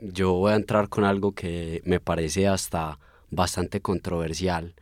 yo 0.00 0.32
voy 0.32 0.52
a 0.52 0.56
entrar 0.56 0.88
con 0.88 1.04
algo 1.04 1.32
que 1.32 1.82
me 1.84 2.00
parece 2.00 2.46
hasta 2.48 2.98
bastante 3.30 3.80
controversial. 3.80 4.74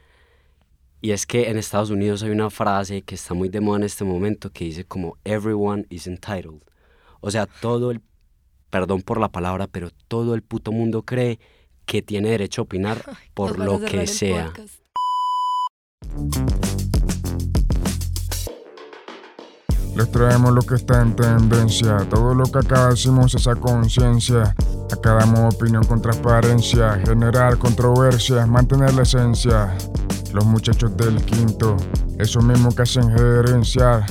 Y 1.00 1.12
es 1.12 1.26
que 1.26 1.50
en 1.50 1.58
Estados 1.58 1.90
Unidos 1.90 2.22
hay 2.22 2.30
una 2.30 2.50
frase 2.50 3.02
que 3.02 3.14
está 3.14 3.34
muy 3.34 3.48
de 3.48 3.60
moda 3.60 3.78
en 3.78 3.84
este 3.84 4.04
momento 4.04 4.50
que 4.50 4.64
dice 4.64 4.84
como 4.84 5.18
everyone 5.24 5.86
is 5.90 6.06
entitled. 6.06 6.62
O 7.20 7.30
sea, 7.30 7.46
todo 7.46 7.90
el, 7.90 8.00
perdón 8.70 9.02
por 9.02 9.20
la 9.20 9.28
palabra, 9.28 9.66
pero 9.66 9.90
todo 10.08 10.34
el 10.34 10.42
puto 10.42 10.72
mundo 10.72 11.02
cree 11.02 11.38
que 11.84 12.02
tiene 12.02 12.30
derecho 12.30 12.62
a 12.62 12.64
opinar 12.64 13.04
por 13.34 13.58
lo 13.58 13.80
que 13.80 14.06
sea. 14.06 14.52
Les 19.96 20.10
traemos 20.10 20.52
lo 20.52 20.60
que 20.60 20.74
está 20.74 21.00
en 21.00 21.16
tendencia, 21.16 22.06
todo 22.10 22.34
lo 22.34 22.44
que 22.44 22.58
acá 22.58 22.90
decimos 22.90 23.34
esa 23.34 23.54
conciencia. 23.54 24.54
Acá 24.92 25.14
damos 25.14 25.54
opinión 25.54 25.84
con 25.84 26.02
transparencia, 26.02 27.00
generar 27.02 27.56
controversias, 27.56 28.46
mantener 28.46 28.92
la 28.92 29.04
esencia. 29.04 29.74
Los 30.34 30.44
muchachos 30.44 30.94
del 30.98 31.24
quinto, 31.24 31.78
eso 32.18 32.42
mismo 32.42 32.74
que 32.74 32.82
hacen 32.82 33.10
gerenciar. 33.10 34.04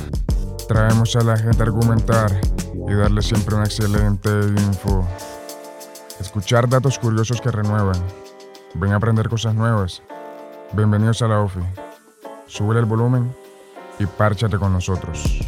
Traemos 0.66 1.14
a 1.14 1.22
la 1.22 1.36
gente 1.36 1.62
a 1.62 1.66
argumentar 1.66 2.32
y 2.88 2.92
darle 2.92 3.22
siempre 3.22 3.54
una 3.54 3.66
excelente 3.66 4.28
info. 4.28 5.06
Escuchar 6.18 6.68
datos 6.68 6.98
curiosos 6.98 7.40
que 7.40 7.52
renuevan. 7.52 8.02
Ven 8.74 8.92
a 8.92 8.96
aprender 8.96 9.28
cosas 9.28 9.54
nuevas. 9.54 10.02
Bienvenidos 10.72 11.22
a 11.22 11.28
la 11.28 11.38
OFI. 11.42 11.60
Sube 12.48 12.76
el 12.76 12.86
volumen 12.86 13.32
y 14.00 14.06
párchate 14.06 14.58
con 14.58 14.72
nosotros. 14.72 15.40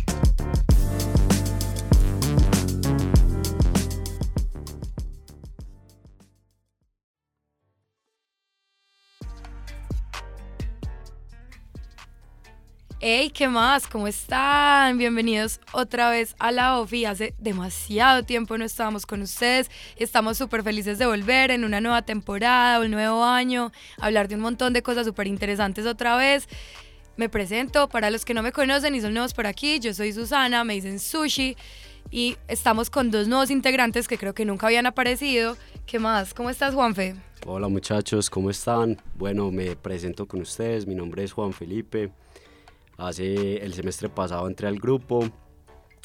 Hey, 13.10 13.30
¿qué 13.30 13.48
más? 13.48 13.86
¿Cómo 13.86 14.06
están? 14.06 14.98
Bienvenidos 14.98 15.60
otra 15.72 16.10
vez 16.10 16.36
a 16.38 16.52
la 16.52 16.78
OFI. 16.78 17.06
Hace 17.06 17.34
demasiado 17.38 18.22
tiempo 18.22 18.58
no 18.58 18.66
estábamos 18.66 19.06
con 19.06 19.22
ustedes. 19.22 19.70
Estamos 19.96 20.36
súper 20.36 20.62
felices 20.62 20.98
de 20.98 21.06
volver 21.06 21.50
en 21.50 21.64
una 21.64 21.80
nueva 21.80 22.02
temporada, 22.02 22.80
un 22.80 22.90
nuevo 22.90 23.24
año, 23.24 23.72
hablar 23.98 24.28
de 24.28 24.34
un 24.34 24.42
montón 24.42 24.74
de 24.74 24.82
cosas 24.82 25.06
súper 25.06 25.26
interesantes 25.26 25.86
otra 25.86 26.18
vez. 26.18 26.48
Me 27.16 27.30
presento 27.30 27.88
para 27.88 28.10
los 28.10 28.26
que 28.26 28.34
no 28.34 28.42
me 28.42 28.52
conocen 28.52 28.94
y 28.94 29.00
son 29.00 29.14
nuevos 29.14 29.32
por 29.32 29.46
aquí. 29.46 29.80
Yo 29.80 29.94
soy 29.94 30.12
Susana, 30.12 30.62
me 30.64 30.74
dicen 30.74 30.98
Sushi 30.98 31.56
y 32.10 32.36
estamos 32.46 32.90
con 32.90 33.10
dos 33.10 33.26
nuevos 33.26 33.50
integrantes 33.50 34.06
que 34.06 34.18
creo 34.18 34.34
que 34.34 34.44
nunca 34.44 34.66
habían 34.66 34.84
aparecido. 34.84 35.56
¿Qué 35.86 35.98
más? 35.98 36.34
¿Cómo 36.34 36.50
estás, 36.50 36.74
Juanfe? 36.74 37.14
Hola 37.46 37.68
muchachos, 37.68 38.28
¿cómo 38.28 38.50
están? 38.50 39.00
Bueno, 39.14 39.50
me 39.50 39.76
presento 39.76 40.28
con 40.28 40.42
ustedes. 40.42 40.86
Mi 40.86 40.94
nombre 40.94 41.24
es 41.24 41.32
Juan 41.32 41.54
Felipe. 41.54 42.10
Hace 42.98 43.64
el 43.64 43.72
semestre 43.74 44.08
pasado 44.08 44.48
entré 44.48 44.66
al 44.66 44.80
grupo 44.80 45.24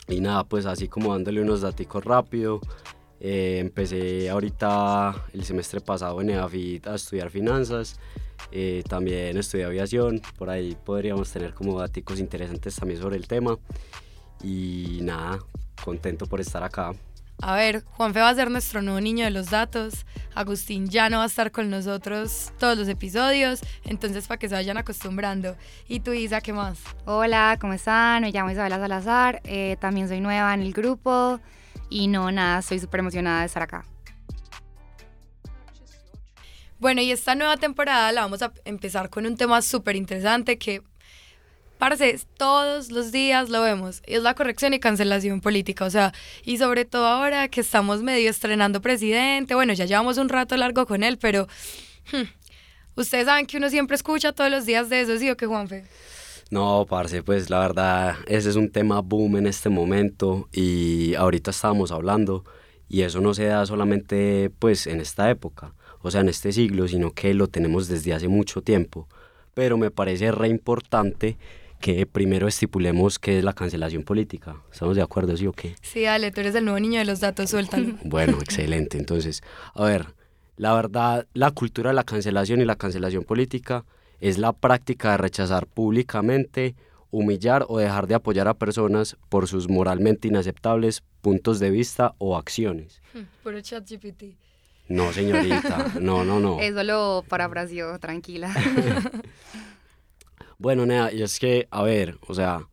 y 0.08 0.22
nada, 0.22 0.44
pues 0.44 0.68
así 0.68 0.88
como 0.88 1.12
dándole 1.12 1.42
unos 1.42 1.62
datos 1.62 2.06
rápido. 2.06 2.62
Eh, 3.20 3.58
empecé 3.60 4.30
ahorita 4.30 5.26
el 5.34 5.44
semestre 5.44 5.82
pasado 5.82 6.22
en 6.22 6.30
EAFIT 6.30 6.88
a 6.88 6.96
estudiar 6.96 7.32
finanzas. 7.32 8.00
Eh, 8.52 8.84
también 8.88 9.38
estudié 9.38 9.66
aviación. 9.66 10.22
Por 10.38 10.52
ahí 10.52 10.78
podríamos 10.86 11.32
tener 11.32 11.56
como 11.56 11.80
datos 11.80 12.20
interesantes 12.20 12.76
también 12.76 13.02
sobre 13.02 13.16
el 13.16 13.28
tema. 13.28 13.58
Y 14.44 15.00
nada, 15.02 15.40
contento 15.84 16.28
por 16.28 16.42
estar 16.42 16.64
acá. 16.64 16.94
A 17.46 17.56
ver, 17.56 17.84
Juanfe 17.84 18.22
va 18.22 18.30
a 18.30 18.36
ser 18.36 18.50
nuestro 18.50 18.82
nuevo 18.82 19.02
niño 19.02 19.26
de 19.26 19.32
los 19.32 19.50
datos. 19.50 20.06
Agustín 20.34 20.88
ya 20.88 21.10
no 21.10 21.18
va 21.18 21.24
a 21.24 21.28
estar 21.28 21.52
con 21.52 21.70
nosotros 21.70 22.54
todos 22.58 22.78
los 22.78 22.88
episodios, 22.88 23.60
entonces 23.84 24.28
para 24.28 24.40
que 24.40 24.48
se 24.48 24.56
vayan 24.56 24.78
acostumbrando. 24.78 25.58
¿Y 25.90 26.00
tú, 26.00 26.14
Isa, 26.14 26.40
qué 26.40 26.54
más? 26.54 26.80
Hola, 27.04 27.58
¿cómo 27.60 27.74
están? 27.74 28.22
Me 28.22 28.32
llamo 28.32 28.50
Isabela 28.50 28.80
Salazar, 28.80 29.42
eh, 29.44 29.76
también 29.82 30.08
soy 30.08 30.22
nueva 30.22 30.54
en 30.54 30.62
el 30.62 30.72
grupo 30.72 31.42
y 31.90 32.08
no, 32.08 32.32
nada, 32.32 32.60
estoy 32.60 32.80
súper 32.80 33.02
emocionada 33.02 33.42
de 33.42 33.48
estar 33.48 33.64
acá. 33.64 33.84
Bueno, 36.80 37.02
y 37.02 37.12
esta 37.12 37.36
nueva 37.36 37.58
temporada 37.58 38.10
la 38.14 38.22
vamos 38.22 38.42
a 38.42 38.54
empezar 38.64 39.10
con 39.10 39.26
un 39.26 39.36
tema 39.36 39.62
súper 39.62 39.98
interesante 39.98 40.58
que 40.58 40.82
Parce, 41.84 42.18
todos 42.38 42.92
los 42.92 43.12
días 43.12 43.50
lo 43.50 43.62
vemos. 43.62 44.02
Es 44.06 44.24
la 44.24 44.36
corrección 44.36 44.74
y 44.74 44.80
cancelación 44.80 45.42
política. 45.42 45.84
O 45.84 45.90
sea, 45.90 46.14
y 46.46 46.58
sobre 46.58 46.86
todo 46.86 47.06
ahora 47.06 47.50
que 47.50 47.60
estamos 47.60 48.02
medio 48.02 48.30
estrenando 48.30 48.80
presidente. 48.80 49.54
Bueno, 49.54 49.74
ya 49.74 49.84
llevamos 49.84 50.18
un 50.18 50.30
rato 50.30 50.56
largo 50.56 50.86
con 50.86 51.04
él, 51.04 51.18
pero. 51.18 51.50
Hmm, 52.10 52.30
ustedes 52.96 53.26
saben 53.26 53.48
que 53.48 53.58
uno 53.58 53.70
siempre 53.70 53.98
escucha 53.98 54.32
todos 54.32 54.50
los 54.50 54.66
días 54.66 54.90
de 54.90 55.02
eso, 55.02 55.18
¿sí 55.18 55.30
o 55.30 55.36
qué, 55.36 55.46
Juanfe? 55.46 55.84
No, 56.52 56.86
parce, 56.90 57.22
pues 57.22 57.50
la 57.50 57.60
verdad, 57.60 58.16
ese 58.28 58.52
es 58.52 58.56
un 58.56 58.72
tema 58.72 59.02
boom 59.02 59.36
en 59.36 59.48
este 59.48 59.68
momento. 59.68 60.48
Y 60.54 61.16
ahorita 61.16 61.52
estábamos 61.52 61.92
hablando. 61.92 62.46
Y 62.88 63.02
eso 63.02 63.20
no 63.20 63.34
se 63.34 63.44
da 63.44 63.66
solamente, 63.66 64.50
pues, 64.58 64.88
en 64.88 65.02
esta 65.02 65.30
época. 65.30 65.74
O 66.02 66.10
sea, 66.12 66.22
en 66.22 66.30
este 66.30 66.54
siglo, 66.54 66.88
sino 66.88 67.12
que 67.12 67.34
lo 67.34 67.48
tenemos 67.48 67.90
desde 67.90 68.14
hace 68.14 68.30
mucho 68.30 68.62
tiempo. 68.62 69.10
Pero 69.54 69.78
me 69.78 69.92
parece 69.92 70.32
re 70.32 70.48
importante 70.48 71.38
que 71.84 72.06
primero 72.06 72.48
estipulemos 72.48 73.20
qué 73.20 73.40
es 73.40 73.44
la 73.44 73.52
cancelación 73.52 74.04
política. 74.04 74.56
¿Estamos 74.72 74.96
de 74.96 75.02
acuerdo, 75.02 75.36
sí 75.36 75.48
o 75.48 75.52
qué? 75.52 75.76
Sí, 75.82 76.04
dale, 76.04 76.32
tú 76.32 76.40
eres 76.40 76.56
el 76.56 76.64
nuevo 76.64 76.80
niño 76.80 76.98
de 77.00 77.04
los 77.04 77.20
datos, 77.20 77.50
suéltalo. 77.50 77.98
bueno, 78.06 78.38
excelente. 78.40 78.98
Entonces, 78.98 79.44
a 79.74 79.84
ver, 79.84 80.16
la 80.56 80.74
verdad, 80.74 81.28
la 81.34 81.52
cultura 81.52 81.90
de 81.90 81.96
la 81.96 82.06
cancelación 82.06 82.62
y 82.62 82.66
la 82.66 82.78
cancelación 82.78 83.26
política 83.26 83.84
es 84.22 84.38
la 84.38 84.54
práctica 84.54 85.12
de 85.12 85.18
rechazar 85.18 85.68
públicamente, 85.68 86.74
humillar 87.12 87.66
o 87.68 87.80
dejar 87.80 88.08
de 88.08 88.16
apoyar 88.16 88.48
a 88.48 88.54
personas 88.54 89.18
por 89.28 89.50
sus 89.50 89.68
moralmente 89.68 90.30
inaceptables 90.30 91.04
puntos 91.20 91.60
de 91.60 91.70
vista 91.70 92.16
o 92.18 92.38
acciones. 92.38 93.02
Puro 93.44 93.60
chat 93.60 93.86
GPT. 93.86 94.38
No, 94.88 95.12
señorita, 95.12 95.96
no, 96.00 96.24
no, 96.24 96.40
no. 96.40 96.60
Eso 96.62 96.82
lo 96.84 97.26
parafraseó, 97.28 98.00
tranquila. 98.00 98.56
Bueno, 100.64 100.86
Nea, 100.86 101.12
y 101.12 101.22
es 101.22 101.40
que, 101.40 101.68
a 101.72 101.84
ver, 101.84 102.18
o 102.26 102.34
sea, 102.34 102.70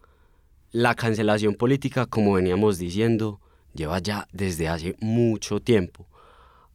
la 0.71 0.95
cancelación 0.95 1.57
política, 1.57 2.07
como 2.07 2.35
veníamos 2.35 2.79
diciendo, 2.79 3.41
lleva 3.75 3.99
ya 3.99 4.29
desde 4.33 4.69
hace 4.69 4.95
mucho 5.01 5.59
tiempo. 5.59 6.07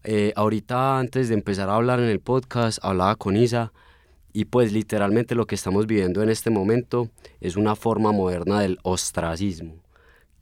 Eh, 0.03 0.33
ahorita, 0.35 0.99
antes 0.99 1.29
de 1.29 1.35
empezar 1.35 1.69
a 1.69 1.75
hablar 1.75 2.01
en 2.01 2.09
el 2.09 2.19
podcast, 2.19 2.79
hablaba 2.81 3.15
con 3.15 3.37
Isa 3.37 3.71
y 4.33 4.43
pues 4.43 4.73
literalmente 4.73 5.35
lo 5.35 5.47
que 5.47 5.55
estamos 5.55 5.87
viviendo 5.87 6.21
en 6.21 6.27
este 6.29 6.49
momento 6.49 7.09
es 7.39 7.55
una 7.55 7.77
forma 7.77 8.11
moderna 8.11 8.59
del 8.59 8.77
ostracismo. 8.83 9.75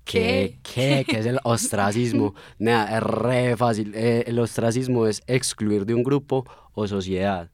¿Qué? 0.05 0.57
¿Qué? 0.63 1.05
¿Qué 1.07 1.19
es 1.19 1.27
el 1.27 1.39
ostracismo? 1.43 2.33
Nada, 2.57 2.97
es 2.97 3.03
re 3.03 3.55
fácil. 3.57 3.93
Eh, 3.93 4.23
el 4.25 4.39
ostracismo 4.39 5.05
es 5.05 5.21
excluir 5.27 5.85
de 5.85 5.93
un 5.93 6.01
grupo 6.01 6.45
o 6.73 6.87
sociedad. 6.87 7.51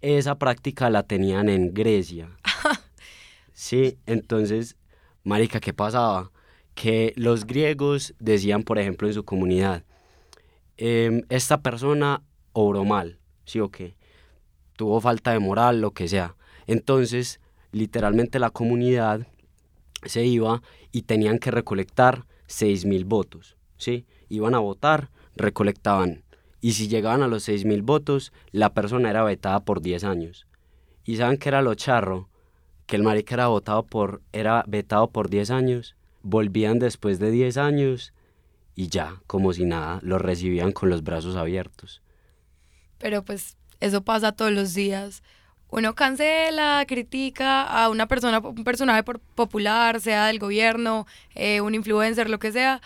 Esa 0.00 0.38
práctica 0.38 0.88
la 0.88 1.02
tenían 1.02 1.48
en 1.48 1.74
Grecia. 1.74 2.30
Sí, 3.52 3.98
entonces, 4.06 4.78
Marica, 5.22 5.60
¿qué 5.60 5.74
pasaba? 5.74 6.32
Que 6.74 7.12
los 7.16 7.46
griegos 7.46 8.14
decían, 8.18 8.62
por 8.62 8.78
ejemplo, 8.78 9.06
en 9.06 9.12
su 9.12 9.22
comunidad, 9.22 9.84
em, 10.78 11.24
esta 11.28 11.60
persona 11.60 12.22
obró 12.54 12.86
mal, 12.86 13.18
¿sí 13.44 13.60
o 13.60 13.70
qué? 13.70 13.96
Tuvo 14.76 14.98
falta 15.02 15.32
de 15.32 15.40
moral, 15.40 15.82
lo 15.82 15.90
que 15.90 16.08
sea. 16.08 16.36
Entonces, 16.66 17.38
literalmente 17.70 18.38
la 18.38 18.48
comunidad 18.48 19.26
se 20.06 20.24
iba 20.24 20.62
y 20.90 21.02
tenían 21.02 21.38
que 21.38 21.50
recolectar 21.50 22.24
6.000 22.46 23.04
votos, 23.04 23.58
¿sí? 23.76 24.06
Iban 24.30 24.54
a 24.54 24.58
votar, 24.58 25.10
recolectaban. 25.36 26.24
Y 26.60 26.72
si 26.72 26.88
llegaban 26.88 27.22
a 27.22 27.28
los 27.28 27.48
6.000 27.48 27.82
votos, 27.82 28.32
la 28.52 28.74
persona 28.74 29.10
era 29.10 29.24
vetada 29.24 29.60
por 29.60 29.80
10 29.80 30.04
años. 30.04 30.46
¿Y 31.04 31.16
saben 31.16 31.38
qué 31.38 31.48
era 31.48 31.62
lo 31.62 31.74
charro? 31.74 32.30
que 32.90 32.96
el 32.96 33.04
marica 33.04 33.36
era 33.36 33.46
votado 33.46 33.84
por, 33.84 34.20
era 34.32 34.64
vetado 34.66 35.12
por 35.12 35.30
10 35.30 35.52
años, 35.52 35.94
volvían 36.22 36.80
después 36.80 37.20
de 37.20 37.30
10 37.30 37.56
años 37.56 38.12
y 38.74 38.88
ya, 38.88 39.22
como 39.28 39.52
si 39.52 39.64
nada, 39.64 40.00
lo 40.02 40.18
recibían 40.18 40.72
con 40.72 40.90
los 40.90 41.04
brazos 41.04 41.36
abiertos. 41.36 42.02
Pero 42.98 43.24
pues 43.24 43.56
eso 43.78 44.02
pasa 44.02 44.32
todos 44.32 44.50
los 44.50 44.74
días. 44.74 45.22
Uno 45.68 45.94
cancela, 45.94 46.84
critica 46.88 47.62
a 47.62 47.90
una 47.90 48.08
persona, 48.08 48.40
un 48.40 48.64
personaje 48.64 49.04
popular, 49.36 50.00
sea 50.00 50.26
del 50.26 50.40
gobierno, 50.40 51.06
eh, 51.36 51.60
un 51.60 51.76
influencer, 51.76 52.28
lo 52.28 52.40
que 52.40 52.50
sea, 52.50 52.80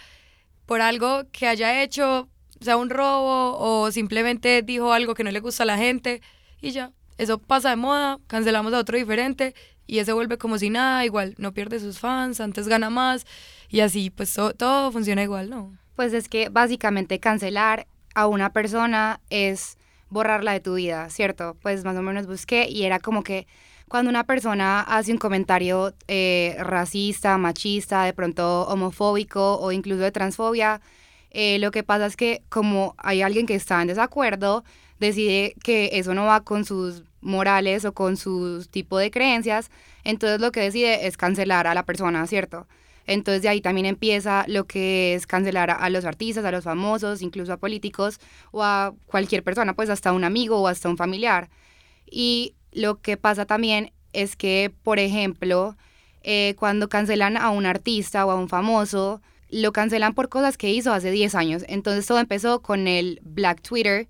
por 0.67 0.83
algo 0.83 1.23
que 1.33 1.47
haya 1.47 1.83
hecho, 1.83 2.29
sea 2.65 2.77
un 2.77 2.91
robo 2.91 3.59
o 3.59 3.91
simplemente 3.93 4.63
dijo 4.63 4.93
algo 4.93 5.15
que 5.15 5.25
no 5.25 5.31
le 5.31 5.41
gusta 5.41 5.63
a 5.63 5.67
la 5.67 5.79
gente 5.79 6.23
y 6.61 6.71
ya. 6.71 6.93
Eso 7.19 7.39
pasa 7.39 7.71
de 7.71 7.77
moda, 7.77 8.19
cancelamos 8.27 8.73
a 8.73 8.79
otro 8.79 8.99
diferente 8.99 9.55
y 9.87 9.99
ese 9.99 10.13
vuelve 10.13 10.39
como 10.39 10.59
si 10.59 10.71
nada, 10.71 11.05
igual 11.05 11.35
no 11.39 11.53
pierde 11.53 11.79
sus 11.79 11.99
fans, 12.01 12.41
antes 12.41 12.67
gana 12.67 12.91
más 12.91 13.27
y 13.69 13.81
así 13.81 14.11
pues 14.11 14.35
todo, 14.57 14.91
funciona 14.91 15.23
igual, 15.23 15.51
¿no? 15.51 15.77
Pues 15.95 16.13
es 16.13 16.29
que 16.29 16.49
básicamente 16.49 17.21
cancelar 17.21 17.87
a 18.15 18.27
una 18.27 18.53
persona 18.53 19.21
es 19.31 19.79
borrarla 20.09 20.53
de 20.53 20.61
tu 20.61 20.75
vida, 20.75 21.09
¿cierto? 21.11 21.57
Pues 21.63 21.85
más 21.85 21.97
o 21.97 22.03
menos 22.03 22.27
busqué 22.27 22.69
y 22.69 22.85
era 22.85 22.99
como 22.99 23.23
que 23.23 23.47
cuando 23.89 24.11
una 24.11 24.25
persona 24.25 24.81
hace 24.81 25.13
un 25.13 25.19
comentario 25.19 25.95
eh, 26.09 26.57
racista, 26.59 27.37
machista, 27.39 28.05
de 28.05 28.13
pronto 28.13 28.63
homofóbico 28.67 29.59
o 29.59 29.71
incluso 29.73 30.03
de 30.03 30.11
transfobia, 30.11 30.81
eh, 31.35 31.59
lo 31.59 31.73
que 31.73 31.83
pasa 31.83 32.07
es 32.07 32.17
que 32.17 32.43
como 32.49 32.95
hay 32.97 33.21
alguien 33.21 33.45
que 33.47 33.57
está 33.57 33.83
en 33.83 33.89
desacuerdo, 33.89 34.65
decide 35.01 35.57
que 35.65 35.91
eso 35.95 36.15
no 36.15 36.27
va 36.27 36.45
con 36.45 36.65
sus 36.65 37.03
morales 37.21 37.85
o 37.85 37.93
con 37.93 38.17
su 38.17 38.65
tipo 38.71 38.99
de 38.99 39.11
creencias, 39.11 39.69
entonces 40.05 40.41
lo 40.41 40.53
que 40.53 40.61
decide 40.61 41.09
es 41.09 41.17
cancelar 41.17 41.67
a 41.67 41.75
la 41.75 41.85
persona, 41.85 42.25
¿cierto? 42.29 42.69
Entonces 43.07 43.43
de 43.43 43.49
ahí 43.49 43.61
también 43.61 43.85
empieza 43.85 44.45
lo 44.47 44.69
que 44.69 45.15
es 45.15 45.27
cancelar 45.27 45.73
a, 45.73 45.91
los 45.91 46.05
artistas, 46.05 46.45
a 46.45 46.53
los 46.53 46.63
famosos, 46.63 47.21
incluso 47.21 47.53
a 47.53 47.57
políticos 47.57 48.21
o 48.53 48.63
a 48.63 48.95
cualquier 49.07 49.43
persona, 49.43 49.75
pues 49.75 49.91
hasta 49.91 50.13
un 50.13 50.23
amigo 50.23 50.61
o 50.61 50.69
hasta 50.69 50.89
un 50.89 50.97
familiar. 50.97 51.51
Y 52.09 52.55
lo 52.71 53.01
que 53.01 53.17
pasa 53.17 53.45
también 53.45 53.93
es 54.13 54.37
que, 54.37 54.73
por 54.85 55.01
ejemplo, 55.01 55.77
eh, 56.23 56.55
cuando 56.61 56.89
cancelan 56.89 57.37
a 57.37 57.51
un 57.51 57.67
artista 57.67 58.25
o 58.25 58.31
a 58.31 58.37
un 58.37 58.49
famoso, 58.49 59.21
lo 59.55 59.73
cancelan 59.73 60.15
por 60.15 60.29
cosas 60.29 60.59
que 60.59 60.71
hizo 60.71 60.93
hace 60.93 61.13
10 61.13 61.35
años. 61.37 61.65
Entonces 61.69 62.07
todo 62.07 62.19
empezó 62.19 62.61
con 62.61 62.89
el 62.89 63.21
Black 63.23 63.63
Twitter, 63.63 64.09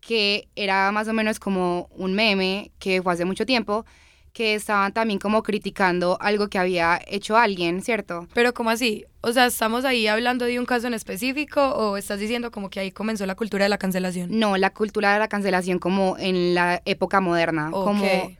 que 0.00 0.48
era 0.54 0.92
más 0.92 1.08
o 1.08 1.12
menos 1.12 1.40
como 1.40 1.88
un 1.96 2.14
meme 2.14 2.70
que 2.78 3.02
fue 3.02 3.12
hace 3.12 3.24
mucho 3.24 3.44
tiempo, 3.44 3.84
que 4.34 4.56
estaban 4.56 4.92
también 4.92 5.20
como 5.20 5.44
criticando 5.44 6.18
algo 6.20 6.48
que 6.48 6.58
había 6.58 7.00
hecho 7.06 7.36
alguien, 7.36 7.82
¿cierto? 7.82 8.26
Pero 8.34 8.52
¿cómo 8.52 8.70
así? 8.70 9.06
O 9.20 9.32
sea, 9.32 9.46
¿estamos 9.46 9.84
ahí 9.84 10.08
hablando 10.08 10.44
de 10.44 10.58
un 10.58 10.66
caso 10.66 10.88
en 10.88 10.92
específico 10.92 11.62
o 11.62 11.96
estás 11.96 12.18
diciendo 12.18 12.50
como 12.50 12.68
que 12.68 12.80
ahí 12.80 12.90
comenzó 12.90 13.24
la 13.26 13.36
cultura 13.36 13.64
de 13.64 13.68
la 13.68 13.78
cancelación? 13.78 14.36
No, 14.36 14.56
la 14.56 14.70
cultura 14.70 15.12
de 15.12 15.20
la 15.20 15.28
cancelación 15.28 15.78
como 15.78 16.16
en 16.18 16.54
la 16.54 16.82
época 16.84 17.20
moderna, 17.20 17.70
como 17.70 18.32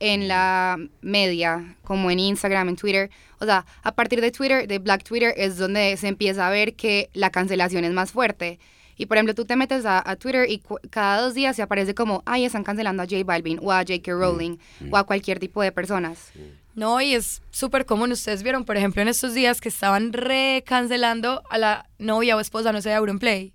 en 0.00 0.28
la 0.28 0.78
media, 1.00 1.76
como 1.84 2.10
en 2.10 2.18
Instagram, 2.18 2.70
en 2.70 2.76
Twitter. 2.76 3.10
O 3.38 3.44
sea, 3.44 3.64
a 3.84 3.94
partir 3.94 4.20
de 4.20 4.32
Twitter, 4.32 4.66
de 4.66 4.80
Black 4.80 5.04
Twitter, 5.04 5.32
es 5.36 5.58
donde 5.58 5.96
se 5.96 6.08
empieza 6.08 6.48
a 6.48 6.50
ver 6.50 6.74
que 6.74 7.08
la 7.14 7.30
cancelación 7.30 7.84
es 7.84 7.92
más 7.92 8.10
fuerte. 8.10 8.58
Y 8.96 9.06
por 9.06 9.16
ejemplo, 9.16 9.34
tú 9.34 9.44
te 9.44 9.56
metes 9.56 9.84
a, 9.86 10.16
Twitter 10.16 10.48
y 10.48 10.62
cada 10.90 11.20
dos 11.20 11.34
días 11.34 11.54
se 11.54 11.62
aparece 11.62 11.94
como, 11.94 12.22
ay, 12.24 12.44
están 12.44 12.64
cancelando 12.64 13.02
a 13.02 13.06
J 13.06 13.22
Balvin 13.24 13.58
o 13.62 13.70
a 13.72 13.78
J.K. 13.78 14.14
Mm, 14.14 14.18
Rowling 14.18 14.56
mm. 14.80 14.92
o 14.92 14.96
a 14.96 15.04
cualquier 15.04 15.38
tipo 15.38 15.62
de 15.62 15.70
personas. 15.72 16.32
No, 16.74 17.00
y 17.00 17.14
es 17.14 17.42
súper 17.50 17.84
común. 17.86 18.12
Ustedes 18.12 18.42
vieron, 18.42 18.64
por 18.64 18.76
ejemplo, 18.76 19.02
en 19.02 19.08
estos 19.08 19.34
días 19.34 19.60
que 19.60 19.68
estaban 19.68 20.12
recancelando 20.12 21.42
a 21.50 21.58
la 21.58 21.88
novia 21.98 22.36
o 22.36 22.40
esposa, 22.40 22.72
no 22.72 22.80
sé, 22.80 22.90
de 22.90 22.94
Auronplay. 22.94 23.52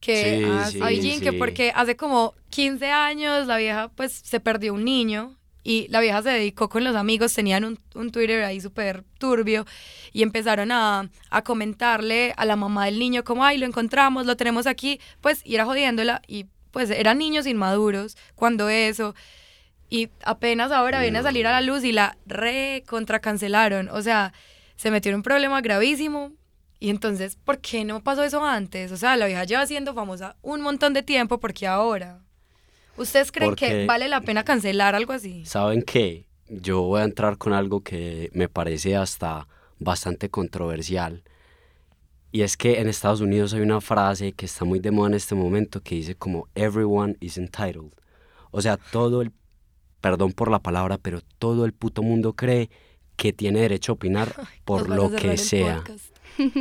Que, 0.00 0.46
sí, 0.70 1.00
sí, 1.00 1.20
que 1.20 1.32
porque 1.32 1.72
hace 1.74 1.96
como 1.96 2.34
15 2.50 2.90
años 2.90 3.46
la 3.46 3.56
vieja 3.56 3.90
pues 3.96 4.12
se 4.12 4.40
perdió 4.40 4.74
un 4.74 4.84
niño 4.84 5.36
y 5.66 5.88
la 5.88 5.98
vieja 5.98 6.22
se 6.22 6.28
dedicó 6.30 6.68
con 6.68 6.84
los 6.84 6.94
amigos, 6.94 7.34
tenían 7.34 7.64
un, 7.64 7.80
un 7.96 8.12
Twitter 8.12 8.44
ahí 8.44 8.60
súper 8.60 9.02
turbio 9.18 9.66
y 10.12 10.22
empezaron 10.22 10.70
a, 10.70 11.10
a, 11.28 11.42
comentarle 11.42 12.34
a 12.36 12.44
la 12.44 12.54
mamá 12.54 12.84
del 12.84 13.00
niño 13.00 13.24
como, 13.24 13.44
ay, 13.44 13.58
lo 13.58 13.66
encontramos, 13.66 14.26
lo 14.26 14.36
tenemos 14.36 14.68
aquí, 14.68 15.00
pues, 15.20 15.40
y 15.44 15.56
era 15.56 15.64
jodiéndola 15.64 16.22
y 16.28 16.46
pues 16.70 16.90
eran 16.90 17.18
niños 17.18 17.48
inmaduros 17.48 18.16
cuando 18.36 18.68
eso. 18.68 19.16
Y 19.90 20.10
apenas 20.22 20.70
ahora 20.70 21.00
viene 21.00 21.18
a 21.18 21.24
salir 21.24 21.48
a 21.48 21.50
la 21.50 21.62
luz 21.62 21.82
y 21.82 21.90
la 21.90 22.16
recontracancelaron. 22.26 23.88
O 23.88 24.02
sea, 24.02 24.32
se 24.76 24.92
metió 24.92 25.10
en 25.10 25.16
un 25.16 25.22
problema 25.24 25.60
gravísimo. 25.62 26.30
Y 26.78 26.90
entonces, 26.90 27.34
¿por 27.34 27.58
qué 27.58 27.84
no 27.84 28.04
pasó 28.04 28.22
eso 28.22 28.44
antes? 28.44 28.92
O 28.92 28.96
sea, 28.96 29.16
la 29.16 29.26
vieja 29.26 29.42
lleva 29.42 29.66
siendo 29.66 29.94
famosa 29.94 30.36
un 30.42 30.60
montón 30.60 30.92
de 30.92 31.02
tiempo, 31.02 31.40
porque 31.40 31.66
ahora? 31.66 32.25
¿Ustedes 32.96 33.32
creen 33.32 33.54
que 33.54 33.86
vale 33.86 34.08
la 34.08 34.20
pena 34.20 34.44
cancelar 34.44 34.94
algo 34.94 35.12
así? 35.12 35.44
¿Saben 35.44 35.82
qué? 35.82 36.26
Yo 36.48 36.82
voy 36.82 37.00
a 37.00 37.04
entrar 37.04 37.38
con 37.38 37.52
algo 37.52 37.80
que 37.80 38.30
me 38.32 38.48
parece 38.48 38.96
hasta 38.96 39.48
bastante 39.78 40.30
controversial. 40.30 41.22
Y 42.32 42.42
es 42.42 42.56
que 42.56 42.80
en 42.80 42.88
Estados 42.88 43.20
Unidos 43.20 43.54
hay 43.54 43.62
una 43.62 43.80
frase 43.80 44.32
que 44.32 44.46
está 44.46 44.64
muy 44.64 44.78
de 44.78 44.90
moda 44.90 45.08
en 45.08 45.14
este 45.14 45.34
momento 45.34 45.80
que 45.80 45.94
dice 45.94 46.14
como 46.14 46.48
everyone 46.54 47.16
is 47.20 47.38
entitled. 47.38 47.92
O 48.50 48.60
sea, 48.60 48.76
todo 48.76 49.22
el, 49.22 49.32
perdón 50.00 50.32
por 50.32 50.50
la 50.50 50.58
palabra, 50.58 50.98
pero 50.98 51.20
todo 51.38 51.64
el 51.64 51.72
puto 51.72 52.02
mundo 52.02 52.34
cree 52.34 52.70
que 53.16 53.32
tiene 53.32 53.60
derecho 53.60 53.92
a 53.92 53.94
opinar 53.94 54.34
por 54.64 54.88
lo 54.88 55.10
que 55.10 55.36
sea. 55.36 55.82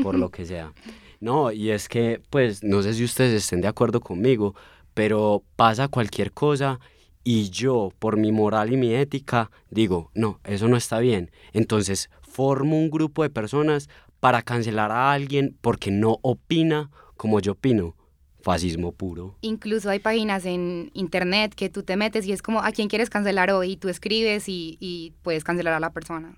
Por 0.01 0.15
lo 0.15 0.29
que 0.29 0.45
sea. 0.45 0.73
No, 1.19 1.51
y 1.51 1.71
es 1.71 1.89
que, 1.89 2.21
pues, 2.29 2.63
no 2.63 2.81
sé 2.81 2.93
si 2.93 3.03
ustedes 3.03 3.33
estén 3.43 3.61
de 3.61 3.67
acuerdo 3.67 3.99
conmigo, 3.99 4.55
pero 4.95 5.43
pasa 5.55 5.89
cualquier 5.89 6.31
cosa 6.31 6.79
y 7.23 7.49
yo, 7.49 7.91
por 7.99 8.17
mi 8.17 8.31
moral 8.31 8.71
y 8.71 8.77
mi 8.77 8.93
ética, 8.93 9.51
digo, 9.69 10.09
no, 10.15 10.39
eso 10.43 10.67
no 10.67 10.77
está 10.77 10.99
bien. 10.99 11.31
Entonces 11.53 12.09
formo 12.21 12.77
un 12.77 12.89
grupo 12.89 13.23
de 13.23 13.29
personas 13.29 13.89
para 14.19 14.41
cancelar 14.41 14.91
a 14.91 15.11
alguien 15.11 15.57
porque 15.61 15.91
no 15.91 16.17
opina 16.21 16.89
como 17.17 17.39
yo 17.39 17.53
opino. 17.53 17.95
Fascismo 18.41 18.91
puro. 18.91 19.35
Incluso 19.41 19.89
hay 19.89 19.97
páginas 19.97 20.45
en 20.45 20.91
internet 20.93 21.55
que 21.55 21.69
tú 21.69 21.81
te 21.81 21.97
metes 21.97 22.27
y 22.27 22.31
es 22.31 22.43
como 22.43 22.61
a 22.61 22.71
quién 22.71 22.89
quieres 22.89 23.09
cancelar 23.09 23.49
hoy 23.49 23.71
y 23.71 23.77
tú 23.77 23.89
escribes 23.89 24.47
y, 24.47 24.77
y 24.79 25.13
puedes 25.23 25.43
cancelar 25.43 25.73
a 25.73 25.79
la 25.79 25.91
persona. 25.91 26.37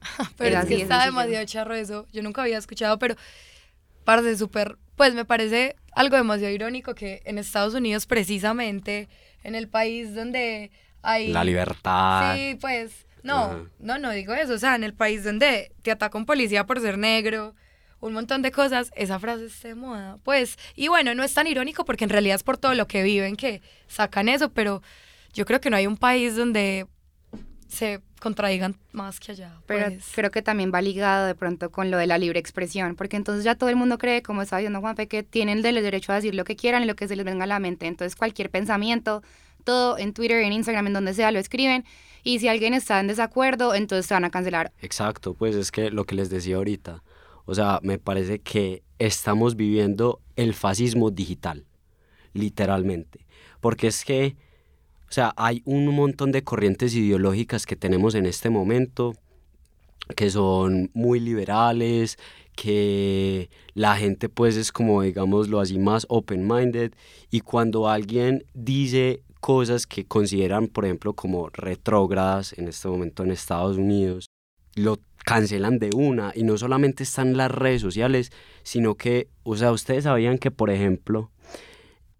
pero 0.36 0.60
es 0.60 0.66
que 0.66 0.82
está 0.82 1.06
demasiado 1.06 1.44
charro 1.46 1.74
eso. 1.74 2.06
Yo 2.12 2.22
nunca 2.22 2.42
había 2.42 2.58
escuchado, 2.58 2.98
pero 2.98 3.16
parece 4.04 4.36
súper 4.36 4.76
pues 4.98 5.14
me 5.14 5.24
parece 5.24 5.76
algo 5.92 6.16
demasiado 6.16 6.52
irónico 6.52 6.94
que 6.94 7.22
en 7.24 7.38
Estados 7.38 7.72
Unidos 7.72 8.04
precisamente, 8.04 9.08
en 9.44 9.54
el 9.54 9.68
país 9.68 10.14
donde 10.14 10.70
hay... 11.00 11.28
La 11.28 11.44
libertad. 11.44 12.34
Sí, 12.34 12.58
pues, 12.60 13.06
no, 13.22 13.70
no, 13.78 13.98
no 13.98 14.10
digo 14.10 14.34
eso, 14.34 14.54
o 14.54 14.58
sea, 14.58 14.74
en 14.74 14.84
el 14.84 14.92
país 14.92 15.24
donde 15.24 15.72
te 15.82 15.92
ataca 15.92 16.18
un 16.18 16.26
policía 16.26 16.66
por 16.66 16.80
ser 16.80 16.98
negro, 16.98 17.54
un 18.00 18.12
montón 18.12 18.42
de 18.42 18.50
cosas, 18.50 18.90
esa 18.96 19.18
frase 19.18 19.46
está 19.46 19.68
de 19.68 19.76
moda. 19.76 20.18
Pues, 20.24 20.58
y 20.74 20.88
bueno, 20.88 21.14
no 21.14 21.22
es 21.22 21.32
tan 21.32 21.46
irónico 21.46 21.84
porque 21.84 22.04
en 22.04 22.10
realidad 22.10 22.34
es 22.34 22.42
por 22.42 22.58
todo 22.58 22.74
lo 22.74 22.86
que 22.86 23.02
viven 23.02 23.36
que 23.36 23.62
sacan 23.86 24.28
eso, 24.28 24.52
pero 24.52 24.82
yo 25.32 25.46
creo 25.46 25.60
que 25.60 25.70
no 25.70 25.76
hay 25.76 25.86
un 25.86 25.96
país 25.96 26.36
donde 26.36 26.86
se 27.68 28.00
contradigan 28.20 28.76
más 28.92 29.20
que 29.20 29.32
allá. 29.32 29.60
Pero 29.66 29.86
pues. 29.86 30.10
creo 30.14 30.30
que 30.30 30.42
también 30.42 30.72
va 30.74 30.80
ligado 30.80 31.26
de 31.26 31.34
pronto 31.34 31.70
con 31.70 31.90
lo 31.90 31.98
de 31.98 32.06
la 32.06 32.18
libre 32.18 32.38
expresión, 32.38 32.96
porque 32.96 33.16
entonces 33.16 33.44
ya 33.44 33.54
todo 33.54 33.70
el 33.70 33.76
mundo 33.76 33.98
cree, 33.98 34.22
como 34.22 34.42
estaba 34.42 34.60
diciendo 34.60 34.80
Juanfe, 34.80 35.08
que 35.08 35.22
tienen 35.22 35.64
el 35.64 35.74
derecho 35.82 36.12
a 36.12 36.16
decir 36.16 36.34
lo 36.34 36.44
que 36.44 36.56
quieran 36.56 36.82
y 36.82 36.86
lo 36.86 36.96
que 36.96 37.08
se 37.08 37.16
les 37.16 37.24
venga 37.24 37.44
a 37.44 37.46
la 37.46 37.58
mente. 37.58 37.86
Entonces 37.86 38.16
cualquier 38.16 38.50
pensamiento, 38.50 39.22
todo 39.64 39.98
en 39.98 40.12
Twitter, 40.12 40.42
en 40.42 40.52
Instagram, 40.52 40.88
en 40.88 40.92
donde 40.92 41.14
sea, 41.14 41.30
lo 41.30 41.38
escriben. 41.38 41.84
Y 42.24 42.40
si 42.40 42.48
alguien 42.48 42.74
está 42.74 43.00
en 43.00 43.06
desacuerdo, 43.06 43.74
entonces 43.74 44.06
se 44.06 44.14
van 44.14 44.24
a 44.24 44.30
cancelar. 44.30 44.72
Exacto, 44.80 45.34
pues 45.34 45.54
es 45.54 45.70
que 45.70 45.90
lo 45.90 46.04
que 46.04 46.14
les 46.14 46.30
decía 46.30 46.56
ahorita, 46.56 47.02
o 47.44 47.54
sea, 47.54 47.80
me 47.82 47.98
parece 47.98 48.40
que 48.40 48.82
estamos 48.98 49.56
viviendo 49.56 50.20
el 50.36 50.54
fascismo 50.54 51.10
digital, 51.10 51.64
literalmente. 52.32 53.26
Porque 53.60 53.86
es 53.86 54.04
que 54.04 54.36
o 55.08 55.12
sea, 55.12 55.32
hay 55.36 55.62
un 55.64 55.86
montón 55.94 56.32
de 56.32 56.44
corrientes 56.44 56.94
ideológicas 56.94 57.64
que 57.64 57.76
tenemos 57.76 58.14
en 58.14 58.26
este 58.26 58.50
momento 58.50 59.14
que 60.16 60.30
son 60.30 60.90
muy 60.94 61.20
liberales, 61.20 62.18
que 62.56 63.50
la 63.74 63.96
gente 63.96 64.28
pues 64.28 64.56
es 64.56 64.72
como 64.72 65.02
digámoslo 65.02 65.60
así 65.60 65.78
más 65.78 66.06
open-minded. 66.08 66.92
Y 67.30 67.40
cuando 67.40 67.88
alguien 67.88 68.44
dice 68.54 69.22
cosas 69.40 69.86
que 69.86 70.04
consideran 70.04 70.66
por 70.68 70.84
ejemplo 70.84 71.12
como 71.14 71.48
retrógradas 71.50 72.52
en 72.58 72.68
este 72.68 72.88
momento 72.88 73.22
en 73.22 73.30
Estados 73.30 73.76
Unidos, 73.76 74.26
lo 74.74 74.98
cancelan 75.24 75.78
de 75.78 75.90
una. 75.94 76.32
Y 76.34 76.42
no 76.42 76.58
solamente 76.58 77.02
están 77.02 77.36
las 77.36 77.50
redes 77.50 77.82
sociales, 77.82 78.32
sino 78.62 78.94
que, 78.94 79.28
o 79.42 79.56
sea, 79.56 79.72
ustedes 79.72 80.04
sabían 80.04 80.38
que 80.38 80.50
por 80.50 80.70
ejemplo, 80.70 81.30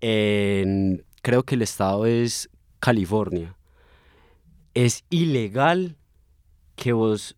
en, 0.01 1.05
creo 1.23 1.43
que 1.43 1.57
el 1.57 1.63
estado 1.63 2.07
es 2.07 2.49
California, 2.81 3.57
es 4.75 5.05
ilegal 5.11 5.97
que 6.77 6.93
vos, 6.93 7.37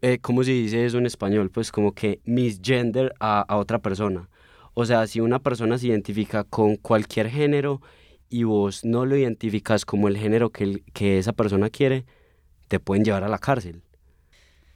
eh, 0.00 0.18
¿cómo 0.20 0.44
se 0.44 0.52
dice 0.52 0.84
eso 0.84 0.98
en 0.98 1.06
español? 1.06 1.50
Pues 1.50 1.72
como 1.72 1.92
que 1.92 2.20
misgender 2.24 3.14
a, 3.20 3.40
a 3.40 3.56
otra 3.56 3.80
persona. 3.80 4.28
O 4.74 4.86
sea, 4.86 5.06
si 5.06 5.20
una 5.20 5.38
persona 5.38 5.76
se 5.78 5.88
identifica 5.88 6.44
con 6.44 6.76
cualquier 6.76 7.28
género 7.28 7.82
y 8.30 8.44
vos 8.44 8.84
no 8.84 9.04
lo 9.04 9.16
identificas 9.16 9.84
como 9.84 10.08
el 10.08 10.16
género 10.16 10.50
que, 10.50 10.82
que 10.94 11.18
esa 11.18 11.32
persona 11.32 11.68
quiere, 11.68 12.06
te 12.68 12.80
pueden 12.80 13.04
llevar 13.04 13.24
a 13.24 13.28
la 13.28 13.38
cárcel. 13.38 13.82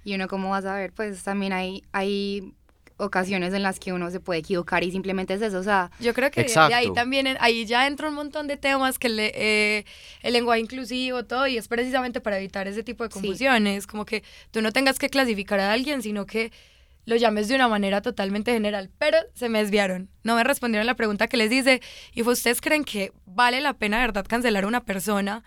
Y 0.04 0.14
uno, 0.14 0.28
¿cómo 0.28 0.50
vas 0.50 0.66
a 0.66 0.74
ver? 0.74 0.92
Pues 0.92 1.22
también 1.22 1.52
hay, 1.54 1.82
hay 1.92 2.54
ocasiones 2.98 3.52
en 3.52 3.62
las 3.62 3.78
que 3.78 3.92
uno 3.92 4.10
se 4.10 4.20
puede 4.20 4.40
equivocar 4.40 4.82
y 4.84 4.90
simplemente 4.90 5.34
es 5.34 5.42
eso, 5.42 5.58
o 5.58 5.62
sea... 5.62 5.90
Yo 6.00 6.14
creo 6.14 6.30
que 6.30 6.44
de 6.44 6.74
ahí 6.74 6.92
también, 6.92 7.36
ahí 7.40 7.66
ya 7.66 7.86
entra 7.86 8.08
un 8.08 8.14
montón 8.14 8.46
de 8.46 8.56
temas 8.56 8.98
que 8.98 9.08
le, 9.08 9.32
eh, 9.34 9.84
el 10.22 10.32
lenguaje 10.32 10.60
inclusivo, 10.60 11.24
todo, 11.24 11.46
y 11.46 11.58
es 11.58 11.68
precisamente 11.68 12.20
para 12.20 12.38
evitar 12.38 12.68
ese 12.68 12.82
tipo 12.82 13.04
de 13.04 13.10
confusiones, 13.10 13.86
como 13.86 14.04
que 14.04 14.22
tú 14.50 14.62
no 14.62 14.72
tengas 14.72 14.98
que 14.98 15.08
clasificar 15.08 15.60
a 15.60 15.72
alguien, 15.72 16.02
sino 16.02 16.26
que 16.26 16.52
lo 17.06 17.16
llames 17.16 17.48
de 17.48 17.54
una 17.54 17.68
manera 17.68 18.02
totalmente 18.02 18.52
general, 18.52 18.90
pero 18.98 19.16
se 19.34 19.48
me 19.48 19.60
desviaron. 19.60 20.10
No 20.24 20.34
me 20.34 20.44
respondieron 20.44 20.86
la 20.86 20.96
pregunta 20.96 21.28
que 21.28 21.36
les 21.36 21.52
hice 21.52 21.80
y 22.12 22.22
fue, 22.22 22.32
¿ustedes 22.32 22.60
creen 22.60 22.84
que 22.84 23.12
vale 23.24 23.60
la 23.60 23.74
pena, 23.74 23.98
de 23.98 24.06
verdad, 24.06 24.26
cancelar 24.28 24.64
a 24.64 24.68
una 24.68 24.84
persona 24.84 25.44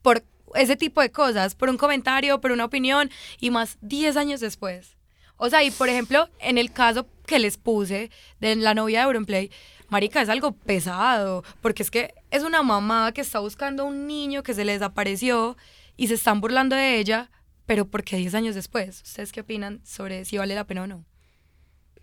por 0.00 0.24
ese 0.54 0.76
tipo 0.76 1.00
de 1.00 1.10
cosas, 1.10 1.54
por 1.54 1.68
un 1.68 1.76
comentario, 1.76 2.40
por 2.40 2.52
una 2.52 2.64
opinión 2.64 3.10
y 3.38 3.50
más 3.50 3.76
10 3.82 4.16
años 4.16 4.40
después? 4.40 4.93
O 5.36 5.50
sea, 5.50 5.62
y 5.62 5.70
por 5.70 5.88
ejemplo, 5.88 6.28
en 6.40 6.58
el 6.58 6.72
caso 6.72 7.06
que 7.26 7.38
les 7.38 7.56
puse 7.56 8.10
de 8.40 8.56
la 8.56 8.74
novia 8.74 9.00
de 9.00 9.04
Auronplay, 9.04 9.50
marica, 9.88 10.22
es 10.22 10.28
algo 10.28 10.52
pesado, 10.52 11.44
porque 11.60 11.82
es 11.82 11.90
que 11.90 12.14
es 12.30 12.42
una 12.42 12.62
mamá 12.62 13.12
que 13.12 13.20
está 13.20 13.38
buscando 13.40 13.82
a 13.82 13.86
un 13.86 14.06
niño 14.06 14.42
que 14.42 14.54
se 14.54 14.64
le 14.64 14.72
desapareció 14.72 15.56
y 15.96 16.08
se 16.08 16.14
están 16.14 16.40
burlando 16.40 16.76
de 16.76 16.98
ella, 16.98 17.30
pero 17.66 17.86
¿por 17.86 18.04
qué 18.04 18.16
10 18.16 18.34
años 18.34 18.54
después? 18.54 19.02
¿Ustedes 19.02 19.32
qué 19.32 19.40
opinan 19.40 19.80
sobre 19.84 20.24
si 20.24 20.38
vale 20.38 20.54
la 20.54 20.64
pena 20.64 20.82
o 20.82 20.86
no? 20.86 21.04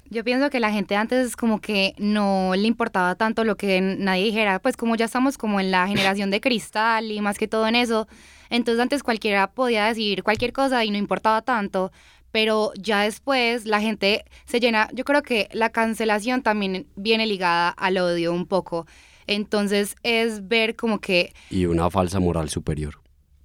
Yo 0.06 0.26
pienso 0.26 0.50
que 0.50 0.60
la 0.60 0.72
gente 0.72 0.98
antes 0.98 1.38
como 1.38 1.62
que 1.62 1.96
no 1.98 2.52
le 2.56 2.68
importaba 2.68 3.16
tanto 3.16 3.46
lo 3.46 3.56
que 3.56 3.80
nadie 3.80 4.26
dijera, 4.26 4.60
pues 4.60 4.76
como 4.76 4.96
ya 4.98 5.06
estamos 5.06 5.38
como 5.38 5.60
en 5.62 5.72
la 5.72 5.88
generación 5.90 6.32
de 6.32 6.42
cristal 6.42 7.12
y 7.12 7.22
más 7.22 7.38
que 7.38 7.48
todo 7.48 7.68
en 7.68 7.76
eso, 7.76 8.08
entonces 8.50 8.82
antes 8.82 9.04
cualquiera 9.04 9.52
podía 9.52 9.86
decir 9.86 10.24
cualquier 10.24 10.52
cosa 10.52 10.84
y 10.84 10.92
no 10.92 10.98
importaba 10.98 11.42
tanto, 11.42 11.94
pero 12.32 12.72
ya 12.76 13.04
después 13.04 13.66
la 13.66 13.82
gente 13.82 14.26
se 14.46 14.60
llena, 14.60 14.90
yo 14.94 15.04
creo 15.04 15.22
que 15.22 15.50
la 15.52 15.70
cancelación 15.70 16.42
también 16.42 16.88
viene 16.96 17.28
ligada 17.28 17.70
al 17.70 17.98
odio 17.98 18.34
un 18.34 18.46
poco, 18.46 18.88
entonces 19.28 19.96
es 20.04 20.48
ver 20.48 20.76
como 20.76 21.00
que... 21.00 21.34
Y 21.50 21.66
una 21.66 21.90
falsa 21.90 22.20
moral 22.20 22.50
superior. 22.50 23.02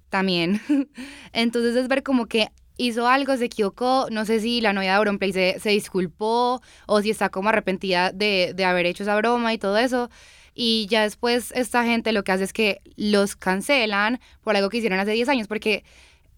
También, 0.09 0.61
entonces 1.33 1.75
es 1.75 1.87
ver 1.87 2.03
como 2.03 2.27
que 2.27 2.47
hizo 2.77 3.07
algo, 3.07 3.35
se 3.37 3.45
equivocó, 3.45 4.07
no 4.11 4.25
sé 4.25 4.39
si 4.39 4.61
la 4.61 4.73
novia 4.73 4.91
de 4.91 4.97
Auronplay 4.97 5.33
se, 5.33 5.59
se 5.59 5.71
disculpó 5.71 6.61
o 6.85 7.01
si 7.01 7.09
está 7.09 7.29
como 7.29 7.49
arrepentida 7.49 8.11
de, 8.11 8.53
de 8.55 8.65
haber 8.65 8.85
hecho 8.85 9.03
esa 9.03 9.15
broma 9.17 9.53
y 9.53 9.57
todo 9.57 9.77
eso. 9.77 10.09
Y 10.53 10.87
ya 10.89 11.03
después 11.03 11.51
esta 11.55 11.83
gente 11.83 12.11
lo 12.11 12.23
que 12.23 12.31
hace 12.31 12.43
es 12.43 12.53
que 12.53 12.81
los 12.95 13.35
cancelan 13.35 14.19
por 14.41 14.55
algo 14.55 14.69
que 14.69 14.77
hicieron 14.77 14.99
hace 14.99 15.11
10 15.11 15.29
años, 15.29 15.47
porque 15.47 15.83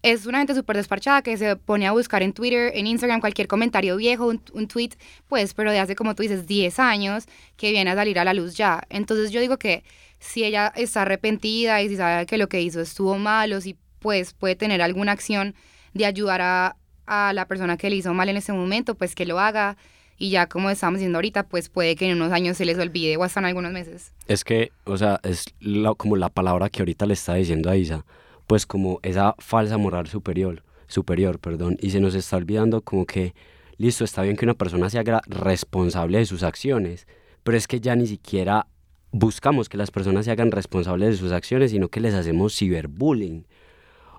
es 0.02 0.26
una 0.26 0.38
gente 0.38 0.54
súper 0.54 0.76
desparchada 0.76 1.22
que 1.22 1.36
se 1.36 1.56
pone 1.56 1.86
a 1.86 1.92
buscar 1.92 2.22
en 2.22 2.32
Twitter, 2.32 2.72
en 2.74 2.86
Instagram, 2.86 3.20
cualquier 3.20 3.48
comentario 3.48 3.96
viejo, 3.96 4.26
un, 4.26 4.68
tweet, 4.68 4.90
pues, 5.28 5.52
pero 5.52 5.70
de 5.70 5.78
hace, 5.78 5.94
como 5.94 6.14
tú 6.14 6.22
dices, 6.22 6.46
10 6.46 6.78
años 6.78 7.26
que 7.56 7.70
viene 7.70 7.90
a 7.90 7.94
salir 7.94 8.18
a 8.18 8.24
la 8.24 8.32
luz 8.32 8.54
ya. 8.56 8.82
Entonces 8.88 9.30
yo 9.30 9.40
digo 9.40 9.58
que 9.58 9.84
si 10.18 10.44
ella 10.44 10.72
está 10.74 11.02
arrepentida 11.02 11.82
y 11.82 11.88
si 11.88 11.96
sabe 11.96 12.26
que 12.26 12.38
lo 12.38 12.48
que 12.48 12.62
hizo 12.62 12.80
estuvo 12.80 13.18
mal 13.18 13.52
o 13.52 13.60
si 13.60 13.76
pues 13.98 14.32
puede 14.32 14.56
tener 14.56 14.80
alguna 14.80 15.12
acción 15.12 15.54
de 15.92 16.06
ayudar 16.06 16.40
a, 16.40 16.76
a 17.06 17.32
la 17.34 17.46
persona 17.46 17.76
que 17.76 17.90
le 17.90 17.96
hizo 17.96 18.14
mal 18.14 18.28
en 18.30 18.38
ese 18.38 18.52
momento, 18.52 18.94
pues 18.94 19.14
que 19.14 19.26
lo 19.26 19.38
haga. 19.38 19.76
Y 20.16 20.30
ya 20.30 20.46
como 20.46 20.70
estamos 20.70 20.98
diciendo 20.98 21.18
ahorita, 21.18 21.44
pues 21.44 21.68
puede 21.68 21.96
que 21.96 22.06
en 22.06 22.16
unos 22.16 22.32
años 22.32 22.56
se 22.56 22.64
les 22.64 22.78
olvide 22.78 23.16
o 23.16 23.24
hasta 23.24 23.40
en 23.40 23.46
algunos 23.46 23.72
meses. 23.72 24.12
Es 24.28 24.44
que, 24.44 24.70
o 24.84 24.96
sea, 24.96 25.18
es 25.22 25.46
la, 25.60 25.94
como 25.94 26.16
la 26.16 26.28
palabra 26.28 26.68
que 26.68 26.80
ahorita 26.80 27.06
le 27.06 27.14
está 27.14 27.34
diciendo 27.34 27.70
a 27.70 27.76
Isa, 27.76 28.04
pues 28.50 28.66
como 28.66 28.98
esa 29.04 29.36
falsa 29.38 29.78
moral 29.78 30.08
superior, 30.08 30.64
superior, 30.88 31.38
perdón, 31.38 31.76
y 31.80 31.90
se 31.90 32.00
nos 32.00 32.16
está 32.16 32.36
olvidando 32.36 32.80
como 32.80 33.06
que, 33.06 33.32
listo, 33.76 34.02
está 34.02 34.22
bien 34.22 34.36
que 34.36 34.44
una 34.44 34.54
persona 34.54 34.90
se 34.90 34.98
haga 34.98 35.22
responsable 35.28 36.18
de 36.18 36.26
sus 36.26 36.42
acciones, 36.42 37.06
pero 37.44 37.56
es 37.56 37.68
que 37.68 37.80
ya 37.80 37.94
ni 37.94 38.08
siquiera 38.08 38.66
buscamos 39.12 39.68
que 39.68 39.76
las 39.76 39.92
personas 39.92 40.24
se 40.24 40.32
hagan 40.32 40.50
responsables 40.50 41.10
de 41.10 41.16
sus 41.16 41.30
acciones, 41.30 41.70
sino 41.70 41.90
que 41.90 42.00
les 42.00 42.12
hacemos 42.12 42.58
ciberbullying. 42.58 43.46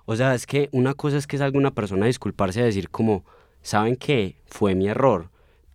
O 0.05 0.15
sea, 0.15 0.33
es 0.33 0.47
que 0.47 0.69
una 0.71 0.93
cosa 0.93 1.17
es 1.17 1.27
que 1.27 1.37
salga 1.37 1.57
una 1.57 1.71
persona 1.71 2.05
a 2.05 2.07
disculparse 2.07 2.61
a 2.61 2.65
decir 2.65 2.89
como, 2.89 3.25
¿saben 3.61 3.97
qué? 3.97 4.37
Fue 4.45 4.75
mi 4.75 4.87
error. 4.87 5.29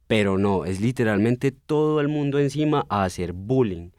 Pero 0.07 0.39
no, 0.39 0.65
es 0.65 0.81
literalmente 0.81 1.53
todo 1.53 2.01
el 2.01 2.09
mundo 2.09 2.39
encima 2.39 2.87
a 2.89 3.05
hacer 3.05 3.35
bullying. 3.35 3.91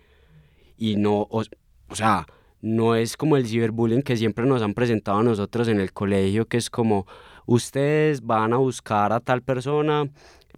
Y 0.79 0.95
no, 0.95 1.27
o, 1.29 1.43
o 1.89 1.95
sea, 1.95 2.25
no 2.61 2.95
es 2.95 3.17
como 3.17 3.37
el 3.37 3.47
ciberbullying 3.47 4.01
que 4.01 4.17
siempre 4.17 4.45
nos 4.45 4.61
han 4.61 4.73
presentado 4.73 5.19
a 5.19 5.23
nosotros 5.23 5.67
en 5.67 5.79
el 5.79 5.93
colegio, 5.93 6.45
que 6.45 6.57
es 6.57 6.69
como, 6.69 7.05
ustedes 7.45 8.21
van 8.21 8.53
a 8.53 8.57
buscar 8.57 9.13
a 9.13 9.19
tal 9.19 9.41
persona 9.41 10.09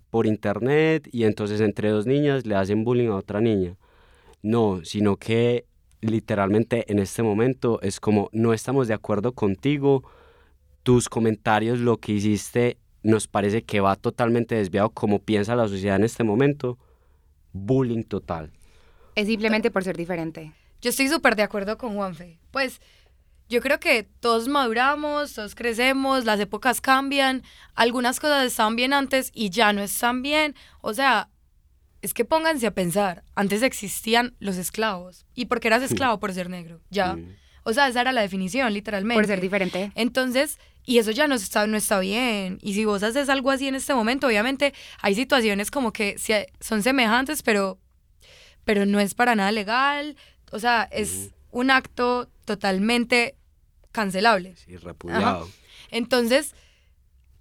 por 0.10 0.25
internet 0.25 1.08
y 1.12 1.24
entonces 1.24 1.62
entre 1.62 1.89
dos 1.89 2.06
niñas 2.06 2.46
le 2.46 2.56
hacen 2.56 2.84
bullying 2.84 3.10
a 3.10 3.15
otra 3.15 3.41
niña. 3.41 3.75
No, 4.41 4.82
sino 4.84 5.18
que 5.18 5.65
literalmente 6.01 6.89
en 6.91 7.00
este 7.00 7.24
momento 7.24 7.82
es 7.82 8.00
como 8.00 8.29
no 8.32 8.53
estamos 8.53 8.88
de 8.88 8.94
acuerdo 8.94 9.34
contigo, 9.34 10.03
tus 10.84 11.10
comentarios, 11.10 11.79
lo 11.79 11.98
que 11.98 12.13
hiciste 12.13 12.77
nos 13.03 13.27
parece 13.27 13.63
que 13.63 13.79
va 13.79 13.96
totalmente 13.96 14.56
desviado 14.56 14.89
como 14.89 15.20
piensa 15.20 15.56
la 15.56 15.68
sociedad 15.68 15.98
en 15.98 16.03
este 16.03 16.24
momento, 16.24 16.77
bullying 17.53 18.03
total. 18.03 18.51
Es 19.15 19.27
simplemente 19.27 19.72
por 19.72 19.84
ser 19.84 19.98
diferente. 19.98 20.53
Yo 20.81 20.89
estoy 20.89 21.09
súper 21.09 21.36
de 21.36 21.43
acuerdo 21.43 21.77
con 21.77 21.95
Juanfe. 21.95 22.39
Pues 22.51 22.81
yo 23.50 23.62
creo 23.62 23.79
que 23.79 24.03
todos 24.03 24.48
maduramos, 24.48 25.33
todos 25.33 25.55
crecemos, 25.55 26.25
las 26.25 26.39
épocas 26.39 26.81
cambian, 26.81 27.43
algunas 27.74 28.19
cosas 28.19 28.45
estaban 28.45 28.75
bien 28.75 28.93
antes 28.93 29.31
y 29.33 29.50
ya 29.50 29.74
no 29.74 29.81
están 29.81 30.21
bien. 30.21 30.55
O 30.81 30.93
sea, 30.93 31.29
es 32.01 32.13
que 32.13 32.25
pónganse 32.25 32.67
a 32.67 32.71
pensar, 32.71 33.24
antes 33.36 33.63
existían 33.63 34.36
los 34.39 34.57
esclavos. 34.57 35.25
¿Y 35.33 35.45
por 35.45 35.59
qué 35.59 35.67
eras 35.67 35.83
esclavo? 35.83 36.19
Por 36.19 36.33
ser 36.33 36.50
negro, 36.50 36.81
ya. 36.89 37.17
O 37.63 37.74
sea, 37.74 37.88
esa 37.88 38.01
era 38.01 38.12
la 38.12 38.21
definición, 38.21 38.74
literalmente. 38.74 39.19
Por 39.19 39.27
ser 39.27 39.41
diferente. 39.41 39.91
Entonces, 39.95 40.59
y 40.86 41.00
eso 41.00 41.12
ya 41.12 41.27
no 41.27 41.36
está, 41.36 41.67
no 41.67 41.75
está 41.75 42.00
bien. 42.00 42.57
Y 42.62 42.74
si 42.74 42.86
vos 42.86 43.03
haces 43.03 43.29
algo 43.29 43.51
así 43.51 43.67
en 43.67 43.75
este 43.75 43.93
momento, 43.93 44.27
obviamente 44.27 44.74
hay 45.01 45.15
situaciones 45.15 45.71
como 45.71 45.91
que 45.91 46.15
son 46.62 46.83
semejantes, 46.83 47.43
pero, 47.43 47.79
pero 48.63 48.86
no 48.86 49.00
es 49.00 49.13
para 49.13 49.36
nada 49.36 49.51
legal. 49.51 50.15
O 50.51 50.60
sea, 50.60 50.88
es 50.91 51.29
un 51.51 51.72
acto 51.72 52.29
totalmente 52.46 53.36
cancelable. 53.91 54.56
Sí, 54.56 54.77
repudiado. 54.77 55.44
Ajá. 55.44 55.46
Entonces, 55.91 56.53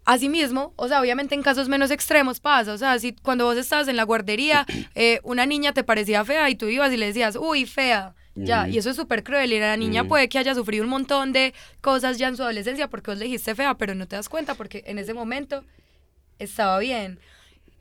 Asimismo, 0.09 0.73
o 0.77 0.88
sea, 0.88 1.03
obviamente 1.03 1.35
en 1.35 1.43
casos 1.43 1.69
menos 1.69 1.91
extremos 1.91 2.41
pasa, 2.41 2.73
o 2.73 2.79
sea, 2.79 2.99
si 2.99 3.12
cuando 3.12 3.45
vos 3.45 3.59
estabas 3.59 3.88
en 3.88 3.97
la 3.97 4.05
guardería, 4.05 4.65
eh, 4.95 5.21
una 5.23 5.45
niña 5.45 5.75
te 5.75 5.85
parecía 5.85 6.25
fea 6.25 6.49
y 6.49 6.55
tú 6.55 6.65
ibas 6.65 6.91
y 6.95 6.97
le 6.97 7.05
decías, 7.05 7.37
uy, 7.37 7.67
fea, 7.67 8.15
ya, 8.35 8.67
y 8.71 8.79
eso 8.79 8.88
es 8.88 8.97
súper 8.97 9.23
cruel, 9.23 9.53
y 9.53 9.61
la 9.61 9.77
niña 9.77 10.05
puede 10.05 10.31
que 10.31 10.38
haya 10.38 10.55
sufrido 10.55 10.83
un 10.83 10.88
montón 10.88 11.35
de 11.35 11.53
cosas 11.83 12.17
ya 12.17 12.29
en 12.29 12.38
su 12.38 12.43
adolescencia 12.43 12.88
porque 12.88 13.11
vos 13.11 13.19
le 13.19 13.27
dijiste 13.27 13.55
fea, 13.55 13.75
pero 13.75 13.95
no 13.95 14.09
te 14.09 14.17
das 14.17 14.31
cuenta 14.31 14.55
porque 14.55 14.83
en 14.87 14.99
ese 14.99 15.12
momento 15.12 15.62
estaba 16.38 16.79
bien. 16.79 17.21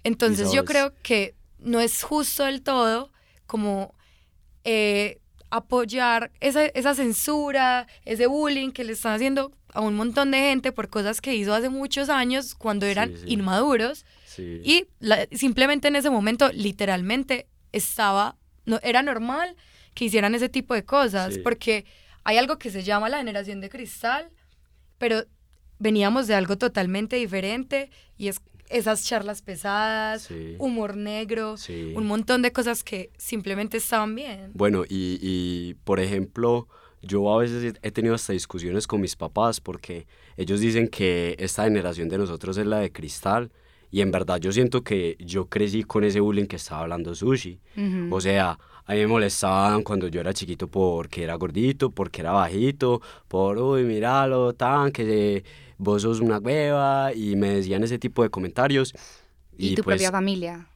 Entonces 0.03 0.51
yo 0.51 0.65
creo 0.65 0.93
que 1.03 1.33
no 1.59 1.79
es 1.79 2.03
justo 2.03 2.43
del 2.43 2.61
todo 2.61 3.09
como 3.45 3.95
eh, 4.69 5.19
apoyar 5.49 6.29
esa, 6.41 6.65
esa 6.65 6.93
censura, 6.93 7.87
ese 8.03 8.27
bullying 8.27 8.71
que 8.71 8.83
le 8.83 8.91
están 8.93 9.13
haciendo 9.13 9.51
a 9.73 9.79
un 9.81 9.95
montón 9.95 10.31
de 10.31 10.39
gente 10.39 10.71
por 10.73 10.89
cosas 10.89 11.21
que 11.21 11.33
hizo 11.35 11.53
hace 11.53 11.69
muchos 11.69 12.09
años 12.09 12.53
cuando 12.53 12.85
eran 12.85 13.15
sí. 13.17 13.23
inmaduros 13.27 14.05
Sí. 14.25 14.61
y 14.63 14.85
la- 14.99 15.25
simplemente 15.31 15.87
en 15.87 15.95
ese 15.95 16.09
momento 16.09 16.51
literalmente 16.53 17.47
estaba, 17.71 18.35
no, 18.65 18.79
era 18.83 19.01
normal 19.01 19.55
que 19.95 20.05
hicieran 20.05 20.35
ese 20.35 20.49
tipo 20.49 20.73
de 20.73 20.83
cosas 20.83 21.37
porque 21.39 21.85
hay 22.23 22.37
algo 22.37 22.59
que 22.59 22.69
se 22.69 22.83
llama 22.83 23.07
la 23.09 23.17
generación 23.19 23.61
de 23.61 23.69
cristal, 23.69 24.29
pero 24.97 25.23
veníamos 25.79 26.27
de 26.27 26.35
algo 26.35 26.57
totalmente 26.57 27.15
diferente 27.15 27.89
y 28.17 28.27
es 28.27 28.41
esas 28.69 29.03
charlas 29.05 29.41
pesadas, 29.41 30.23
Sí. 30.23 30.55
humor 30.59 30.95
negro, 30.97 31.57
Sí. 31.57 31.93
un 31.95 32.05
montón 32.05 32.41
de 32.41 32.51
cosas 32.51 32.83
que 32.83 33.11
simplemente 33.17 33.77
estaban 33.77 34.13
bien. 34.15 34.51
Bueno, 34.53 34.83
y, 34.87 35.19
y, 35.21 35.75
por 35.83 35.99
ejemplo, 35.99 36.67
yo 37.01 37.31
a 37.33 37.37
veces 37.37 37.75
he- 37.81 37.91
tenido 37.91 38.15
hasta 38.15 38.33
discusiones 38.33 38.87
con 38.87 38.99
mis 39.01 39.15
papás 39.15 39.61
porque 39.61 40.07
ellos 40.35 40.59
dicen 40.59 40.87
que 40.87 41.35
esta 41.39 41.63
generación 41.63 42.09
de 42.09 42.17
nosotros 42.17 42.57
es 42.57 42.65
la 42.65 42.79
de 42.79 42.91
cristal 42.91 43.51
y 43.91 44.01
en 44.01 44.11
verdad 44.11 44.39
yo 44.39 44.51
siento 44.51 44.83
que 44.83 45.15
yo 45.19 45.45
crecí 45.45 45.83
con 45.83 46.03
ese 46.03 46.19
bullying 46.19 46.45
que 46.47 46.57
estaba 46.57 46.81
hablando 46.81 47.15
Sushi. 47.15 47.59
Ujú. 47.77 48.13
O 48.15 48.19
sea, 48.19 48.59
a 48.85 48.93
mí 48.93 48.99
me 48.99 49.07
molestaban 49.07 49.83
cuando 49.83 50.07
yo 50.07 50.19
era 50.21 50.33
chiquito 50.33 50.67
porque 50.67 51.23
era 51.23 51.35
gordito, 51.35 51.91
porque 51.91 52.21
era 52.21 52.31
bajito, 52.31 53.01
por, 53.27 53.57
uy, 53.59 53.83
míralo, 53.83 54.53
tan, 54.53 54.91
que 54.91 55.05
se- 55.05 55.43
vos 55.77 56.01
sos 56.01 56.19
una 56.19 56.37
hueva, 56.39 57.13
y 57.13 57.35
me 57.35 57.49
decían 57.55 57.83
ese 57.83 57.99
tipo 57.99 58.23
de 58.23 58.29
comentarios. 58.29 58.93
y, 59.57 59.75
tu 59.75 59.83
pues, 59.83 59.95
propia 59.97 60.11
familia. 60.11 60.67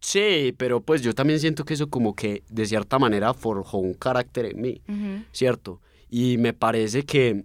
Sí, 0.00 0.54
pero 0.56 0.80
pues 0.80 1.02
yo 1.02 1.14
también 1.14 1.40
siento 1.40 1.64
que 1.64 1.74
eso 1.74 1.88
como 1.88 2.14
que 2.14 2.42
de 2.48 2.66
cierta 2.66 2.98
manera 2.98 3.34
forjó 3.34 3.78
un 3.78 3.94
carácter 3.94 4.46
en 4.46 4.60
mí, 4.60 4.82
Ujú. 4.88 5.24
¿cierto? 5.32 5.80
Y 6.10 6.38
me 6.38 6.52
parece 6.52 7.02
que 7.04 7.44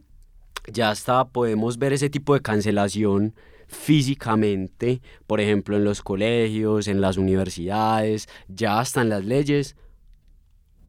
ya 0.71 0.91
hasta 0.91 1.25
podemos 1.25 1.77
ver 1.77 1.93
ese 1.93 2.09
tipo 2.09 2.33
de 2.33 2.41
cancelación 2.41 3.33
físicamente, 3.67 5.01
por 5.27 5.39
ejemplo, 5.39 5.77
en 5.77 5.85
los 5.85 6.01
colegios, 6.01 6.87
en 6.87 6.99
las 7.01 7.17
universidades, 7.17 8.27
ya 8.47 8.79
hasta 8.79 9.01
en 9.01 9.09
las 9.09 9.23
leyes, 9.25 9.75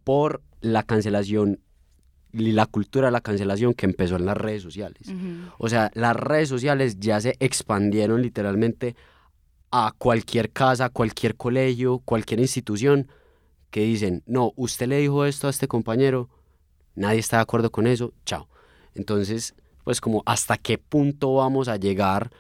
por 0.05 0.43
la 0.61 0.83
cancelación 0.83 1.61
la 2.33 2.67
cultura 2.67 3.09
de 3.09 3.13
la 3.13 3.21
cancelación 3.21 3.75
que 3.75 3.87
empezó 3.87 4.17
en 4.17 4.27
las 4.27 4.37
redes 4.37 4.63
sociales. 4.63 5.09
O 5.59 5.69
sea, 5.69 5.91
las 5.95 6.17
redes 6.17 6.49
sociales 6.49 6.99
ya 6.99 7.21
se 7.21 7.37
expandieron 7.41 8.23
literalmente 8.23 8.97
a 9.71 9.93
cualquier 9.97 10.51
casa, 10.51 10.89
cualquier 10.91 11.37
colegio, 11.37 12.01
cualquier 12.05 12.41
institución 12.41 13.09
que 13.71 13.81
dicen, 13.83 14.23
no, 14.27 14.53
usted 14.57 14.87
le 14.87 14.99
dijo 14.99 15.25
esto 15.25 15.47
a 15.47 15.51
este 15.51 15.67
compañero, 15.67 16.29
nadie 16.95 17.19
está 17.19 17.39
de 17.39 17.43
acuerdo 17.43 17.71
con 17.71 17.87
eso, 17.87 18.13
chao. 18.27 18.49
Entonces, 18.95 19.55
pues 19.85 20.01
como 20.01 20.23
hasta 20.27 20.59
qué 20.59 20.77
punto 20.77 21.35
vamos 21.35 21.69
a 21.69 21.77
llegar, 21.77 22.31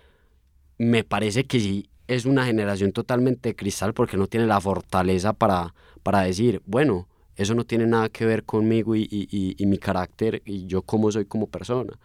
me 0.79 1.05
parece 1.05 1.45
que 1.45 1.61
sí 1.61 1.89
es 2.07 2.27
una 2.27 2.45
generación 2.45 2.93
totalmente 2.93 3.55
cristal 3.57 3.95
porque 3.95 4.17
no 4.17 4.27
tiene 4.27 4.47
la 4.47 4.61
fortaleza 4.61 5.33
para, 5.33 5.75
para 6.03 6.21
decir, 6.21 6.61
bueno, 6.67 7.09
eso 7.37 7.55
no 7.55 7.65
tiene 7.65 7.87
nada 7.87 8.09
que 8.09 8.27
ver 8.27 8.45
conmigo 8.45 8.95
y, 8.95 9.09
y, 9.11 9.55
y 9.57 9.67
mi 9.67 9.79
carácter 9.79 10.43
y 10.45 10.67
yo 10.67 10.83
cómo 10.83 11.11
soy 11.11 11.25
como 11.25 11.47
persona. 11.47 11.99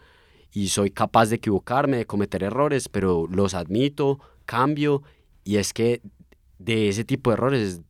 Y 0.52 0.68
soy 0.68 0.90
capaz 0.90 1.26
de 1.26 1.36
equivocarme, 1.36 1.98
de 1.98 2.06
cometer 2.06 2.42
errores, 2.42 2.88
pero 2.88 3.26
los 3.30 3.54
admito, 3.54 4.18
cambio 4.46 5.02
y 5.44 5.56
es 5.56 5.72
que 5.72 6.02
de 6.58 6.88
ese 6.88 7.04
tipo 7.04 7.30
de 7.30 7.34
errores 7.34 7.60
es 7.60 7.80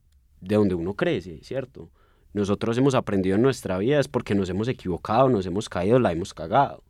de 0.40 0.56
donde 0.56 0.74
uno 0.74 0.94
crece, 0.94 1.40
¿cierto? 1.42 1.90
Nosotros 2.32 2.76
hemos 2.78 2.94
aprendido 2.94 3.36
en 3.36 3.42
nuestra 3.42 3.78
vida 3.78 3.98
es 3.98 4.08
porque 4.08 4.34
nos 4.34 4.48
hemos 4.50 4.68
equivocado, 4.68 5.28
nos 5.28 5.46
hemos 5.46 5.68
caído, 5.68 5.98
la 5.98 6.12
hemos 6.12 6.34
cagado. 6.34 6.82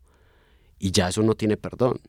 Y 0.78 0.90
ya 0.90 1.09
eso 1.09 1.23
no 1.23 1.35
tiene 1.35 1.57
perdón. 1.57 2.00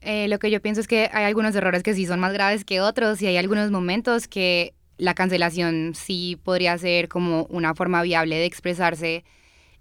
Eh, 0.00 0.28
lo 0.28 0.38
que 0.38 0.50
yo 0.50 0.60
pienso 0.60 0.80
es 0.80 0.88
que 0.88 1.08
hay 1.12 1.24
algunos 1.24 1.54
errores 1.54 1.82
que 1.82 1.94
sí 1.94 2.06
son 2.06 2.20
más 2.20 2.32
graves 2.32 2.64
que 2.64 2.80
otros 2.80 3.22
y 3.22 3.26
hay 3.26 3.36
algunos 3.36 3.70
momentos 3.70 4.28
que 4.28 4.74
la 4.98 5.14
cancelación 5.14 5.92
sí 5.94 6.40
podría 6.42 6.76
ser 6.78 7.08
como 7.08 7.44
una 7.44 7.74
forma 7.74 8.02
viable 8.02 8.36
de 8.36 8.44
expresarse 8.44 9.24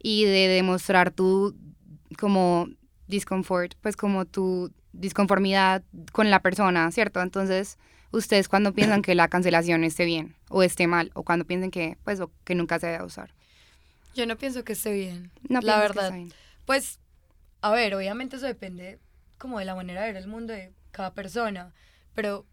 y 0.02 0.26
de 0.26 0.48
demostrar 0.48 1.12
tu 1.12 1.56
como 2.18 2.68
discomfort, 3.08 3.76
pues 3.82 3.96
como 3.96 4.26
tu 4.26 4.72
disconformidad 4.92 5.84
con 6.12 6.30
la 6.30 6.42
persona, 6.42 6.92
¿cierto? 6.92 7.22
Entonces, 7.22 7.78
ustedes 8.12 8.48
cuando 8.48 8.74
piensan 8.76 9.02
que 9.02 9.16
la 9.16 9.28
cancelación 9.28 9.84
esté 9.84 10.06
bien 10.06 10.36
o 10.50 10.64
esté 10.64 10.88
mal 10.88 11.12
o 11.14 11.24
cuando 11.24 11.46
piensen 11.46 11.72
que 11.72 11.98
pues 12.04 12.20
o 12.20 12.32
que 12.44 12.56
nunca 12.56 12.80
se 12.80 12.88
debe 12.88 13.04
usar. 13.04 13.34
Yo 14.16 14.26
no 14.28 14.38
pienso 14.38 14.64
que 14.64 14.74
esté 14.74 14.94
bien. 14.94 15.32
No 15.50 15.62
la 15.62 15.74
que 15.76 15.80
verdad. 15.80 16.04
está 16.06 16.16
bien. 16.16 16.34
Pues, 16.66 17.00
a 17.62 17.72
ver, 17.72 17.96
obviamente 17.96 18.36
eso 18.36 18.46
depende 18.46 19.00
como 19.38 19.60
de 19.60 19.66
la 19.66 19.76
manera 19.76 20.02
de 20.04 20.14
ver 20.14 20.22
el 20.22 20.28
mundo 20.28 20.54
de 20.54 20.72
cada 20.92 21.14
persona, 21.14 21.74
pero 22.14 22.46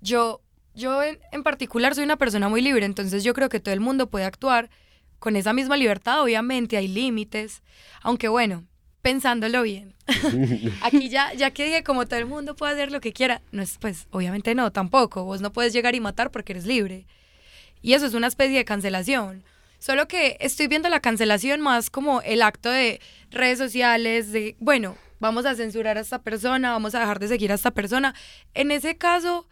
yo, 0.00 0.40
yo 0.74 1.02
en, 1.02 1.18
en 1.32 1.42
particular 1.42 1.94
soy 1.94 2.04
una 2.04 2.16
persona 2.16 2.48
muy 2.48 2.60
libre, 2.62 2.86
entonces 2.86 3.24
yo 3.24 3.34
creo 3.34 3.48
que 3.48 3.60
todo 3.60 3.74
el 3.74 3.80
mundo 3.80 4.08
puede 4.08 4.24
actuar 4.24 4.70
con 5.18 5.36
esa 5.36 5.52
misma 5.52 5.76
libertad, 5.76 6.22
obviamente 6.22 6.76
hay 6.76 6.88
límites, 6.88 7.62
aunque 8.02 8.28
bueno, 8.28 8.64
pensándolo 9.04 9.62
bien. 9.62 9.94
Aquí 10.82 11.08
ya, 11.08 11.32
ya 11.34 11.50
que 11.50 11.64
dije 11.64 11.82
como 11.82 12.06
todo 12.06 12.18
el 12.18 12.26
mundo 12.26 12.56
puede 12.56 12.72
hacer 12.72 12.90
lo 12.90 13.00
que 13.00 13.12
quiera, 13.12 13.42
no 13.52 13.62
es, 13.62 13.78
pues 13.78 14.06
obviamente 14.10 14.54
no, 14.54 14.72
tampoco, 14.72 15.24
vos 15.24 15.40
no 15.40 15.52
puedes 15.52 15.72
llegar 15.72 15.94
y 15.94 16.00
matar 16.00 16.30
porque 16.30 16.52
eres 16.52 16.66
libre. 16.66 17.06
Y 17.82 17.92
eso 17.92 18.06
es 18.06 18.14
una 18.14 18.28
especie 18.28 18.56
de 18.56 18.64
cancelación. 18.64 19.44
Solo 19.78 20.08
que 20.08 20.38
estoy 20.40 20.68
viendo 20.68 20.88
la 20.88 21.00
cancelación 21.00 21.60
más 21.60 21.90
como 21.90 22.22
el 22.22 22.40
acto 22.40 22.70
de 22.70 23.00
redes 23.30 23.58
sociales, 23.58 24.32
de, 24.32 24.56
bueno, 24.58 24.96
vamos 25.20 25.44
a 25.44 25.54
censurar 25.54 25.98
a 25.98 26.00
esta 26.00 26.22
persona, 26.22 26.72
vamos 26.72 26.94
a 26.94 27.00
dejar 27.00 27.18
de 27.18 27.28
seguir 27.28 27.52
a 27.52 27.56
esta 27.56 27.72
persona. 27.72 28.14
En 28.54 28.70
ese 28.70 28.96
caso, 28.96 29.46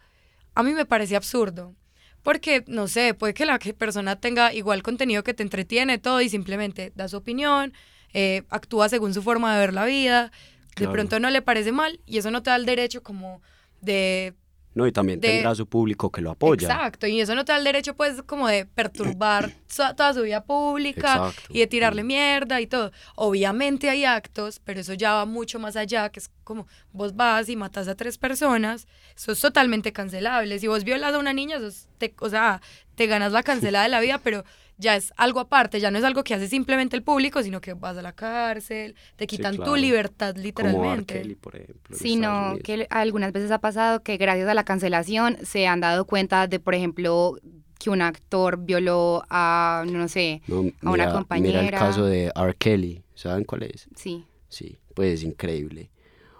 a 0.55 0.63
mí 0.63 0.73
me 0.73 0.85
parece 0.85 1.15
absurdo. 1.15 1.75
Porque, 2.21 2.63
no 2.67 2.87
sé, 2.87 3.13
puede 3.13 3.33
que 3.33 3.45
la 3.45 3.59
persona 3.59 4.15
tenga 4.15 4.53
igual 4.53 4.81
contenido 4.81 5.23
que 5.23 5.33
te 5.33 5.43
entretiene, 5.43 5.97
todo, 5.97 6.21
y 6.21 6.29
simplemente 6.29 6.93
da 6.95 7.09
su 7.09 7.17
opinión, 7.17 7.73
eh, 8.13 8.43
actúa 8.49 8.87
según 8.87 9.13
su 9.13 9.21
forma 9.21 9.53
de 9.53 9.59
ver 9.59 9.73
la 9.73 9.85
vida, 9.85 10.31
de 10.77 10.87
pronto 10.87 11.19
no 11.19 11.29
le 11.29 11.41
parece 11.41 11.71
mal, 11.71 11.99
y 12.05 12.17
eso 12.17 12.31
no 12.31 12.41
te 12.41 12.49
da 12.49 12.55
el 12.55 12.65
derecho 12.65 13.03
como 13.03 13.41
de 13.81 14.33
No, 14.75 14.87
y 14.87 14.91
también 14.91 15.19
De- 15.19 15.27
tendrá 15.29 15.53
su 15.55 15.67
público 15.67 16.11
que 16.11 16.21
lo 16.21 16.31
apoya. 16.31 16.67
Exacto, 16.67 17.05
y 17.07 17.21
eso 17.21 17.35
no 17.35 17.45
te 17.45 17.51
da 17.51 17.57
el 17.59 17.63
derecho, 17.63 17.95
pues, 17.95 18.21
como 18.23 18.47
de 18.47 18.65
perturbar 18.65 19.51
toda 19.95 20.13
su 20.13 20.21
vida 20.23 20.43
pública 20.43 21.13
Exacto. 21.27 21.41
y 21.53 21.59
de 21.59 21.67
tirarle 21.67 22.03
mierda 22.03 22.59
y 22.61 22.67
todo. 22.67 22.91
Obviamente 23.15 23.89
hay 23.89 24.05
actos, 24.05 24.59
pero 24.63 24.79
eso 24.79 24.93
ya 24.93 25.13
va 25.13 25.25
mucho 25.25 25.59
más 25.59 25.75
allá, 25.75 26.09
que 26.09 26.19
es 26.19 26.29
como 26.43 26.67
vos 26.91 27.15
vas 27.15 27.49
y 27.49 27.55
matas 27.55 27.87
a 27.87 27.95
tres 27.95 28.17
personas, 28.17 28.87
eso 29.15 29.31
es 29.31 29.39
totalmente 29.39 29.93
cancelable. 29.93 30.59
Si 30.59 30.67
vos 30.67 30.83
violas 30.83 31.13
a 31.13 31.19
una 31.19 31.33
niña, 31.33 31.57
eso 31.57 31.67
es- 31.67 31.87
te, 31.97 32.13
o 32.19 32.29
sea, 32.29 32.61
te 32.95 33.07
ganas 33.07 33.31
la 33.31 33.43
cancelada 33.43 33.83
de 33.83 33.89
la 33.89 33.99
vida, 33.99 34.19
pero 34.23 34.43
ya 34.77 34.95
es 34.95 35.13
algo 35.17 35.39
aparte, 35.39 35.79
ya 35.79 35.91
no 35.91 35.97
es 35.97 36.03
algo 36.03 36.23
que 36.23 36.33
hace 36.33 36.47
simplemente 36.47 36.95
el 36.95 37.03
público, 37.03 37.41
sino 37.43 37.61
que 37.61 37.73
vas 37.73 37.97
a 37.97 38.01
la 38.01 38.13
cárcel, 38.13 38.95
te 39.15 39.27
quitan 39.27 39.55
claro. 39.55 39.71
tu 39.71 39.77
libertad 39.77 40.33
Como 40.33 40.39
R. 40.39 40.43
literalmente. 40.43 41.13
Kelly, 41.21 41.35
por 41.35 41.55
ejemplo. 41.55 41.97
Sino 41.97 42.55
que 42.63 42.87
algunas 42.89 43.31
veces 43.31 43.51
ha 43.51 43.59
pasado 43.59 44.01
que 44.03 44.17
gracias 44.17 44.47
a 44.49 44.53
la 44.53 44.63
cancelación 44.63 45.37
se 45.43 45.67
han 45.67 45.79
dado 45.79 46.05
cuenta 46.05 46.47
de, 46.47 46.59
por 46.59 46.73
ejemplo, 46.75 47.37
que 47.79 47.89
un 47.89 48.01
actor 48.01 48.57
violó 48.63 49.23
a, 49.29 49.83
no 49.87 50.07
sé, 50.07 50.41
No, 50.47 50.55
a 50.57 50.59
una 50.59 50.71
mira- 50.71 50.91
Mira 50.91 51.05
el 51.07 51.11
compañera. 51.13 51.79
caso 51.79 52.05
de 52.05 52.31
R. 52.35 52.55
Kelly. 52.57 53.03
¿Saben 53.15 53.43
cuál 53.43 53.63
es? 53.63 53.87
sí. 53.95 54.25
Sí, 54.49 54.77
pues 54.93 55.13
es 55.15 55.23
increíble. 55.23 55.89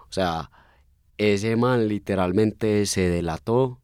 O 0.08 0.12
sea, 0.12 0.48
ese 1.18 1.56
man 1.56 1.88
literalmente 1.88 2.86
se 2.86 3.08
delató 3.08 3.80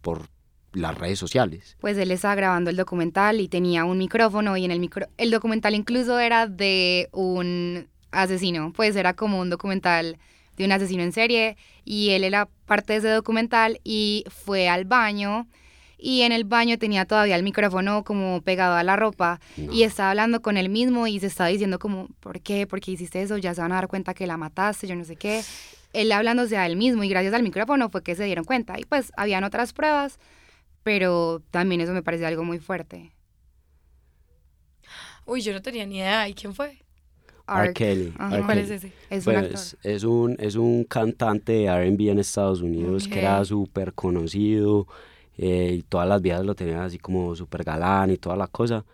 por 0.00 0.28
las 0.74 0.96
redes 0.98 1.18
sociales. 1.18 1.76
Pues 1.80 1.96
él 1.96 2.10
estaba 2.10 2.34
grabando 2.34 2.68
el 2.70 2.76
documental 2.76 3.40
y 3.40 3.48
tenía 3.48 3.84
un 3.84 3.96
micrófono 3.98 4.56
y 4.56 4.64
en 4.64 4.70
el 4.70 4.80
micro 4.80 5.06
el 5.16 5.30
documental 5.30 5.74
incluso 5.74 6.18
era 6.18 6.46
de 6.46 7.08
un 7.12 7.86
asesino, 8.10 8.72
pues 8.74 8.94
era 8.96 9.14
como 9.14 9.40
un 9.40 9.50
documental 9.50 10.18
de 10.56 10.64
un 10.64 10.72
asesino 10.72 11.02
en 11.02 11.12
serie 11.12 11.56
y 11.84 12.10
él 12.10 12.22
era 12.24 12.48
parte 12.66 12.92
de 12.92 12.98
ese 13.00 13.08
documental 13.08 13.80
y 13.84 14.24
fue 14.28 14.68
al 14.68 14.84
baño 14.84 15.46
y 15.98 16.22
en 16.22 16.32
el 16.32 16.44
baño 16.44 16.78
tenía 16.78 17.06
todavía 17.06 17.34
el 17.36 17.42
micrófono 17.42 18.04
como 18.04 18.40
pegado 18.42 18.76
a 18.76 18.82
la 18.82 18.94
ropa 18.94 19.40
No. 19.56 19.72
y 19.72 19.84
estaba 19.84 20.10
hablando 20.10 20.42
con 20.42 20.56
él 20.56 20.68
mismo 20.68 21.06
y 21.06 21.18
se 21.18 21.26
estaba 21.28 21.48
diciendo 21.48 21.78
como, 21.78 22.08
¿por 22.20 22.40
qué? 22.40 22.66
¿Por 22.66 22.80
qué 22.80 22.92
hiciste 22.92 23.22
eso? 23.22 23.36
Ya 23.38 23.54
se 23.54 23.62
van 23.62 23.72
a 23.72 23.76
dar 23.76 23.88
cuenta 23.88 24.12
que 24.12 24.26
la 24.26 24.36
mataste, 24.36 24.86
yo 24.86 24.96
no 24.96 25.04
sé 25.04 25.16
qué. 25.16 25.42
Él 25.92 26.12
hablándose 26.12 26.56
a 26.56 26.66
él 26.66 26.76
mismo 26.76 27.04
y 27.04 27.08
gracias 27.08 27.32
al 27.34 27.42
micrófono 27.42 27.88
fue 27.88 28.02
que 28.02 28.14
se 28.16 28.24
dieron 28.24 28.44
cuenta. 28.44 28.78
Y 28.78 28.84
pues 28.84 29.12
habían 29.16 29.44
otras 29.44 29.72
pruebas, 29.72 30.18
pero 30.84 31.42
también 31.50 31.80
eso 31.80 31.92
me 31.92 32.02
parece 32.02 32.26
algo 32.26 32.44
muy 32.44 32.60
fuerte. 32.60 33.10
Uy, 35.26 35.40
yo 35.40 35.52
no 35.54 35.62
tenía 35.62 35.86
ni 35.86 35.96
idea. 35.96 36.28
¿Y 36.28 36.34
quién 36.34 36.54
fue? 36.54 36.78
R. 37.48 37.72
Kelly. 37.72 38.14
Ajá. 38.18 38.36
R. 38.36 38.44
¿Cuál 38.44 38.58
es 38.58 38.70
ese? 38.70 38.92
es 39.10 39.26
un 39.26 39.36
actor. 39.36 39.60
Es 39.82 40.04
un, 40.04 40.36
es 40.38 40.54
un 40.54 40.84
cantante 40.84 41.52
de 41.52 41.90
RB 41.90 42.10
en 42.10 42.18
Estados 42.18 42.60
Unidos 42.60 43.08
que 43.08 43.20
era 43.20 43.42
súper 43.44 43.94
conocido 43.94 44.86
eh, 45.38 45.76
y 45.78 45.82
todas 45.82 46.06
las 46.06 46.20
vidas 46.20 46.44
lo 46.44 46.54
tenían 46.54 46.80
así 46.80 46.98
como 46.98 47.34
súper 47.34 47.64
galán 47.64 48.10
y 48.10 48.18
toda 48.18 48.36
la 48.36 48.46
cosa. 48.46 48.84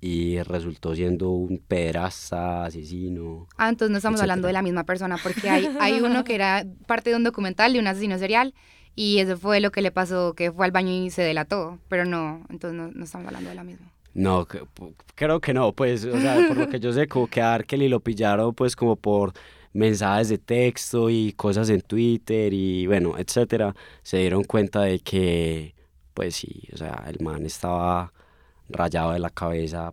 Y 0.00 0.40
resultó 0.42 0.94
siendo 0.94 1.30
un 1.30 1.58
pederasta, 1.58 2.64
asesino. 2.64 3.46
Ah, 3.58 3.68
entonces 3.68 3.90
no 3.90 3.98
estamos 3.98 4.20
hablando 4.22 4.46
de 4.46 4.52
la 4.54 4.62
misma 4.62 4.84
persona, 4.84 5.18
porque 5.22 5.50
hay, 5.50 5.68
hay 5.80 6.00
uno 6.00 6.24
que 6.24 6.34
era 6.34 6.64
parte 6.86 7.10
de 7.10 7.16
un 7.16 7.24
documental 7.24 7.74
de 7.74 7.78
un 7.78 7.86
asesino 7.86 8.18
serial 8.18 8.54
y 8.96 9.18
eso 9.18 9.36
fue 9.38 9.60
lo 9.60 9.70
que 9.70 9.82
le 9.82 9.92
pasó, 9.92 10.34
que 10.34 10.50
fue 10.50 10.64
al 10.66 10.72
baño 10.72 10.90
y 10.92 11.10
se 11.10 11.22
delató, 11.22 11.78
pero 11.88 12.04
no, 12.04 12.44
entonces 12.50 12.76
no, 12.78 12.90
no 12.92 13.04
estamos 13.04 13.28
hablando 13.28 13.50
de 13.50 13.56
la 13.56 13.64
misma. 13.64 13.86
No, 14.14 14.46
creo 15.14 15.40
que 15.40 15.52
no, 15.52 15.72
pues, 15.72 16.04
o 16.06 16.18
sea, 16.18 16.48
por 16.48 16.56
lo 16.56 16.68
que 16.68 16.80
yo 16.80 16.92
sé, 16.92 17.06
como 17.06 17.26
que 17.28 17.42
a 17.42 17.54
R. 17.56 17.64
Kelly 17.64 17.88
lo 17.88 18.00
pillaron 18.00 18.54
pues 18.54 18.74
como 18.74 18.96
por 18.96 19.34
mensajes 19.74 20.30
de 20.30 20.38
texto 20.38 21.10
y 21.10 21.34
cosas 21.34 21.68
en 21.68 21.82
Twitter 21.82 22.54
y 22.54 22.86
bueno, 22.86 23.18
etcétera, 23.18 23.74
se 24.02 24.16
dieron 24.16 24.42
cuenta 24.44 24.80
de 24.80 25.00
que, 25.00 25.74
pues 26.14 26.34
sí, 26.36 26.66
o 26.72 26.78
sea, 26.78 27.04
el 27.08 27.22
man 27.22 27.44
estaba 27.44 28.10
rayado 28.70 29.12
de 29.12 29.18
la 29.18 29.28
cabeza, 29.28 29.92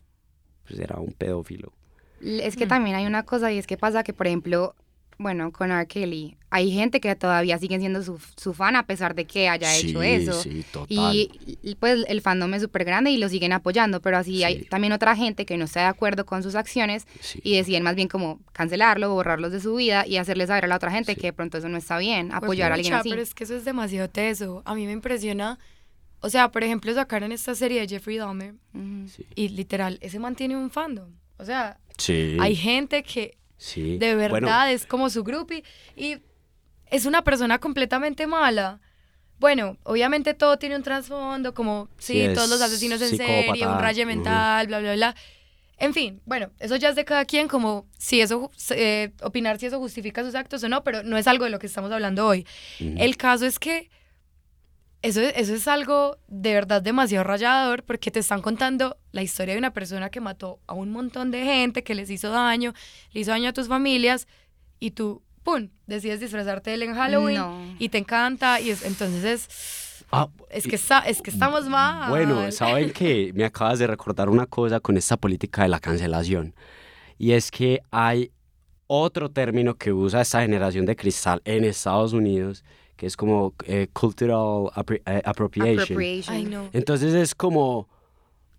pues 0.66 0.80
era 0.80 0.96
un 0.98 1.12
pedófilo. 1.12 1.74
Es 2.22 2.56
que 2.56 2.66
Mm. 2.66 2.70
también 2.70 2.96
hay 2.96 3.06
una 3.06 3.24
cosa 3.24 3.52
y 3.52 3.58
es 3.58 3.68
que 3.68 3.78
pasa 3.78 4.04
que, 4.04 4.14
por 4.14 4.28
ejemplo, 4.28 4.74
bueno, 5.18 5.52
con 5.52 5.72
R. 5.72 5.88
Kelly, 5.88 6.38
hay 6.50 6.72
gente 6.72 7.00
que 7.00 7.16
todavía 7.16 7.58
siguen 7.58 7.80
siendo 7.80 8.04
su, 8.04 8.20
su 8.38 8.54
fan 8.54 8.76
a 8.76 8.86
pesar 8.86 9.16
de 9.16 9.26
que 9.26 9.50
haya 9.50 9.76
hecho 9.76 10.02
eso. 10.04 10.34
Sí, 10.42 10.64
total. 10.72 10.88
Y, 11.16 11.30
y, 11.62 11.76
pues 11.76 12.06
el 12.08 12.22
fandom 12.22 12.54
es 12.54 12.62
súper 12.62 12.84
grande 12.86 13.12
y 13.12 13.18
lo 13.18 13.30
siguen 13.30 13.54
apoyando, 13.54 14.02
pero 14.02 14.18
así 14.18 14.44
hay 14.44 14.64
también 14.66 14.94
otra 14.94 15.16
gente 15.16 15.46
que 15.46 15.58
no 15.58 15.66
está 15.66 15.82
de 15.82 15.86
acuerdo 15.88 16.26
con 16.26 16.44
sus 16.44 16.56
acciones 16.56 17.08
sí. 17.22 17.40
y 17.44 17.56
deciden 17.56 17.84
más 17.84 17.96
bien 17.96 18.08
como 18.08 18.40
cancelarlo, 18.52 19.14
borrarlos 19.14 19.52
de 19.52 19.60
su 19.62 19.76
vida 19.76 20.06
y 20.08 20.18
hacerle 20.18 20.46
saber 20.48 20.66
a 20.66 20.68
la 20.68 20.76
otra 20.76 20.92
gente 20.92 21.14
Sí. 21.16 21.22
que 21.22 21.28
de 21.28 21.34
pronto 21.34 21.58
eso 21.58 21.70
no 21.70 21.78
está 21.78 21.98
bien, 21.98 22.28
Pues, 22.30 22.38
apoyar 22.44 22.72
a 22.72 22.76
alguien 22.76 22.92
pucha, 22.92 23.00
así. 23.00 23.10
Pero 23.10 23.22
es 23.22 23.34
que 23.34 23.44
eso 23.46 23.56
es 23.56 23.66
demasiado 23.66 24.10
teso. 24.10 24.62
A 24.66 24.76
mí 24.76 24.86
me 24.86 24.92
impresiona. 24.94 25.58
O 26.22 26.30
sea, 26.30 26.52
por 26.52 26.64
ejemplo, 26.64 26.94
sacaron 26.94 27.32
esta 27.32 27.54
serie 27.56 27.82
de 27.82 27.88
Jeffrey 27.88 28.18
Dahmer 28.18 28.56
y 29.36 29.50
literal, 29.50 29.98
ese 30.02 30.20
mantiene 30.20 30.56
un 30.56 30.70
fandom. 30.70 31.10
O 31.38 31.46
sea, 31.46 31.80
Sí, 31.98 32.38
hay 32.40 32.56
gente 32.56 33.04
que 33.04 33.38
sí. 33.64 33.98
de 33.98 34.16
verdad 34.16 34.32
Bueno, 34.32 34.66
es 34.68 34.86
como 34.86 35.10
su 35.10 35.24
groupie 35.24 35.64
y 35.96 36.18
es 36.88 37.06
una 37.06 37.24
persona 37.24 37.60
completamente 37.60 38.28
mala. 38.28 38.80
Bueno, 39.40 39.78
obviamente 39.84 40.34
todo 40.34 40.58
tiene 40.58 40.76
un 40.76 40.84
trasfondo, 40.84 41.54
como, 41.54 41.90
sí, 41.98 42.14
Sí, 42.28 42.34
todos 42.34 42.50
los 42.50 42.62
es 42.62 42.68
asesinos 42.68 43.02
en 43.02 43.18
serie, 43.18 43.52
un 43.52 43.56
psicópata, 43.56 43.82
raye 43.82 44.04
ujú. 44.04 44.16
mental, 44.16 44.68
bla, 44.68 44.80
bla, 44.80 44.94
bla. 44.94 45.16
En 45.78 45.94
fin, 45.94 46.22
bueno, 46.26 46.52
eso 46.60 46.76
ya 46.78 46.90
es 46.90 46.96
de 46.96 47.04
cada 47.04 47.26
quien, 47.26 47.48
como 47.48 47.88
si 47.98 48.22
eso, 48.22 48.52
eh, 48.70 49.12
opinar 49.22 49.60
si 49.60 49.66
eso 49.66 49.80
justifica 49.80 50.24
sus 50.24 50.36
actos 50.36 50.64
o 50.64 50.70
no, 50.70 50.84
pero 50.84 51.04
no 51.04 51.18
es 51.18 51.28
algo 51.28 51.46
de 51.46 51.52
lo 51.52 51.60
que 51.60 51.68
estamos 51.68 51.92
hablando 51.92 52.26
hoy. 52.28 52.46
ujú. 52.80 52.94
El 52.98 53.18
caso 53.18 53.46
es 53.46 53.60
que 53.60 53.90
eso, 55.04 55.22
eso 55.22 55.54
es 55.54 55.68
algo 55.68 56.18
de 56.28 56.54
verdad 56.54 56.82
demasiado 56.82 57.24
rayador 57.24 57.84
porque 57.84 58.10
te 58.10 58.20
están 58.20 58.42
contando 58.42 58.98
la 59.12 59.22
historia 59.22 59.54
de 59.54 59.60
una 59.60 59.74
persona 59.74 60.10
que 60.10 60.20
mató 60.22 60.60
a 60.66 60.74
un 60.74 60.92
montón 60.92 61.30
de 61.30 61.44
gente, 61.44 61.84
que 61.84 61.94
les 61.94 62.10
hizo 62.10 62.30
daño, 62.30 62.74
le 63.12 63.22
hizo 63.22 63.32
daño 63.32 63.50
a 63.50 63.54
tus 63.54 63.68
familias 63.68 64.28
y 64.80 64.92
tú, 64.92 65.22
¡pum!, 65.44 65.70
decides 65.88 66.20
disfrazarte 66.20 66.72
de 66.72 66.76
él 66.78 66.84
en 66.84 66.96
Halloween 66.96 67.38
No. 67.38 67.76
y 67.80 67.90
te 67.90 67.98
encanta 68.00 68.60
y 68.60 68.70
es, 68.72 68.84
entonces 68.84 69.24
es, 69.24 69.94
Ah, 70.16 70.30
es, 70.50 70.68
que 70.68 70.76
está, 70.76 71.00
es 71.00 71.22
que 71.24 71.32
estamos 71.32 71.68
mal. 71.68 72.10
Bueno, 72.10 72.52
¿saben 72.52 72.92
que 72.92 73.32
Me 73.34 73.46
acabas 73.46 73.80
de 73.80 73.88
recordar 73.88 74.30
una 74.30 74.46
cosa 74.46 74.80
con 74.80 74.96
esta 74.96 75.18
política 75.18 75.64
de 75.64 75.70
la 75.70 75.80
cancelación. 75.80 76.54
Y 77.18 77.32
es 77.32 77.50
que 77.50 77.82
hay 77.90 78.32
otro 78.86 79.32
término 79.32 79.74
que 79.76 79.92
usa 79.92 80.22
esta 80.22 80.42
generación 80.42 80.86
de 80.86 80.96
cristal 80.96 81.42
en 81.46 81.64
Estados 81.64 82.14
Unidos, 82.14 82.64
que 83.04 83.08
es 83.08 83.18
como 83.18 83.54
eh, 83.66 83.88
cultural 83.92 84.72
appro- 84.76 85.02
eh, 85.06 85.22
appropriation. 85.26 85.82
Appropriation. 85.84 86.36
Ay, 86.38 86.46
no. 86.46 86.70
Entonces 86.72 87.14
es 87.14 87.36
como 87.36 87.90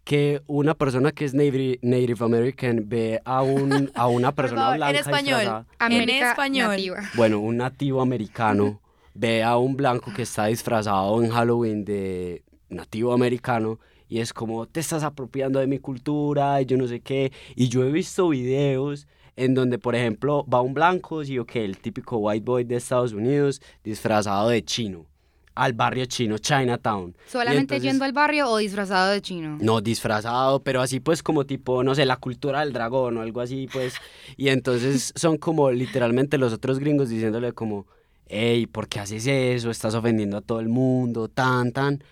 que 0.04 0.42
una 0.46 0.74
persona 0.74 1.12
que 1.12 1.24
es 1.24 1.32
Native, 1.32 1.78
Native 1.80 2.22
American 2.26 2.82
ve 2.86 3.22
a, 3.24 3.40
un, 3.40 3.90
a 3.94 4.06
una 4.06 4.32
persona 4.34 4.60
favor, 4.64 4.76
blanca 4.76 4.90
en 4.90 4.96
español. 4.96 5.64
en 5.80 6.10
español. 6.10 6.68
nativa. 6.68 7.00
bueno, 7.14 7.38
un 7.40 7.56
nativo 7.56 8.02
americano 8.02 8.82
ve 9.14 9.42
a 9.42 9.56
un 9.56 9.76
blanco 9.76 10.12
que 10.14 10.22
está 10.22 10.44
disfrazado 10.46 11.22
en 11.24 11.30
Halloween 11.30 11.86
de 11.86 12.42
nativo 12.68 13.14
americano 13.14 13.78
y 14.10 14.18
es 14.18 14.34
como, 14.34 14.66
te 14.66 14.80
estás 14.80 15.04
apropiando 15.04 15.58
de 15.58 15.66
mi 15.66 15.78
cultura 15.78 16.60
y 16.60 16.66
yo 16.66 16.76
no 16.76 16.86
sé 16.86 17.00
qué. 17.00 17.32
Y 17.56 17.68
yo 17.70 17.82
he 17.82 17.90
visto 17.90 18.28
videos 18.28 19.06
en 19.36 19.54
donde, 19.54 19.78
por 19.78 19.94
ejemplo, 19.94 20.46
va 20.46 20.60
un 20.60 20.74
blanco, 20.74 21.24
sí 21.24 21.36
el 21.54 21.78
típico 21.78 22.18
white 22.18 22.44
boy 22.44 22.64
de 22.64 22.76
Estados 22.76 23.12
Unidos 23.12 23.60
disfrazado 23.82 24.48
de 24.48 24.64
chino 24.64 25.06
al 25.54 25.72
barrio 25.72 26.04
chino, 26.06 26.38
Chinatown. 26.38 27.16
¿Solamente 27.26 27.60
entonces- 27.74 27.84
yendo 27.84 28.04
al 28.04 28.12
barrio 28.12 28.48
o 28.50 28.56
disfrazado 28.58 29.12
de 29.12 29.22
chino? 29.22 29.58
no, 29.60 29.80
disfrazado, 29.80 30.62
pero 30.62 30.80
así 30.80 31.00
pues 31.00 31.22
como 31.22 31.46
tipo, 31.46 31.82
no 31.84 31.94
sé, 31.94 32.04
la 32.06 32.16
cultura 32.16 32.60
del 32.60 32.72
dragón 32.72 33.16
o 33.16 33.22
algo 33.22 33.40
así 33.40 33.68
pues. 33.72 33.94
Y 34.36 34.48
entonces 34.48 35.12
son 35.14 35.38
como 35.38 35.70
literalmente 35.70 36.38
los 36.38 36.52
otros 36.52 36.78
gringos 36.78 37.08
diciéndole 37.08 37.52
como, 37.52 37.86
hey, 38.26 38.66
¿por 38.66 38.88
qué 38.88 39.00
haces 39.00 39.26
eso? 39.26 39.70
Estás 39.70 39.94
ofendiendo 39.94 40.38
a 40.38 40.40
todo 40.40 40.60
el 40.60 40.68
mundo, 40.68 41.28
tan, 41.28 41.72
tan. 41.72 42.02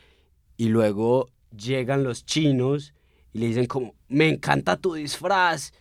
Y 0.56 0.68
luego 0.68 1.28
llegan 1.56 2.04
los 2.04 2.24
chinos 2.24 2.94
y 3.32 3.38
le 3.40 3.46
dicen 3.46 3.66
como, 3.66 3.94
me 4.08 4.28
encanta 4.28 4.76
tu 4.76 4.94
disfraz, 4.94 5.72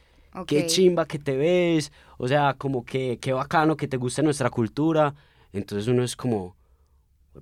qué 0.47 0.59
Ok. 0.61 0.65
chimba 0.67 1.05
que 1.05 1.19
te 1.19 1.35
ves, 1.35 1.91
o 2.17 2.27
sea, 2.27 2.53
como 2.57 2.83
que 2.85 3.17
qué 3.19 3.33
bacano 3.33 3.75
que 3.77 3.87
te 3.87 3.97
guste 3.97 4.23
nuestra 4.23 4.49
cultura. 4.49 5.13
Entonces 5.53 5.87
uno 5.87 6.03
es 6.03 6.15
como, 6.15 6.55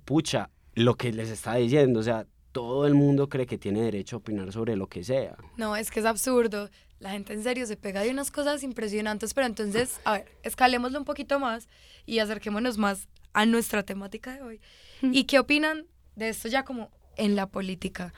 pucha, 0.04 0.50
lo 0.74 0.96
que 0.96 1.12
les 1.12 1.28
está 1.30 1.54
diciendo, 1.56 2.00
o 2.00 2.02
sea, 2.02 2.26
todo 2.52 2.86
el 2.86 2.94
mundo 2.94 3.28
cree 3.28 3.46
que 3.46 3.58
tiene 3.58 3.82
derecho 3.82 4.16
a 4.16 4.18
opinar 4.18 4.52
sobre 4.52 4.76
lo 4.76 4.88
que 4.88 5.04
sea. 5.04 5.36
No, 5.56 5.76
es 5.76 5.90
que 5.90 6.00
es 6.00 6.06
absurdo. 6.06 6.68
La 6.98 7.10
gente 7.10 7.32
en 7.32 7.42
serio 7.42 7.66
se 7.66 7.76
pega 7.76 8.02
de 8.02 8.10
unas 8.10 8.30
cosas 8.30 8.62
impresionantes, 8.62 9.32
pero 9.32 9.46
entonces, 9.46 10.00
a 10.04 10.14
ver, 10.14 10.36
escalémoslo 10.42 10.98
un 10.98 11.04
poquito 11.04 11.38
más 11.38 11.68
y 12.06 12.18
acerquémonos 12.18 12.76
más 12.76 13.08
a 13.32 13.46
nuestra 13.46 13.84
temática 13.84 14.34
de 14.34 14.42
hoy. 14.42 14.60
¿Y 15.00 15.24
qué 15.24 15.38
opinan 15.38 15.86
de 16.16 16.28
esto 16.28 16.48
ya 16.48 16.64
como 16.64 16.90
en 17.16 17.36
la 17.36 17.46
política? 17.46 18.12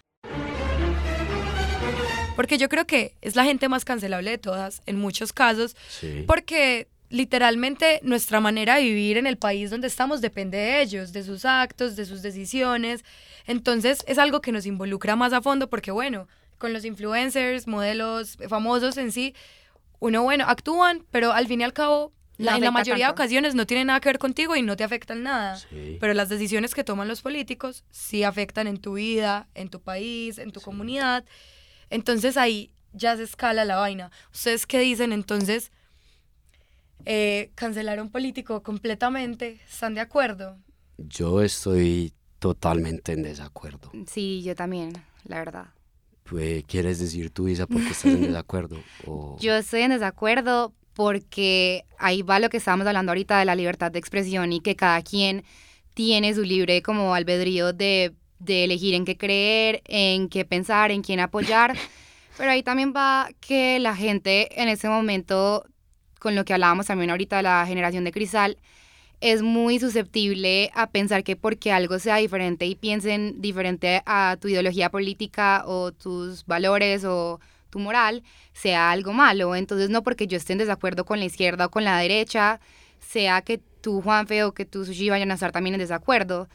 Porque 2.36 2.56
yo 2.58 2.68
creo 2.68 2.86
que 2.86 3.14
es 3.20 3.36
la 3.36 3.44
gente 3.44 3.68
más 3.68 3.84
cancelable 3.84 4.30
de 4.30 4.38
todas, 4.38 4.82
en 4.86 4.96
muchos 4.98 5.32
casos, 5.32 5.76
Sí. 6.00 6.24
porque 6.26 6.88
literalmente 7.10 8.00
nuestra 8.02 8.40
manera 8.40 8.76
de 8.76 8.82
vivir 8.84 9.18
en 9.18 9.26
el 9.26 9.36
país 9.36 9.70
donde 9.70 9.86
estamos 9.86 10.22
depende 10.22 10.56
de 10.56 10.80
ellos, 10.82 11.12
de 11.12 11.22
sus 11.24 11.44
actos, 11.44 11.94
de 11.94 12.06
sus 12.06 12.22
decisiones. 12.22 13.04
Entonces 13.46 14.02
es 14.06 14.16
algo 14.18 14.40
que 14.40 14.50
nos 14.50 14.64
involucra 14.64 15.14
más 15.14 15.34
a 15.34 15.42
fondo 15.42 15.68
porque, 15.68 15.90
bueno, 15.90 16.26
con 16.56 16.72
los 16.72 16.86
influencers, 16.86 17.66
modelos 17.66 18.38
famosos 18.48 18.96
en 18.96 19.12
sí, 19.12 19.34
uno, 19.98 20.22
bueno, 20.22 20.44
actúan, 20.48 21.04
pero 21.10 21.32
al 21.32 21.46
fin 21.46 21.60
y 21.60 21.64
al 21.64 21.74
cabo, 21.74 22.12
la- 22.38 22.56
en 22.56 22.62
la 22.62 22.70
mayoría 22.70 22.94
de 23.06 23.10
tanto. 23.10 23.22
ocasiones 23.22 23.54
no 23.54 23.66
tienen 23.66 23.88
nada 23.88 24.00
que 24.00 24.08
ver 24.08 24.18
contigo 24.18 24.56
y 24.56 24.62
no 24.62 24.74
te 24.74 24.82
afectan 24.84 25.22
nada. 25.22 25.56
Sí. 25.56 25.98
Pero 26.00 26.14
las 26.14 26.30
decisiones 26.30 26.74
que 26.74 26.82
toman 26.82 27.08
los 27.08 27.20
políticos 27.20 27.84
sí 27.90 28.24
afectan 28.24 28.66
en 28.66 28.78
tu 28.78 28.94
vida, 28.94 29.48
en 29.54 29.68
tu 29.68 29.80
país, 29.82 30.38
en 30.38 30.50
tu 30.50 30.60
comunidad. 30.62 31.24
Entonces 31.92 32.36
ahí 32.36 32.72
ya 32.92 33.16
se 33.16 33.22
escala 33.22 33.64
la 33.64 33.76
vaina. 33.76 34.10
¿Ustedes 34.32 34.66
qué 34.66 34.80
dicen 34.80 35.12
entonces? 35.12 35.70
Eh, 37.04 37.50
cancelar 37.54 37.98
a 37.98 38.02
un 38.02 38.10
político 38.10 38.62
completamente, 38.62 39.60
¿están 39.68 39.94
de 39.94 40.00
acuerdo? 40.00 40.56
Yo 40.98 41.42
estoy 41.42 42.12
totalmente 42.38 43.12
en 43.12 43.22
desacuerdo. 43.24 43.90
Sí, 44.08 44.42
yo 44.42 44.54
también, 44.54 44.92
la 45.24 45.38
verdad. 45.38 45.66
Pues, 46.22 46.64
¿Quieres 46.64 47.00
decir 47.00 47.30
tú, 47.30 47.48
Isa, 47.48 47.66
por 47.66 47.82
qué 47.82 47.90
estás 47.90 48.14
en 48.14 48.22
desacuerdo? 48.28 48.84
O- 49.04 49.36
Yo 49.40 49.54
estoy 49.54 49.82
en 49.82 49.90
desacuerdo 49.90 50.72
porque 50.94 51.84
ahí 51.98 52.22
va 52.22 52.38
lo 52.38 52.50
que 52.50 52.58
estábamos 52.58 52.86
hablando 52.86 53.10
ahorita 53.10 53.38
de 53.38 53.44
la 53.46 53.54
libertad 53.56 53.90
de 53.90 53.98
expresión 53.98 54.52
y 54.52 54.60
que 54.60 54.76
cada 54.76 55.02
quien 55.02 55.44
tiene 55.94 56.34
su 56.34 56.42
libre 56.42 56.82
como 56.82 57.14
albedrío 57.14 57.72
de, 57.72 58.14
de 58.44 58.64
elegir 58.64 58.94
en 58.94 59.04
qué 59.04 59.16
creer, 59.16 59.82
en 59.86 60.28
qué 60.28 60.44
pensar, 60.44 60.90
en 60.90 61.02
quién 61.02 61.20
apoyar. 61.20 61.76
Pero 62.36 62.50
ahí 62.50 62.62
también 62.62 62.92
va 62.96 63.28
que 63.40 63.78
la 63.78 63.94
gente 63.94 64.60
en 64.60 64.68
ese 64.68 64.88
momento, 64.88 65.64
con 66.18 66.34
lo 66.34 66.44
que 66.44 66.54
hablábamos 66.54 66.86
también 66.86 67.10
ahorita 67.10 67.36
de 67.36 67.42
la 67.42 67.64
generación 67.66 68.04
de 68.04 68.12
cristal, 68.12 68.58
es 69.20 69.42
muy 69.42 69.78
susceptible 69.78 70.70
a 70.74 70.90
pensar 70.90 71.22
que 71.22 71.36
porque 71.36 71.70
algo 71.70 71.98
sea 72.00 72.16
diferente 72.16 72.66
y 72.66 72.74
piensen 72.74 73.40
diferente 73.40 74.02
a 74.04 74.36
tu 74.40 74.48
ideología 74.48 74.90
política 74.90 75.62
o 75.66 75.92
tus 75.92 76.44
valores 76.44 77.04
o 77.04 77.38
tu 77.70 77.78
moral, 77.78 78.24
sea 78.52 78.90
algo 78.90 79.12
malo. 79.12 79.54
Entonces 79.54 79.90
no 79.90 80.02
porque 80.02 80.26
yo 80.26 80.36
esté 80.36 80.54
en 80.54 80.58
desacuerdo 80.58 81.04
con 81.04 81.20
la 81.20 81.26
izquierda 81.26 81.66
o 81.66 81.70
con 81.70 81.84
la 81.84 81.98
derecha, 81.98 82.60
sea 82.98 83.42
que 83.42 83.60
tú, 83.82 84.00
Juanfe, 84.00 84.44
o 84.44 84.54
que 84.54 84.64
tú, 84.64 84.86
Sushi, 84.86 85.10
vayan 85.10 85.30
a 85.30 85.34
estar 85.34 85.52
también 85.52 85.74
en 85.74 85.80
desacuerdo. 85.80 86.48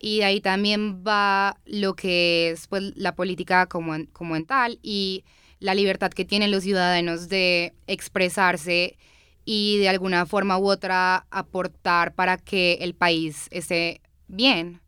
Y 0.00 0.18
de 0.18 0.24
ahí 0.24 0.40
también 0.40 1.02
va 1.06 1.56
lo 1.64 1.94
que 1.94 2.50
es 2.50 2.66
pues, 2.66 2.94
la 2.96 3.14
política 3.14 3.66
como 3.66 3.94
en, 3.94 4.06
como 4.06 4.36
en 4.36 4.44
tal 4.44 4.78
y 4.82 5.24
la 5.60 5.74
libertad 5.74 6.10
que 6.10 6.26
tienen 6.26 6.50
los 6.50 6.64
ciudadanos 6.64 7.28
de 7.30 7.72
expresarse 7.86 8.98
y 9.46 9.78
de 9.78 9.88
alguna 9.88 10.26
forma 10.26 10.58
u 10.58 10.68
otra 10.68 11.26
aportar 11.30 12.14
para 12.14 12.36
que 12.36 12.74
el 12.80 12.94
país 12.94 13.48
esté 13.50 14.02
bien. 14.28 14.80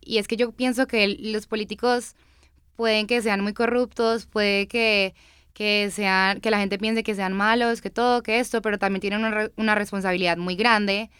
Y 0.00 0.18
es 0.18 0.28
que 0.28 0.36
yo 0.36 0.52
pienso 0.52 0.86
que 0.86 1.08
los 1.08 1.46
políticos 1.46 2.14
pueden 2.76 3.06
que 3.06 3.22
sean 3.22 3.40
muy 3.40 3.52
corruptos, 3.52 4.26
puede 4.26 4.66
que, 4.66 5.14
que, 5.54 5.90
sean, 5.92 6.40
que 6.40 6.50
la 6.50 6.58
gente 6.58 6.78
piense 6.78 7.02
que 7.02 7.14
sean 7.14 7.32
malos, 7.32 7.80
que 7.82 7.90
todo, 7.90 8.22
que 8.22 8.38
esto, 8.40 8.62
pero 8.62 8.78
también 8.78 9.00
tienen 9.00 9.24
una, 9.24 9.50
una 9.56 9.74
responsabilidad 9.74 10.36
muy 10.36 10.56
grande 10.56 11.10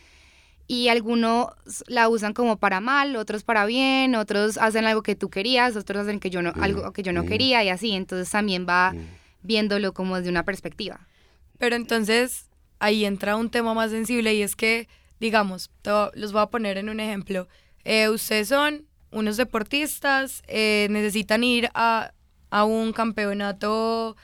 y 0.68 0.88
algunos 0.88 1.48
la 1.86 2.08
usan 2.08 2.32
como 2.32 2.56
para 2.56 2.80
mal, 2.80 3.16
otros 3.16 3.42
para 3.44 3.66
bien, 3.66 4.14
otros 4.14 4.56
hacen 4.58 4.84
algo 4.86 5.02
que 5.02 5.16
tú 5.16 5.28
querías, 5.28 5.76
otros 5.76 6.02
hacen 6.04 6.18
que 6.20 6.30
yo 6.30 6.40
no, 6.40 6.50
Mm, 6.56 6.62
algo 6.62 6.92
que 6.92 7.02
yo 7.02 7.12
no 7.12 7.24
mm. 7.24 7.26
quería 7.26 7.64
y 7.64 7.68
así, 7.68 7.92
entonces 7.92 8.30
también 8.30 8.66
va 8.66 8.92
Mm. 8.94 8.98
viéndolo 9.42 9.92
como 9.92 10.16
desde 10.16 10.30
una 10.30 10.44
perspectiva. 10.44 11.06
Pero 11.58 11.76
entonces 11.76 12.46
ahí 12.78 13.04
entra 13.04 13.36
un 13.36 13.50
tema 13.50 13.74
más 13.74 13.90
sensible 13.90 14.34
y 14.34 14.42
es 14.42 14.56
que, 14.56 14.88
digamos, 15.20 15.70
te 15.82 15.90
voy- 15.90 16.10
los 16.14 16.32
voy 16.32 16.42
a 16.42 16.46
poner 16.46 16.78
en 16.78 16.88
un 16.88 17.00
ejemplo. 17.00 17.48
Eh, 17.84 18.08
ustedes 18.08 18.48
son 18.48 18.86
unos 19.10 19.36
deportistas, 19.36 20.42
eh, 20.46 20.86
necesitan 20.90 21.44
ir 21.44 21.68
a, 21.74 22.12
a 22.52 22.64
un 22.64 22.92
campeonato 22.92 24.14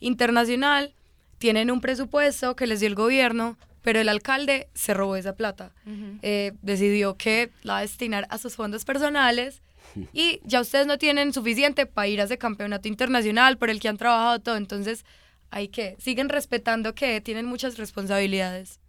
internacional, 0.00 0.92
tienen 1.38 1.70
un 1.70 1.80
presupuesto 1.80 2.56
que 2.56 2.66
les 2.66 2.80
dio 2.80 2.88
el 2.88 2.96
gobierno, 2.96 3.56
pero 3.82 4.00
el 4.00 4.08
alcalde 4.08 4.68
se 4.74 4.92
robó 4.92 5.14
esa 5.14 5.36
plata. 5.36 5.72
Eh, 6.22 6.52
decidió 6.62 7.16
que 7.16 7.52
la 7.62 7.74
va 7.74 7.78
a 7.78 7.82
destinar 7.82 8.26
a 8.28 8.38
sus 8.38 8.56
fondos 8.56 8.84
personales 8.84 9.62
y 10.12 10.40
ya 10.42 10.60
ustedes 10.60 10.88
no 10.88 10.98
tienen 10.98 11.32
suficiente 11.32 11.86
para 11.86 12.08
ir 12.08 12.20
a 12.20 12.24
ese 12.24 12.38
campeonato 12.38 12.88
internacional 12.88 13.56
por 13.56 13.70
el 13.70 13.78
que 13.78 13.88
han 13.88 13.98
trabajado 13.98 14.40
todo. 14.40 14.56
Entonces, 14.56 15.04
hay 15.50 15.68
que, 15.68 15.94
siguen 16.00 16.28
respetando 16.28 16.92
que 16.92 17.20
tienen 17.20 17.46
muchas 17.46 17.78
responsabilidades. 17.78 18.80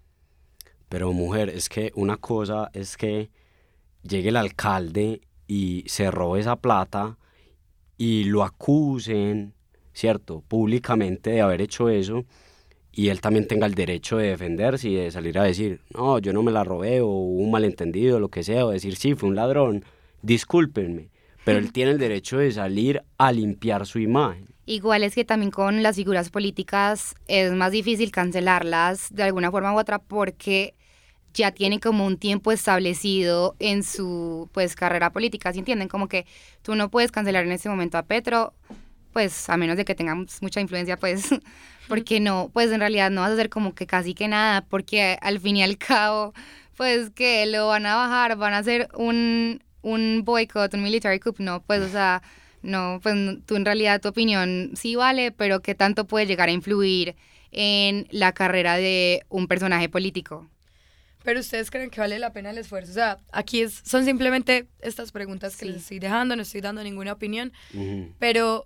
Pero 0.89 1.13
mujer, 1.13 1.49
es 1.49 1.69
que 1.69 1.91
una 1.93 2.17
cosa 2.17 2.71
es 2.73 2.97
que 2.97 3.29
llegue 4.01 4.29
el 4.29 4.37
alcalde 4.37 5.21
y 5.45 5.83
se 5.85 6.09
robe 6.09 6.39
esa 6.39 6.55
plata 6.55 7.19
y 7.97 8.25
lo 8.25 8.43
acusen, 8.43 9.53
¿cierto? 9.93 10.43
Públicamente 10.47 11.31
de 11.31 11.41
haber 11.41 11.61
hecho 11.61 11.89
eso 11.89 12.25
y 12.97 13.09
él 13.09 13.21
también 13.21 13.47
tenga 13.47 13.67
el 13.67 13.75
derecho 13.75 14.17
de 14.17 14.29
defenderse 14.29 14.89
y 14.89 14.95
de 14.95 15.11
salir 15.11 15.37
a 15.37 15.43
decir, 15.43 15.81
no, 15.93 16.17
yo 16.17 16.33
no 16.33 16.41
me 16.41 16.51
la 16.51 16.63
robé 16.63 16.99
o 17.01 17.05
hubo 17.05 17.43
un 17.43 17.51
malentendido, 17.51 18.19
lo 18.19 18.29
que 18.29 18.41
sea, 18.41 18.65
o 18.65 18.71
decir, 18.71 18.95
sí, 18.95 19.13
fue 19.13 19.29
un 19.29 19.35
ladrón, 19.35 19.85
discúlpenme. 20.23 21.11
Pero 21.45 21.59
él 21.59 21.71
tiene 21.73 21.91
el 21.91 21.99
derecho 21.99 22.39
de 22.39 22.51
salir 22.51 23.03
a 23.19 23.31
limpiar 23.31 23.85
su 23.85 23.99
imagen. 23.99 24.47
Igual 24.65 25.03
es 25.03 25.13
que 25.13 25.25
también 25.25 25.51
con 25.51 25.83
las 25.83 25.95
figuras 25.95 26.31
políticas 26.31 27.13
es 27.27 27.51
más 27.53 27.71
difícil 27.71 28.11
cancelarlas 28.11 29.13
de 29.13 29.21
alguna 29.21 29.51
forma 29.51 29.71
u 29.75 29.77
otra 29.77 29.99
porque 29.99 30.73
ya 31.33 31.51
tiene 31.51 31.79
como 31.79 32.05
un 32.05 32.17
tiempo 32.17 32.51
establecido 32.51 33.55
en 33.59 33.83
su 33.83 34.49
pues 34.53 34.75
carrera 34.75 35.11
política, 35.11 35.53
¿sí 35.53 35.59
entienden? 35.59 35.87
Como 35.87 36.07
que 36.07 36.25
tú 36.61 36.75
no 36.75 36.89
puedes 36.89 37.11
cancelar 37.11 37.45
en 37.45 37.51
este 37.51 37.69
momento 37.69 37.97
a 37.97 38.03
Petro, 38.03 38.53
pues 39.13 39.49
a 39.49 39.57
menos 39.57 39.77
de 39.77 39.85
que 39.85 39.95
tengamos 39.95 40.41
mucha 40.41 40.61
influencia, 40.61 40.97
pues, 40.97 41.29
porque 41.87 42.19
no, 42.19 42.49
pues 42.53 42.71
en 42.71 42.79
realidad 42.79 43.09
no 43.11 43.21
vas 43.21 43.31
a 43.31 43.33
hacer 43.33 43.49
como 43.49 43.73
que 43.73 43.87
casi 43.87 44.13
que 44.13 44.27
nada, 44.27 44.61
porque 44.61 45.17
al 45.21 45.39
fin 45.39 45.57
y 45.57 45.63
al 45.63 45.77
cabo, 45.77 46.33
pues 46.75 47.09
que 47.11 47.45
lo 47.47 47.67
van 47.67 47.85
a 47.85 47.95
bajar, 47.95 48.35
van 48.37 48.53
a 48.53 48.59
hacer 48.59 48.89
un, 48.93 49.63
un 49.81 50.23
boicot, 50.23 50.73
un 50.73 50.83
military 50.83 51.19
coup, 51.19 51.39
no, 51.39 51.61
pues, 51.63 51.81
o 51.81 51.89
sea, 51.89 52.21
no, 52.61 52.99
pues 53.01 53.15
tú 53.45 53.55
en 53.55 53.65
realidad 53.65 54.01
tu 54.01 54.09
opinión 54.09 54.71
sí 54.75 54.95
vale, 54.95 55.31
pero 55.31 55.61
¿qué 55.61 55.75
tanto 55.75 56.05
puede 56.05 56.25
llegar 56.25 56.49
a 56.49 56.51
influir 56.51 57.15
en 57.51 58.07
la 58.11 58.33
carrera 58.33 58.77
de 58.77 59.23
un 59.29 59.47
personaje 59.47 59.89
político? 59.89 60.47
Pero 61.27 61.41
ustedes 61.41 61.69
creen 61.69 61.89
que 61.89 61.99
vale 61.99 62.19
la 62.19 62.31
pena 62.31 62.51
el 62.51 62.57
esfuerzo. 62.57 62.91
O 62.91 62.93
sea, 62.93 63.19
aquí 63.33 63.59
es, 63.59 63.81
son 63.83 64.05
simplemente 64.05 64.69
estas 64.79 65.11
preguntas 65.11 65.57
que 65.57 65.65
les 65.65 65.81
estoy 65.81 65.99
dejando, 65.99 66.37
no 66.37 66.43
estoy 66.43 66.61
dando 66.61 66.81
ninguna 66.81 67.11
opinión. 67.11 67.51
Pero 68.17 68.65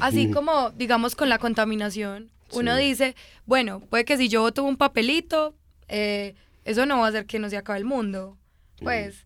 así 0.00 0.28
como, 0.32 0.70
digamos, 0.70 1.14
con 1.14 1.28
la 1.28 1.38
contaminación, 1.38 2.32
uno 2.50 2.74
dice, 2.74 3.14
bueno, 3.46 3.78
puede 3.78 4.04
que 4.04 4.16
si 4.16 4.28
yo 4.28 4.40
voto 4.40 4.64
un 4.64 4.76
papelito, 4.76 5.54
eh, 5.86 6.34
eso 6.64 6.84
no 6.84 6.98
va 6.98 7.06
a 7.06 7.08
hacer 7.10 7.26
que 7.26 7.38
no 7.38 7.48
se 7.48 7.56
acabe 7.56 7.78
el 7.78 7.84
mundo. 7.84 8.36
Pues, 8.82 9.24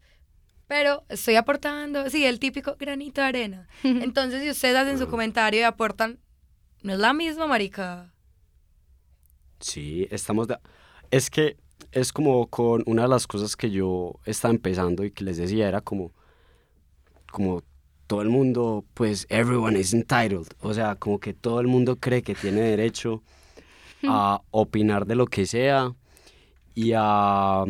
pero 0.66 1.04
estoy 1.08 1.36
aportando, 1.36 2.10
sí, 2.10 2.26
el 2.26 2.38
típico 2.38 2.76
granito 2.78 3.22
de 3.22 3.26
arena. 3.26 3.68
Entonces, 3.82 4.42
si 4.42 4.50
ustedes 4.50 4.76
hacen 4.76 4.98
su 4.98 5.08
comentario 5.08 5.60
y 5.60 5.62
aportan, 5.62 6.18
no 6.82 6.92
es 6.92 6.98
la 6.98 7.14
misma, 7.14 7.46
marica. 7.46 8.12
Sí, 9.58 10.06
estamos 10.10 10.48
de... 10.48 10.58
Es 11.10 11.30
que 11.30 11.63
es 11.94 12.12
como 12.12 12.48
con 12.48 12.82
una 12.86 13.02
de 13.02 13.08
las 13.08 13.26
cosas 13.26 13.56
que 13.56 13.70
yo 13.70 14.18
estaba 14.24 14.52
empezando 14.52 15.04
y 15.04 15.12
que 15.12 15.24
les 15.24 15.36
decía, 15.36 15.68
era 15.68 15.80
como, 15.80 16.12
como 17.30 17.62
todo 18.08 18.20
el 18.20 18.28
mundo, 18.28 18.84
pues, 18.94 19.26
everyone 19.30 19.78
is 19.78 19.94
entitled. 19.94 20.48
O 20.60 20.74
sea, 20.74 20.96
como 20.96 21.20
que 21.20 21.32
todo 21.32 21.60
el 21.60 21.68
mundo 21.68 21.96
cree 21.96 22.22
que 22.22 22.34
tiene 22.34 22.60
derecho 22.60 23.22
a 24.06 24.42
opinar 24.50 25.06
de 25.06 25.14
lo 25.14 25.26
que 25.26 25.46
sea 25.46 25.94
y 26.74 26.92
a 26.94 27.64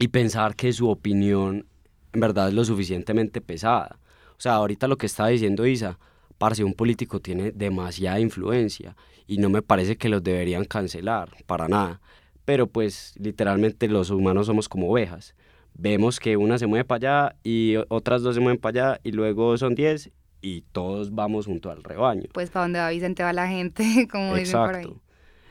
y 0.00 0.08
pensar 0.08 0.56
que 0.56 0.72
su 0.72 0.90
opinión 0.90 1.66
en 2.12 2.20
verdad 2.20 2.48
es 2.48 2.54
lo 2.54 2.64
suficientemente 2.64 3.40
pesada. 3.40 3.98
O 4.36 4.40
sea, 4.40 4.54
ahorita 4.54 4.88
lo 4.88 4.98
que 4.98 5.06
estaba 5.06 5.28
diciendo 5.28 5.64
Isa, 5.64 5.98
parce, 6.36 6.64
un 6.64 6.74
político 6.74 7.20
tiene 7.20 7.52
demasiada 7.52 8.18
influencia 8.20 8.96
y 9.26 9.38
no 9.38 9.48
me 9.48 9.62
parece 9.62 9.96
que 9.96 10.08
los 10.08 10.22
deberían 10.22 10.64
cancelar, 10.64 11.30
para 11.46 11.68
nada 11.68 12.00
pero 12.44 12.66
pues 12.66 13.14
literalmente 13.18 13.88
los 13.88 14.10
humanos 14.10 14.46
somos 14.46 14.68
como 14.68 14.90
ovejas. 14.90 15.34
Vemos 15.74 16.20
que 16.20 16.36
una 16.36 16.58
se 16.58 16.66
mueve 16.66 16.84
para 16.84 16.96
allá 17.26 17.36
y 17.42 17.76
otras 17.88 18.22
dos 18.22 18.34
se 18.34 18.40
mueven 18.40 18.60
para 18.60 18.92
allá 18.92 19.00
y 19.02 19.12
luego 19.12 19.56
son 19.58 19.74
diez 19.74 20.10
y 20.40 20.62
todos 20.72 21.14
vamos 21.14 21.46
junto 21.46 21.70
al 21.70 21.82
rebaño. 21.82 22.28
Pues 22.32 22.50
para 22.50 22.64
donde 22.66 22.78
va 22.78 22.90
Vicente 22.90 23.22
va 23.22 23.32
la 23.32 23.48
gente, 23.48 24.06
como 24.12 24.34
dicen 24.36 24.60
por 24.60 24.74
ahí. 24.74 24.94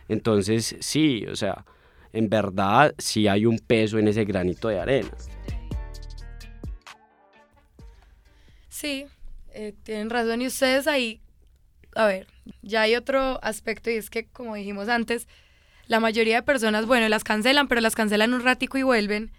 Entonces, 0.07 0.75
sí, 0.79 1.25
o 1.25 1.35
sea, 1.35 1.65
en 2.11 2.29
verdad 2.29 2.93
sí 2.97 3.27
hay 3.27 3.45
un 3.45 3.57
peso 3.57 3.97
en 3.97 4.07
ese 4.07 4.23
granito 4.23 4.67
de 4.67 4.79
arena. 4.79 5.09
Sí, 8.69 9.05
eh, 9.53 9.73
tienen 9.83 10.09
razón. 10.09 10.41
Y 10.41 10.47
ustedes 10.47 10.87
ahí, 10.87 11.21
a 11.95 12.05
ver, 12.05 12.27
ya 12.61 12.81
hay 12.81 12.95
otro 12.95 13.39
aspecto 13.43 13.89
y 13.89 13.95
es 13.95 14.09
que, 14.09 14.25
como 14.27 14.55
dijimos 14.55 14.89
antes, 14.89 15.27
la 15.87 15.99
mayoría 15.99 16.37
de 16.37 16.43
personas, 16.43 16.85
bueno, 16.85 17.07
las 17.09 17.23
cancelan, 17.23 17.67
pero 17.67 17.81
las 17.81 17.95
cancelan 17.95 18.33
un 18.33 18.41
ratico 18.41 18.77
y 18.77 18.83
vuelven. 18.83 19.31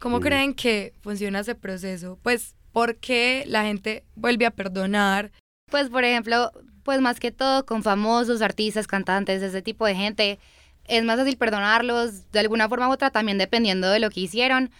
¿Cómo 0.00 0.20
creen 0.20 0.54
que 0.54 0.94
funciona 1.00 1.40
ese 1.40 1.54
proceso? 1.54 2.18
Pues, 2.22 2.54
¿por 2.72 2.96
qué 2.96 3.44
la 3.46 3.64
gente 3.64 4.04
vuelve 4.14 4.46
a 4.46 4.52
perdonar? 4.52 5.32
Pues, 5.70 5.88
por 5.90 6.04
ejemplo, 6.04 6.52
pues 6.84 7.00
más 7.00 7.18
que 7.18 7.32
todo 7.32 7.66
con 7.66 7.82
famosos, 7.82 8.40
artistas, 8.40 8.86
cantantes, 8.86 9.42
ese 9.42 9.60
tipo 9.60 9.86
de 9.86 9.94
gente, 9.94 10.38
es 10.84 11.04
más 11.04 11.18
fácil 11.18 11.36
perdonarlos 11.36 12.30
de 12.30 12.38
alguna 12.38 12.68
forma 12.68 12.88
u 12.88 12.92
otra, 12.92 13.10
también 13.10 13.38
dependiendo 13.38 13.90
de 13.90 13.98
lo 13.98 14.08
que 14.10 14.20
hicieron, 14.20 14.70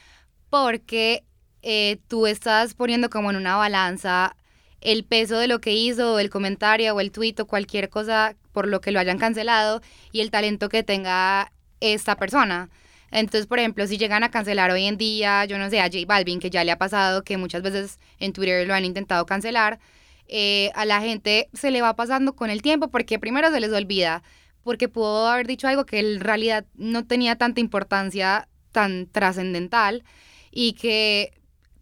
porque 0.50 1.24
eh, 1.62 1.98
tú 2.08 2.26
estás 2.26 2.74
poniendo 2.74 3.10
como 3.10 3.30
en 3.30 3.36
una 3.36 3.56
balanza 3.56 4.36
el 4.80 5.04
peso 5.04 5.38
de 5.38 5.48
lo 5.48 5.60
que 5.60 5.74
hizo, 5.74 6.18
el 6.18 6.30
comentario 6.30 6.94
o 6.94 7.00
el 7.00 7.10
tweet 7.10 7.34
o 7.40 7.46
cualquier 7.46 7.88
cosa 7.88 8.36
por 8.58 8.66
lo 8.66 8.80
que 8.80 8.90
lo 8.90 8.98
hayan 8.98 9.18
cancelado 9.18 9.80
y 10.10 10.20
el 10.20 10.32
talento 10.32 10.68
que 10.68 10.82
tenga 10.82 11.52
esta 11.78 12.16
persona. 12.16 12.70
Entonces, 13.12 13.46
por 13.46 13.60
ejemplo, 13.60 13.86
si 13.86 13.98
llegan 13.98 14.24
a 14.24 14.32
cancelar 14.32 14.72
hoy 14.72 14.86
en 14.86 14.96
día, 14.96 15.44
yo 15.44 15.58
no 15.58 15.70
sé, 15.70 15.78
a 15.78 15.84
J 15.84 15.98
Balvin, 16.08 16.40
que 16.40 16.50
ya 16.50 16.64
le 16.64 16.72
ha 16.72 16.76
pasado 16.76 17.22
que 17.22 17.36
muchas 17.36 17.62
veces 17.62 18.00
en 18.18 18.32
Twitter 18.32 18.66
lo 18.66 18.74
han 18.74 18.84
intentado 18.84 19.26
cancelar, 19.26 19.78
eh, 20.26 20.72
a 20.74 20.84
la 20.86 21.00
gente 21.00 21.48
se 21.52 21.70
le 21.70 21.82
va 21.82 21.94
pasando 21.94 22.34
con 22.34 22.50
el 22.50 22.60
tiempo 22.60 22.88
porque 22.88 23.20
primero 23.20 23.48
se 23.52 23.60
les 23.60 23.72
olvida, 23.72 24.24
porque 24.64 24.88
pudo 24.88 25.28
haber 25.28 25.46
dicho 25.46 25.68
algo 25.68 25.86
que 25.86 26.00
en 26.00 26.18
realidad 26.18 26.66
no 26.74 27.06
tenía 27.06 27.36
tanta 27.36 27.60
importancia 27.60 28.48
tan 28.72 29.06
trascendental 29.06 30.02
y 30.50 30.72
que 30.72 31.30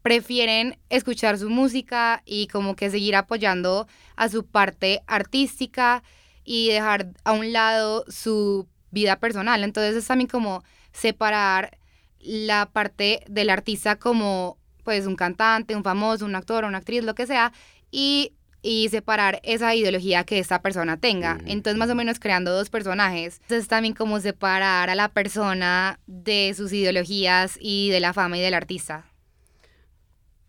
prefieren 0.02 0.78
escuchar 0.90 1.38
su 1.38 1.48
música 1.48 2.22
y 2.26 2.48
como 2.48 2.76
que 2.76 2.90
seguir 2.90 3.16
apoyando 3.16 3.88
a 4.14 4.28
su 4.28 4.44
parte 4.44 5.00
artística 5.06 6.02
y 6.46 6.68
dejar 6.68 7.08
a 7.24 7.32
un 7.32 7.52
lado 7.52 8.04
su 8.08 8.66
vida 8.90 9.18
personal. 9.18 9.62
Entonces 9.64 9.96
es 9.96 10.06
también 10.06 10.28
como 10.28 10.62
separar 10.92 11.76
la 12.20 12.70
parte 12.72 13.22
del 13.28 13.50
artista 13.50 13.96
como 13.96 14.56
pues 14.84 15.06
un 15.06 15.16
cantante, 15.16 15.74
un 15.74 15.82
famoso, 15.82 16.24
un 16.24 16.36
actor, 16.36 16.64
una 16.64 16.78
actriz, 16.78 17.02
lo 17.02 17.16
que 17.16 17.26
sea, 17.26 17.52
y, 17.90 18.32
y 18.62 18.88
separar 18.88 19.40
esa 19.42 19.74
ideología 19.74 20.22
que 20.22 20.38
esta 20.38 20.62
persona 20.62 20.96
tenga. 20.96 21.38
Entonces 21.44 21.76
más 21.76 21.90
o 21.90 21.96
menos 21.96 22.20
creando 22.20 22.52
dos 22.52 22.70
personajes. 22.70 23.40
Entonces 23.42 23.66
también 23.66 23.94
como 23.94 24.20
separar 24.20 24.88
a 24.88 24.94
la 24.94 25.08
persona 25.08 25.98
de 26.06 26.54
sus 26.56 26.72
ideologías 26.72 27.58
y 27.60 27.90
de 27.90 27.98
la 27.98 28.12
fama 28.12 28.38
y 28.38 28.40
del 28.40 28.54
artista. 28.54 29.04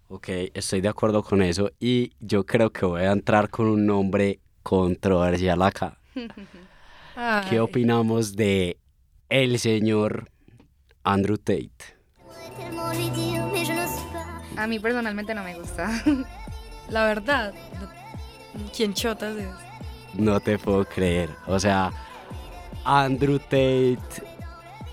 Ok, 0.09 0.29
estoy 0.53 0.81
de 0.81 0.87
acuerdo 0.87 1.21
con 1.21 1.41
eso 1.41 1.71
y 1.79 2.13
yo 2.19 2.45
creo 2.45 2.71
que 2.71 2.85
voy 2.85 3.01
a 3.01 3.11
entrar 3.11 3.49
con 3.49 3.67
un 3.67 3.85
nombre 3.85 4.39
controversial 4.67 5.61
acá. 5.61 5.97
¿Qué 7.49 7.57
opinamos 7.61 8.35
de 8.35 8.77
el 9.29 9.59
señor 9.59 10.29
Andrew 11.05 11.37
Tate? 11.37 11.71
A 14.57 14.67
mí 14.67 14.77
personalmente 14.79 15.33
no 15.33 15.41
me 15.45 15.55
gusta. 15.55 15.89
La 16.89 17.05
verdad, 17.05 17.53
¿quién 18.75 18.93
chotas 18.93 19.37
es? 19.37 19.47
No 20.13 20.37
te 20.41 20.59
puedo 20.59 20.83
creer. 20.83 21.29
O 21.45 21.57
sea, 21.57 21.93
Andrew 22.83 23.39
Tate 23.39 23.97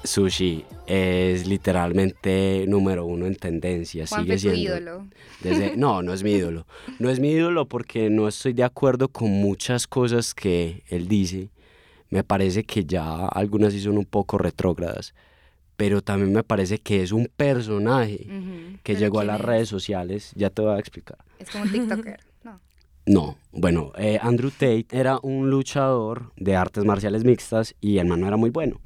Sushi 0.05 0.67
es 0.87 1.47
literalmente 1.47 2.67
número 2.69 3.07
uno 3.07 3.27
en 3.27 3.37
tendencia. 3.37 4.07
sigue 4.07 4.39
siendo. 4.39 4.61
ídolo. 4.61 5.07
Desde, 5.41 5.77
no, 5.77 6.03
no 6.03 6.13
es 6.13 6.23
mi 6.23 6.33
ídolo. 6.33 6.67
No 6.99 7.09
es 7.09 7.21
mi 7.21 7.31
ídolo 7.31 7.67
porque 7.67 8.11
no 8.11 8.29
estoy 8.29 8.53
de 8.53 8.65
acuerdo 8.65 9.09
con 9.09 9.31
muchas 9.31 9.87
cosas 9.87 10.35
que 10.35 10.83
él 10.89 11.09
dice. 11.09 11.49
Me 12.11 12.23
parece 12.23 12.65
que 12.65 12.85
ya 12.85 13.27
algunas 13.27 13.73
sí 13.73 13.81
son 13.81 13.97
un 13.97 14.05
poco 14.05 14.37
retrógradas. 14.37 15.15
Pero 15.77 16.03
también 16.03 16.33
me 16.33 16.45
parece 16.45 16.79
que 16.79 17.03
es 17.03 17.11
un 17.11 17.29
personaje 17.35 18.29
que 18.83 18.95
llegó 18.97 19.21
a 19.21 19.25
las 19.25 19.41
redes 19.41 19.69
sociales. 19.69 20.33
Ya 20.37 20.51
te 20.51 20.63
voy 20.63 20.77
a 20.77 20.79
explicar. 20.79 21.19
Es 21.39 21.51
como 21.51 21.65
un 21.65 21.73
TikToker. 21.73 22.21
No. 22.45 22.61
No, 23.07 23.37
bueno, 23.53 23.93
eh, 23.97 24.19
Andrew 24.23 24.51
Tate 24.51 24.87
era 24.91 25.19
un 25.23 25.51
luchador 25.51 26.33
de 26.37 26.57
artes 26.57 26.85
marciales 26.85 27.25
mixtas 27.25 27.75
y 27.81 27.99
el 27.99 28.07
man 28.07 28.21
no 28.21 28.29
era 28.29 28.37
muy 28.37 28.51
bueno 28.51 28.81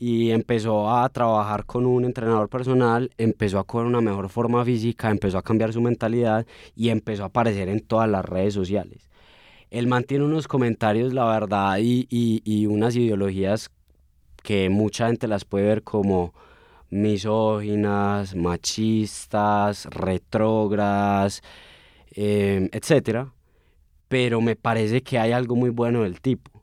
y 0.00 0.30
empezó 0.30 0.90
a 0.90 1.06
trabajar 1.10 1.66
con 1.66 1.84
un 1.84 2.06
entrenador 2.06 2.48
personal, 2.48 3.10
empezó 3.18 3.58
a 3.58 3.64
coger 3.64 3.86
una 3.86 4.00
mejor 4.00 4.30
forma 4.30 4.64
física, 4.64 5.10
empezó 5.10 5.36
a 5.36 5.42
cambiar 5.42 5.74
su 5.74 5.82
mentalidad 5.82 6.46
y 6.74 6.88
empezó 6.88 7.24
a 7.24 7.26
aparecer 7.26 7.68
en 7.68 7.80
todas 7.80 8.08
las 8.08 8.24
redes 8.24 8.54
sociales. 8.54 9.10
Él 9.70 9.86
mantiene 9.88 10.24
unos 10.24 10.48
comentarios, 10.48 11.12
la 11.12 11.26
verdad, 11.26 11.78
y, 11.80 12.06
y, 12.10 12.66
unas 12.66 12.96
ideologías 12.96 13.70
que 14.42 14.70
mucha 14.70 15.08
gente 15.08 15.28
las 15.28 15.44
puede 15.44 15.66
ver 15.66 15.82
como 15.82 16.32
misóginas, 16.88 18.34
machistas, 18.34 19.84
retrógradas, 19.90 21.42
eh, 22.12 22.70
etc. 22.72 23.28
Pero 24.08 24.40
me 24.40 24.56
parece 24.56 25.02
que 25.02 25.18
hay 25.18 25.32
algo 25.32 25.56
muy 25.56 25.70
bueno 25.70 26.04
del 26.04 26.22
tipo 26.22 26.59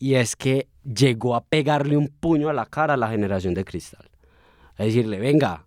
y 0.00 0.14
es 0.14 0.34
que 0.34 0.66
llegó 0.82 1.36
a 1.36 1.44
pegarle 1.44 1.96
un 1.96 2.08
puño 2.08 2.48
a 2.48 2.54
la 2.54 2.66
cara 2.66 2.94
a 2.94 2.96
la 2.96 3.10
generación 3.10 3.52
de 3.52 3.64
cristal. 3.64 4.10
A 4.76 4.84
decirle, 4.84 5.20
venga, 5.20 5.66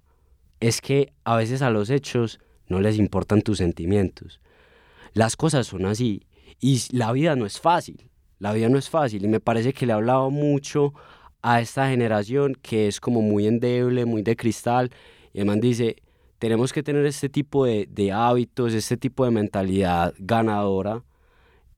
es 0.60 0.82
que 0.82 1.14
a 1.24 1.38
veces 1.38 1.62
a 1.62 1.70
los 1.70 1.92
hechos 1.92 2.40
no 2.68 2.82
les 2.82 2.98
importan 2.98 3.44
tus 3.44 3.60
sentimientos. 3.60 4.42
Las 5.14 5.38
cosas 5.38 5.68
son 5.68 5.86
así 5.86 6.26
y 6.60 6.82
la 6.92 7.12
vida 7.12 7.36
no 7.36 7.46
es 7.46 7.60
fácil. 7.60 8.10
La 8.40 8.54
vida 8.54 8.70
no 8.70 8.80
es 8.80 8.90
fácil 8.90 9.24
y 9.24 9.28
me 9.28 9.40
parece 9.40 9.72
que 9.72 9.86
le 9.86 9.94
ha 9.94 9.98
hablado 9.98 10.32
mucho 10.32 10.94
a 11.44 11.62
esta 11.62 11.88
generación 11.90 12.56
que 12.60 12.88
es 12.88 13.00
como 13.00 13.22
muy 13.22 13.46
endeble, 13.46 14.06
muy 14.06 14.24
de 14.24 14.36
cristal. 14.36 14.90
Y 15.32 15.44
man 15.44 15.60
dice, 15.60 15.98
tenemos 16.40 16.74
que 16.74 16.82
tener 16.82 17.06
este 17.06 17.30
tipo 17.30 17.66
de, 17.66 18.12
hábitos, 18.12 18.74
este 18.74 18.98
tipo 18.98 19.26
de 19.26 19.32
mentalidad 19.32 20.16
ganadora 20.18 21.04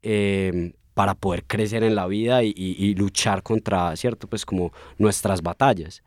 em, 0.01 0.71
para 0.95 1.13
poder 1.13 1.43
crecer 1.43 1.83
en 1.83 1.93
la 1.93 2.07
vida 2.07 2.41
y, 2.41 2.47
y- 2.55 2.75
y 2.83 2.95
luchar 2.95 3.43
contra, 3.43 3.95
¿cierto? 3.97 4.27
Pues 4.27 4.45
como 4.45 4.71
nuestras 4.97 5.43
batallas. 5.43 6.01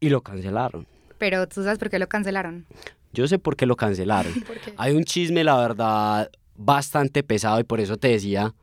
Y 0.00 0.08
lo 0.08 0.22
cancelaron. 0.22 0.86
Pero 1.18 1.46
tú 1.48 1.62
sabes 1.64 1.78
por 1.78 1.90
qué 1.90 1.98
lo 1.98 2.08
cancelaron. 2.08 2.64
Yo 3.12 3.26
sé 3.26 3.38
por 3.38 3.56
qué 3.56 3.66
lo 3.66 3.74
cancelaron. 3.76 4.32
Porque 4.46 4.72
Hay 4.76 4.94
un 4.94 5.02
chisme, 5.04 5.42
la 5.44 5.56
verdad, 5.56 6.30
bastante 6.54 7.22
pesado 7.24 7.58
y 7.58 7.64
por 7.64 7.80
eso 7.80 7.96
te 7.96 8.08
decía, 8.08 8.54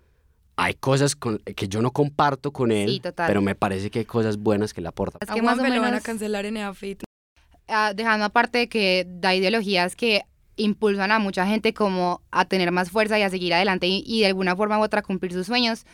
hay 0.56 0.74
cosas 0.76 1.16
con- 1.18 1.40
que 1.40 1.68
yo 1.68 1.82
no 1.82 1.92
comparto 1.92 2.52
con 2.54 2.72
él, 2.72 2.90
Sí, 2.90 3.00
total. 3.02 3.28
pero 3.28 3.42
me 3.42 3.56
parece 3.56 3.90
que 3.92 4.00
hay 4.00 4.06
cosas 4.06 4.38
buenas 4.38 4.74
que 4.74 4.80
le 4.80 4.88
aportan. 4.88 5.20
Es 5.22 5.30
a 5.30 5.34
que 5.34 5.42
más 5.42 5.56
o 5.60 5.64
lo 5.64 5.64
van 5.70 5.74
a 5.80 5.82
menos, 5.82 6.04
cancelar 6.04 6.46
en 6.46 6.56
EAFIT. 6.58 7.04
ah, 7.68 7.92
dejando 7.94 8.26
aparte 8.26 8.60
de 8.60 8.70
que 8.70 9.06
da 9.06 9.36
ideologías 9.36 9.98
que 9.98 10.22
impulsan 10.58 11.12
a 11.12 11.20
mucha 11.20 11.46
gente 11.46 11.74
como 11.74 12.22
a 12.32 12.46
tener 12.46 12.72
más 12.72 12.92
fuerza 12.92 13.20
y 13.20 13.24
a 13.24 13.30
seguir 13.30 13.54
adelante 13.54 13.88
y, 13.88 14.22
de 14.22 14.28
alguna 14.28 14.56
forma 14.56 14.80
u 14.80 14.84
otra 14.84 15.02
cumplir 15.02 15.34
sus 15.34 15.48
sueños, 15.48 15.86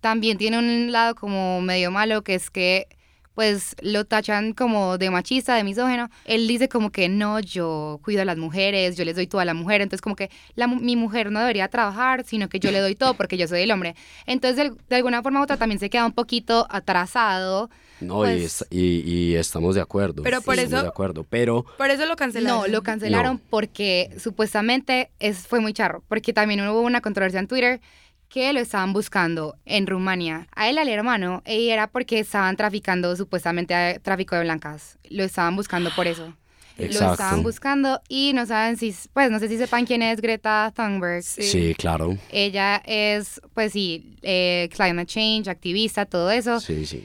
también 0.00 0.38
tiene 0.38 0.58
un 0.58 0.92
lado 0.92 1.14
como 1.14 1.60
medio 1.60 1.90
malo 1.90 2.22
que 2.22 2.34
es 2.34 2.50
que 2.50 2.86
pues 3.34 3.76
lo 3.82 4.04
tachan 4.04 4.52
como 4.52 4.98
de 4.98 5.10
machista, 5.10 5.54
de 5.54 5.62
misógeno. 5.62 6.10
Él 6.24 6.48
dice 6.48 6.68
como 6.68 6.90
que 6.90 7.08
no, 7.08 7.38
yo 7.38 8.00
cuido 8.02 8.22
a 8.22 8.24
las 8.24 8.36
mujeres, 8.36 8.96
yo 8.96 9.04
les 9.04 9.14
doy 9.14 9.28
todo 9.28 9.40
a 9.40 9.44
la 9.44 9.54
mujer, 9.54 9.80
entonces 9.80 10.02
como 10.02 10.16
que 10.16 10.28
la 10.56 10.66
mi 10.66 10.96
mujer 10.96 11.30
no 11.30 11.38
debería 11.38 11.68
trabajar, 11.68 12.24
sino 12.24 12.48
que 12.48 12.58
yo 12.58 12.72
le 12.72 12.80
doy 12.80 12.96
todo 12.96 13.14
porque 13.14 13.36
yo 13.36 13.46
soy 13.46 13.60
el 13.62 13.70
hombre. 13.70 13.94
Entonces 14.26 14.56
de, 14.56 14.76
de 14.88 14.96
alguna 14.96 15.22
forma 15.22 15.38
u 15.38 15.44
otra 15.44 15.56
también 15.56 15.78
se 15.78 15.88
queda 15.88 16.04
un 16.04 16.12
poquito 16.12 16.66
atrasado. 16.68 17.70
No, 18.00 18.24
y, 18.24 18.38
Pues- 18.38 18.62
es- 18.62 18.66
y- 18.70 19.02
y 19.10 19.34
estamos 19.34 19.74
de 19.74 19.80
acuerdo. 19.80 20.22
Pero 20.22 20.40
por 20.40 20.54
estamos 20.54 20.72
eso- 20.74 20.82
de 20.82 20.88
acuerdo, 20.88 21.24
pero 21.28 21.64
Por 21.76 21.90
eso 21.90 22.06
lo 22.06 22.16
cancelaron. 22.16 22.60
No, 22.62 22.66
lo 22.68 22.82
cancelaron 22.82 23.34
No. 23.36 23.40
porque 23.50 24.10
supuestamente 24.18 25.10
es, 25.18 25.46
fue 25.46 25.60
muy 25.60 25.72
charro, 25.72 26.02
porque 26.08 26.32
también 26.32 26.60
hubo 26.68 26.80
una 26.80 27.00
controversia 27.00 27.40
en 27.40 27.48
Twitter 27.48 27.80
que 28.28 28.52
lo 28.52 28.60
estaban 28.60 28.92
buscando 28.92 29.56
en 29.64 29.86
Rumania. 29.86 30.46
A 30.54 30.68
él, 30.68 30.78
al 30.78 30.88
hermano, 30.88 31.42
y 31.46 31.70
era 31.70 31.86
porque 31.86 32.18
estaban 32.20 32.56
traficando 32.56 33.16
supuestamente 33.16 33.74
a- 33.74 33.98
tráfico 33.98 34.36
de 34.36 34.42
blancas. 34.42 34.98
Lo 35.08 35.24
estaban 35.24 35.56
buscando 35.56 35.90
por 35.96 36.06
eso. 36.06 36.34
Lo 36.76 36.84
Exacto. 36.84 37.12
estaban 37.14 37.42
buscando 37.42 38.00
y 38.08 38.32
no 38.34 38.46
saben 38.46 38.76
si, 38.76 38.94
pues 39.12 39.32
no 39.32 39.40
sé 39.40 39.48
si 39.48 39.58
sepan 39.58 39.84
quién 39.84 40.00
es 40.02 40.20
Greta 40.20 40.72
Thunberg. 40.76 41.24
Sí. 41.24 41.42
sí, 41.42 41.74
claro. 41.76 42.16
Ella 42.30 42.80
es, 42.86 43.40
pues 43.52 43.72
sí, 43.72 44.14
eh, 44.22 44.68
climate 44.72 45.06
change, 45.06 45.48
activista, 45.48 46.04
todo 46.06 46.30
eso. 46.30 46.60
Sí, 46.60 46.86
sí. 46.86 47.04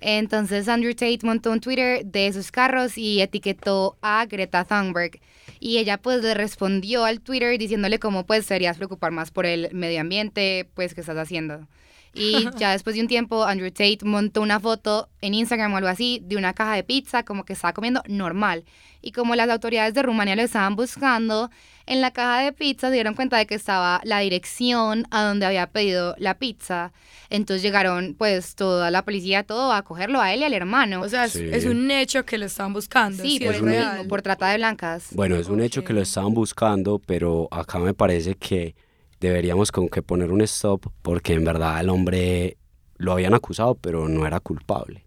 Entonces 0.00 0.68
Andrew 0.68 0.92
Tate 0.92 1.20
montó 1.22 1.50
un 1.50 1.60
Twitter 1.60 2.04
de 2.04 2.32
sus 2.32 2.50
carros 2.50 2.98
y 2.98 3.20
etiquetó 3.20 3.96
a 4.02 4.26
Greta 4.26 4.64
Thunberg. 4.64 5.20
Y 5.60 5.78
ella 5.78 5.98
pues 5.98 6.22
le 6.22 6.34
respondió 6.34 7.04
al 7.04 7.20
Twitter 7.20 7.58
diciéndole 7.58 7.98
cómo 7.98 8.26
pues 8.26 8.46
serías 8.46 8.76
preocupar 8.76 9.12
más 9.12 9.30
por 9.30 9.46
el 9.46 9.72
medio 9.72 10.00
ambiente, 10.00 10.68
pues 10.74 10.94
que 10.94 11.00
estás 11.00 11.16
haciendo. 11.16 11.66
Y 12.14 12.48
ya 12.58 12.72
después 12.72 12.94
de 12.96 13.02
un 13.02 13.08
tiempo 13.08 13.44
Andrew 13.44 13.70
Tate 13.70 13.98
montó 14.04 14.42
una 14.42 14.60
foto 14.60 15.08
en 15.20 15.34
Instagram 15.34 15.72
o 15.72 15.76
algo 15.78 15.88
así 15.88 16.20
de 16.24 16.36
una 16.36 16.52
caja 16.52 16.74
de 16.74 16.82
pizza 16.84 17.24
como 17.24 17.44
que 17.44 17.52
estaba 17.54 17.72
comiendo 17.72 18.02
normal. 18.06 18.64
Y 19.00 19.12
como 19.12 19.34
las 19.34 19.48
autoridades 19.50 19.94
de 19.94 20.02
Rumania 20.02 20.36
lo 20.36 20.42
estaban 20.42 20.76
buscando, 20.76 21.50
en 21.86 22.00
la 22.00 22.12
caja 22.12 22.40
de 22.44 22.52
pizza 22.52 22.88
se 22.88 22.94
dieron 22.94 23.14
cuenta 23.14 23.36
de 23.36 23.46
que 23.46 23.56
estaba 23.56 24.00
la 24.04 24.20
dirección 24.20 25.06
a 25.10 25.22
donde 25.24 25.44
había 25.46 25.66
pedido 25.66 26.14
la 26.18 26.38
pizza. 26.38 26.92
Entonces 27.28 27.62
llegaron 27.62 28.14
pues 28.16 28.54
toda 28.54 28.90
la 28.92 29.04
policía, 29.04 29.42
todo 29.42 29.72
a 29.72 29.82
cogerlo 29.82 30.20
a 30.20 30.32
él 30.34 30.40
y 30.40 30.44
al 30.44 30.52
hermano. 30.54 31.00
O 31.00 31.08
sea, 31.08 31.24
es, 31.24 31.32
Sí. 31.32 31.48
es 31.50 31.64
un 31.64 31.90
hecho 31.90 32.24
que 32.24 32.38
lo 32.38 32.46
estaban 32.46 32.72
buscando. 32.74 33.22
sí, 33.24 33.38
sí, 33.38 33.44
por 33.44 33.54
es 33.54 33.56
eso 33.56 33.64
real. 33.66 33.92
mismo, 33.96 34.08
por 34.08 34.22
trata 34.22 34.48
de 34.50 34.58
blancas. 34.58 35.06
Bueno, 35.12 35.34
es 35.36 35.48
un 35.48 35.60
hecho 35.62 35.82
que 35.82 35.94
lo 35.94 36.02
estaban 36.02 36.34
buscando, 36.34 37.00
pero 37.04 37.48
acá 37.50 37.78
me 37.80 37.94
parece 37.94 38.34
que 38.36 38.76
deberíamos 39.22 39.70
como 39.70 39.88
que 39.88 40.02
poner 40.02 40.32
un 40.32 40.40
stop 40.42 40.86
porque 41.02 41.34
en 41.34 41.44
verdad 41.44 41.80
el 41.80 41.88
hombre 41.88 42.56
lo 42.96 43.12
habían 43.12 43.34
acusado, 43.34 43.76
pero 43.76 44.08
no 44.08 44.26
era 44.26 44.40
culpable. 44.40 45.04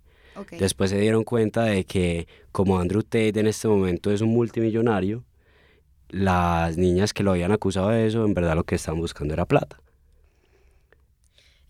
Después 0.52 0.90
se 0.90 1.00
dieron 1.00 1.24
cuenta 1.24 1.64
de 1.64 1.86
que 1.86 2.28
como 2.52 2.78
Andrew 2.80 3.04
Tate 3.04 3.40
en 3.40 3.48
este 3.48 3.68
momento 3.70 4.12
es 4.12 4.20
un 4.22 4.30
multimillonario, 4.30 5.24
las 6.10 6.78
niñas 6.78 7.14
que 7.14 7.24
lo 7.24 7.32
habían 7.32 7.52
acusado 7.52 7.90
de 7.90 8.06
eso, 8.06 8.26
en 8.26 8.34
verdad 8.34 8.56
lo 8.56 8.64
que 8.64 8.76
estaban 8.76 9.00
buscando 9.00 9.34
era 9.34 9.46
plata. 9.46 9.80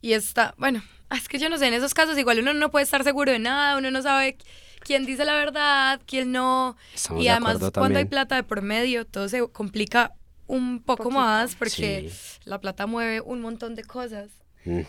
Y 0.02 0.14
está, 0.14 0.56
bueno, 0.58 0.84
ah, 1.10 1.18
es 1.18 1.28
que 1.28 1.38
yo 1.38 1.50
no 1.50 1.58
sé, 1.58 1.68
en 1.68 1.76
esos 1.76 1.94
casos 1.94 2.18
igual 2.18 2.40
uno 2.40 2.54
no 2.54 2.72
puede 2.72 2.84
estar 2.84 3.04
seguro 3.04 3.32
de 3.32 3.40
nada, 3.40 3.78
uno 3.78 3.92
no 3.92 4.02
sabe 4.02 4.38
quién 4.82 5.06
dice 5.06 5.26
la 5.26 5.36
verdad, 5.36 6.02
quién 6.06 6.32
no. 6.32 6.76
Estamos 6.94 7.22
y 7.22 7.26
de 7.26 7.32
además, 7.32 7.58
cuando 7.74 8.00
hay 8.00 8.06
plata 8.06 8.36
de 8.36 8.44
por 8.44 8.62
medio, 8.62 9.06
todo 9.06 9.30
se 9.30 9.48
complica 9.50 10.14
un 10.48 10.80
poco 10.82 11.04
Poquito. 11.04 11.20
más 11.22 11.56
porque 11.56 12.10
Sí. 12.12 12.40
la 12.46 12.60
plata 12.60 12.86
mueve 12.88 13.22
un 13.22 13.42
montón 13.42 13.76
de 13.76 13.84
cosas. 13.84 14.30
Mm. 14.66 14.82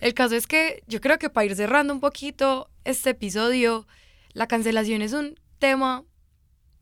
El 0.00 0.14
caso 0.14 0.34
es 0.36 0.46
que 0.46 0.82
yo 0.86 1.00
creo 1.00 1.18
que 1.18 1.30
para 1.30 1.46
ir 1.46 1.56
cerrando 1.56 1.94
un 1.94 2.00
poquito 2.00 2.68
este 2.84 3.10
episodio, 3.10 3.86
la 4.32 4.46
cancelación 4.46 5.00
es 5.02 5.12
un 5.12 5.38
tema 5.58 6.04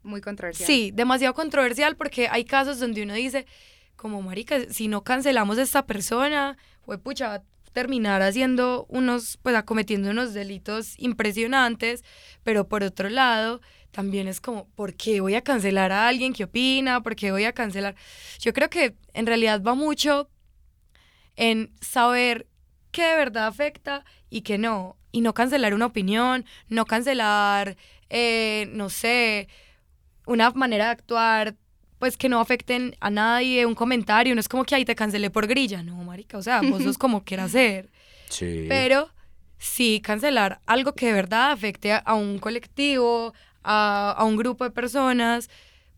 Muy 0.05 0.20
controversial. 0.20 0.66
Sí, 0.66 0.90
demasiado 0.92 1.33
controversial 1.33 1.94
porque 1.96 2.26
hay 2.28 2.44
casos 2.44 2.81
donde 2.81 3.05
uno 3.05 3.14
dice, 3.14 3.46
como 3.94 4.20
marica, 4.20 4.59
si 4.68 4.88
no 4.88 5.05
cancelamos 5.05 5.59
a 5.59 5.62
esta 5.62 5.87
persona, 5.87 6.57
fue 6.85 6.98
pucha, 6.98 7.28
va 7.28 7.35
a 7.35 7.42
terminar 7.72 8.20
haciendo 8.20 8.85
unos, 8.88 9.38
pues 9.42 9.55
acometiendo 9.55 10.11
unos 10.11 10.35
delitos 10.35 10.94
impresionantes, 10.98 12.02
pero 12.42 12.66
por 12.68 12.83
otro 12.83 13.09
lado, 13.11 13.61
también 13.92 14.26
es 14.26 14.40
como, 14.40 14.68
¿por 14.70 14.94
qué 14.94 15.20
voy 15.20 15.35
a 15.37 15.42
cancelar 15.42 15.92
a 15.92 16.09
alguien 16.09 16.33
que 16.33 16.44
opina? 16.44 17.02
¿Por 17.02 17.14
qué 17.14 17.31
voy 17.31 17.44
a 17.44 17.52
cancelar? 17.52 17.94
Yo 18.40 18.52
creo 18.52 18.68
que 18.68 18.96
en 19.14 19.26
realidad 19.26 19.62
va 19.62 19.74
mucho 19.74 20.28
en 21.37 21.72
saber 21.81 22.46
qué 22.90 23.02
de 23.05 23.16
verdad 23.16 23.46
afecta 23.46 24.05
y 24.31 24.42
qué 24.42 24.59
no. 24.59 24.96
Y 25.12 25.20
no 25.20 25.35
cancelar 25.35 25.74
una 25.74 25.87
opinión, 25.87 26.44
no 26.68 26.85
cancelar, 26.87 27.76
eh, 28.09 28.66
no 28.72 28.88
sé, 28.88 29.48
una 30.26 30.50
manera 30.52 30.87
de 30.87 30.90
actuar, 30.92 31.55
pues 31.98 32.16
que 32.16 32.28
no 32.28 32.40
afecten 32.40 32.96
a 33.00 33.11
nadie, 33.11 33.66
un 33.66 33.74
comentario, 33.74 34.35
no 34.35 34.40
es 34.40 34.48
como 34.48 34.64
que 34.64 34.74
ahí 34.74 34.85
te 34.85 34.94
cancelé 34.94 35.31
por 35.31 35.46
grilla, 35.46 35.83
no, 35.83 35.96
marica, 35.96 36.38
o 36.38 36.42
sea, 36.42 36.61
vos 36.62 36.83
sos 36.83 36.98
como 36.98 37.24
quieras 37.24 37.52
ser, 37.52 37.90
Sí. 38.28 38.66
pero 38.68 39.11
sí 39.59 40.00
cancelar 40.02 40.61
algo 40.66 40.94
que 40.94 41.07
de 41.07 41.12
verdad 41.12 41.52
afecte 41.52 41.92
a, 41.92 41.98
a 41.98 42.14
un 42.14 42.38
colectivo, 42.38 43.35
a, 43.62 44.14
a 44.16 44.25
un 44.25 44.37
grupo 44.37 44.64
de 44.64 44.70
personas, 44.70 45.48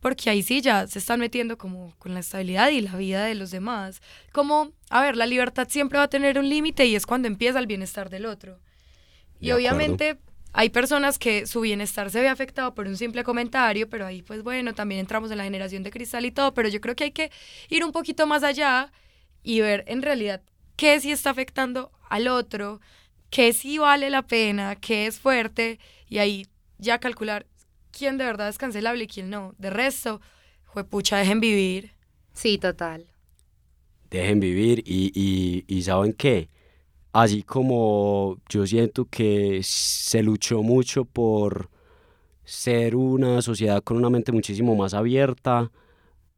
porque 0.01 0.29
ahí 0.29 0.43
sí 0.43 0.61
ya 0.61 0.87
se 0.87 0.99
están 0.99 1.19
metiendo 1.21 1.57
como 1.57 1.95
con 1.99 2.13
la 2.13 2.21
estabilidad 2.21 2.69
y 2.69 2.83
la 2.83 2.97
vida 2.97 3.25
de 3.25 3.35
los 3.35 3.51
demás. 3.51 4.03
Como, 4.33 4.73
a 4.91 5.01
ver, 5.01 5.17
la 5.17 5.27
libertad 5.27 5.67
siempre 5.71 5.99
va 5.99 6.05
a 6.05 6.09
tener 6.09 6.39
un 6.39 6.49
límite 6.49 6.85
y 6.85 6.95
es 6.95 7.07
cuando 7.07 7.27
empieza 7.27 7.59
el 7.59 7.67
bienestar 7.67 8.11
del 8.11 8.27
otro. 8.27 8.59
Y 9.41 9.51
acuerdo. 9.51 9.57
obviamente 9.57 10.19
hay 10.53 10.69
personas 10.69 11.19
que 11.19 11.47
su 11.47 11.63
bienestar 11.63 12.11
se 12.11 12.21
ve 12.21 12.29
afectado 12.29 12.75
por 12.75 12.87
un 12.87 12.97
simple 12.97 13.25
comentario, 13.25 13.89
pero 13.89 14.07
ahí 14.07 14.23
pues 14.23 14.43
bueno, 14.43 14.73
también 14.73 15.01
entramos 15.01 15.31
en 15.33 15.39
la 15.39 15.45
generación 15.45 15.83
de 15.83 15.91
cristal 15.91 16.25
y 16.27 16.31
todo, 16.31 16.55
pero 16.55 16.69
yo 16.69 16.81
creo 16.81 16.95
que 16.95 17.05
hay 17.05 17.11
que 17.11 17.33
ir 17.69 17.85
un 17.85 17.91
poquito 17.91 18.27
más 18.29 18.45
allá 18.45 18.93
y 19.43 19.61
ver 19.63 19.85
en 19.89 20.01
realidad 20.01 20.43
qué 20.77 21.01
sí 21.01 21.11
está 21.11 21.31
afectando 21.31 21.91
al 22.09 22.29
otro, 22.29 22.81
qué 23.31 23.53
sí 23.53 23.79
vale 23.79 24.11
la 24.11 24.23
pena, 24.23 24.77
qué 24.77 25.07
es 25.07 25.19
fuerte 25.19 25.81
y 26.09 26.19
ahí 26.19 26.47
ya 26.79 26.99
calcular 26.99 27.47
quién 27.97 28.19
de 28.19 28.25
verdad 28.25 28.49
es 28.49 28.59
cancelable 28.59 29.05
y 29.05 29.07
quién 29.09 29.31
no. 29.31 29.55
De 29.59 29.71
resto, 29.71 30.21
pucha, 30.91 31.19
dejen 31.19 31.41
vivir. 31.41 31.93
Sí, 32.33 32.59
total. 32.59 33.07
dejen 34.11 34.41
vivir 34.41 34.83
y, 34.87 35.13
y, 35.15 35.65
y 35.67 35.83
¿saben 35.83 36.13
qué? 36.13 36.49
Así 37.13 37.43
como 37.43 38.39
yo 38.49 38.67
siento 38.67 39.07
que 39.07 39.61
se 39.63 40.23
luchó 40.23 40.63
mucho 40.63 41.05
por 41.05 41.71
ser 42.45 42.97
una 42.97 43.41
sociedad 43.43 43.83
con 43.83 43.97
una 43.97 44.11
mente 44.11 44.33
muchísimo 44.33 44.75
más 44.77 44.95
abierta, 44.95 45.71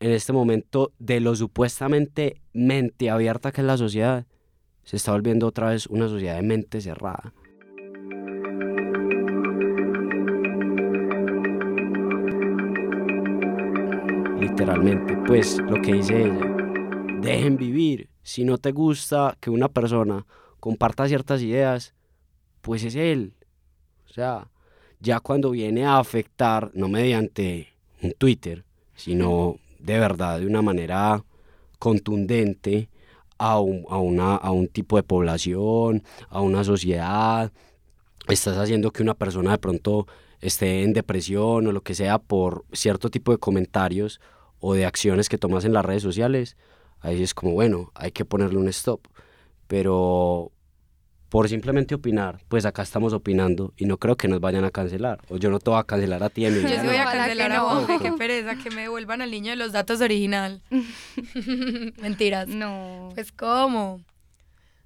en 0.00 0.12
este 0.12 0.32
momento 0.32 0.92
de 0.98 1.20
lo 1.20 1.34
supuestamente 1.34 2.40
mente 2.52 3.10
abierta 3.10 3.52
que 3.52 3.62
es 3.62 3.66
la 3.66 3.78
sociedad, 3.78 4.26
se 4.84 4.96
está 4.96 5.12
volviendo 5.12 5.46
otra 5.46 5.70
vez 5.70 5.86
una 5.86 6.08
sociedad 6.08 6.36
de 6.36 6.42
mente 6.42 6.80
cerrada. 6.80 7.32
Literalmente, 14.38 15.16
pues 15.26 15.58
lo 15.58 15.80
que 15.80 15.94
dice 15.94 16.24
ella 16.24 16.56
dejen 17.20 17.56
vivir. 17.56 18.08
Si 18.22 18.44
no 18.44 18.58
te 18.58 18.72
gusta 18.72 19.36
que 19.40 19.50
una 19.50 19.68
persona 19.68 20.26
comparta 20.60 21.08
ciertas 21.08 21.42
ideas, 21.42 21.94
pues 22.60 22.84
es 22.84 22.96
él. 22.96 23.34
O 24.08 24.12
sea, 24.12 24.48
ya 25.00 25.20
cuando 25.20 25.50
viene 25.50 25.84
a 25.84 25.98
afectar, 25.98 26.70
no 26.74 26.88
mediante 26.88 27.68
un 28.02 28.12
Twitter, 28.12 28.64
sino 28.94 29.56
de 29.78 29.98
verdad 29.98 30.40
de 30.40 30.46
una 30.46 30.62
manera 30.62 31.24
contundente 31.78 32.88
a 33.38 33.60
un, 33.60 33.84
a 33.88 33.98
una, 33.98 34.36
a 34.36 34.50
un 34.50 34.68
tipo 34.68 34.96
de 34.96 35.02
población, 35.02 36.02
a 36.28 36.40
una 36.40 36.64
sociedad, 36.64 37.52
estás 38.28 38.56
haciendo 38.56 38.90
que 38.90 39.02
una 39.02 39.14
persona 39.14 39.52
de 39.52 39.58
pronto 39.58 40.06
esté 40.48 40.82
en 40.82 40.92
depresión 40.92 41.66
o 41.66 41.72
lo 41.72 41.82
que 41.82 41.94
sea 41.94 42.18
por 42.18 42.64
cierto 42.72 43.10
tipo 43.10 43.32
de 43.32 43.38
comentarios 43.38 44.20
o 44.60 44.74
de 44.74 44.86
acciones 44.86 45.28
que 45.28 45.38
tomas 45.38 45.64
en 45.64 45.72
las 45.72 45.84
redes 45.84 46.02
sociales, 46.02 46.56
ahí 47.00 47.22
es 47.22 47.34
como, 47.34 47.52
bueno, 47.52 47.92
hay 47.94 48.12
que 48.12 48.24
ponerle 48.24 48.58
un 48.58 48.68
stop. 48.68 49.06
Pero 49.66 50.52
por 51.28 51.48
simplemente 51.48 51.94
opinar, 51.94 52.40
pues 52.48 52.64
acá 52.64 52.82
estamos 52.82 53.12
opinando 53.12 53.74
y 53.76 53.84
no 53.86 53.98
creo 53.98 54.16
que 54.16 54.28
nos 54.28 54.40
vayan 54.40 54.64
a 54.64 54.70
cancelar. 54.70 55.20
O 55.28 55.36
yo 55.36 55.50
no 55.50 55.58
te 55.58 55.70
voy 55.70 55.80
a 55.80 55.84
cancelar 55.84 56.22
a 56.22 56.30
ti, 56.30 56.42
Yo 56.42 56.48
Emiliano. 56.48 56.80
sí 56.80 56.86
voy 56.86 56.96
a 56.96 57.04
cancelar 57.04 57.52
a 57.52 57.56
no. 57.56 57.68
Juanfe, 57.68 57.98
qué 58.02 58.12
pereza, 58.12 58.56
que 58.56 58.70
me 58.70 58.82
devuelvan 58.82 59.22
al 59.22 59.30
niño 59.30 59.50
de 59.50 59.56
los 59.56 59.72
datos 59.72 60.00
original. 60.00 60.62
Mentiras. 62.00 62.48
No. 62.48 63.10
Pues, 63.14 63.32
¿cómo? 63.32 64.00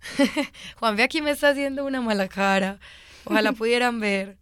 Juanfe 0.80 1.02
aquí 1.02 1.20
me 1.22 1.30
está 1.30 1.50
haciendo 1.50 1.84
una 1.84 2.00
mala 2.00 2.28
cara. 2.28 2.78
Ojalá 3.24 3.52
pudieran 3.52 4.00
ver. 4.00 4.38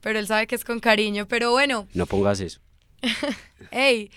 Pero 0.00 0.18
él 0.18 0.26
sabe 0.26 0.46
que 0.46 0.54
es 0.54 0.64
con 0.64 0.80
cariño. 0.80 1.26
Pero 1.26 1.50
bueno, 1.50 1.86
No 1.94 2.06
pongas 2.06 2.40
eso. 2.40 2.60
hey, 3.70 4.10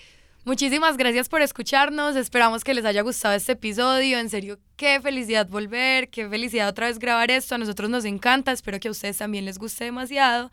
muchísimas 0.44 0.96
gracias 0.96 1.28
por 1.28 1.42
escucharnos. 1.42 2.16
Esperamos 2.16 2.64
que 2.64 2.74
les 2.74 2.84
haya 2.84 3.02
gustado 3.02 3.34
este 3.34 3.52
episodio. 3.52 4.18
En 4.18 4.28
serio, 4.30 4.58
qué 4.76 5.00
felicidad 5.00 5.48
volver, 5.48 6.08
qué 6.10 6.28
felicidad 6.28 6.68
otra 6.68 6.86
vez 6.86 6.98
grabar 6.98 7.30
esto. 7.30 7.54
A 7.54 7.58
nosotros 7.58 7.90
nos 7.90 8.04
encanta. 8.04 8.52
Espero 8.52 8.78
que 8.80 8.88
a 8.88 8.90
ustedes 8.90 9.18
también 9.18 9.44
les 9.44 9.58
guste 9.58 9.84
demasiado. 9.84 10.50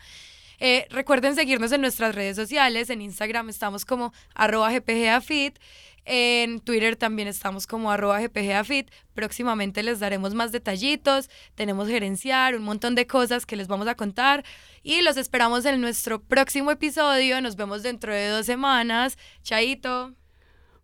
Eh, 0.64 0.86
recuerden 0.91 1.34
seguirnos 1.34 1.72
en 1.72 1.82
nuestras 1.82 2.14
redes 2.14 2.36
sociales. 2.36 2.91
En 2.91 3.01
Instagram 3.01 3.49
estamos 3.49 3.84
como 3.84 4.14
arroba 4.36 4.72
gpgafit. 4.72 5.57
En 6.05 6.59
Twitter 6.59 6.95
también 6.95 7.28
estamos 7.28 7.66
como 7.66 7.89
arroba 7.89 8.22
gpgafit. 8.22 8.91
Próximamente 9.16 9.82
les 9.82 9.99
daremos 9.99 10.36
más 10.36 10.51
detallitos. 10.51 11.32
Tenemos 11.55 11.88
gerenciar, 11.88 12.55
un 12.55 12.62
montón 12.62 12.93
de 12.93 13.07
cosas 13.07 13.47
que 13.47 13.55
les 13.55 13.68
vamos 13.68 13.88
a 13.88 13.95
contar. 13.95 14.45
Y 14.84 15.01
los 15.01 15.18
esperamos 15.18 15.66
en 15.66 15.82
nuestro 15.82 16.22
próximo 16.22 16.70
episodio. 16.70 17.41
Nos 17.41 17.55
vemos 17.55 17.82
dentro 17.82 18.14
de 18.14 18.30
dos 18.30 18.45
semanas. 18.45 19.18
Chaito. 19.41 20.14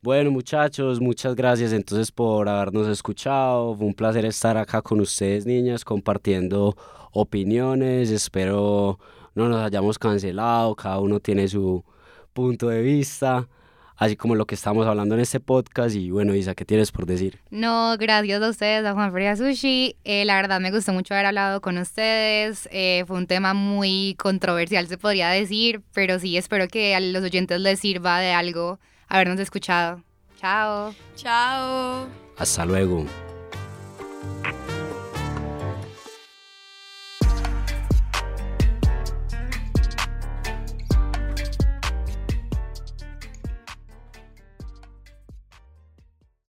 Bueno, 0.01 0.31
muchachos, 0.31 0.99
muchas 0.99 1.35
gracias 1.35 1.71
entonces 1.71 2.11
por 2.11 2.49
habernos 2.49 2.87
escuchado. 2.87 3.75
Fue 3.75 3.85
un 3.85 3.93
placer 3.93 4.25
estar 4.25 4.57
acá 4.57 4.81
con 4.81 5.01
ustedes, 5.01 5.45
niñas, 5.45 5.85
compartiendo 5.85 6.75
opiniones. 7.11 8.09
Espero 8.09 8.97
no 9.37 9.47
nos 9.47 9.63
hayamos 9.63 9.99
cancelado. 9.99 10.75
Cada 10.75 10.99
uno 10.99 11.19
tiene 11.19 11.47
su 11.47 11.85
punto 12.33 12.69
de 12.69 12.81
vista, 12.81 13.47
así 13.95 14.15
como 14.15 14.35
lo 14.35 14.45
que 14.45 14.55
estamos 14.55 14.85
hablando 14.87 15.15
en 15.15 15.21
este 15.21 15.39
podcast. 15.39 15.95
Y 15.95 16.09
bueno, 16.09 16.33
Isa, 16.33 16.55
¿qué 16.55 16.65
tienes 16.65 16.91
por 16.91 17.05
decir? 17.05 17.39
No, 17.51 17.95
gracias 17.97 18.41
a 18.41 18.49
ustedes, 18.49 18.85
a 18.85 18.93
Juan 18.93 19.13
Feria 19.13 19.35
Sushi. 19.35 19.95
Eh, 20.03 20.25
la 20.25 20.35
verdad 20.35 20.59
me 20.59 20.71
gustó 20.71 20.91
mucho 20.91 21.13
haber 21.13 21.27
hablado 21.27 21.61
con 21.61 21.77
ustedes. 21.77 22.67
Eh, 22.71 23.03
fue 23.07 23.17
un 23.17 23.27
tema 23.27 23.53
muy 23.53 24.15
controversial, 24.17 24.87
se 24.87 24.97
podría 24.97 25.29
decir, 25.29 25.81
pero 25.93 26.19
sí, 26.19 26.35
espero 26.35 26.67
que 26.67 26.95
a 26.95 26.99
los 26.99 27.23
oyentes 27.23 27.61
les 27.61 27.79
sirva 27.79 28.19
de 28.19 28.31
algo 28.31 28.79
habernos 29.07 29.39
escuchado. 29.39 30.01
Chao. 30.39 30.93
Chao. 31.15 32.07
Hasta 32.37 32.65
luego. 32.65 33.05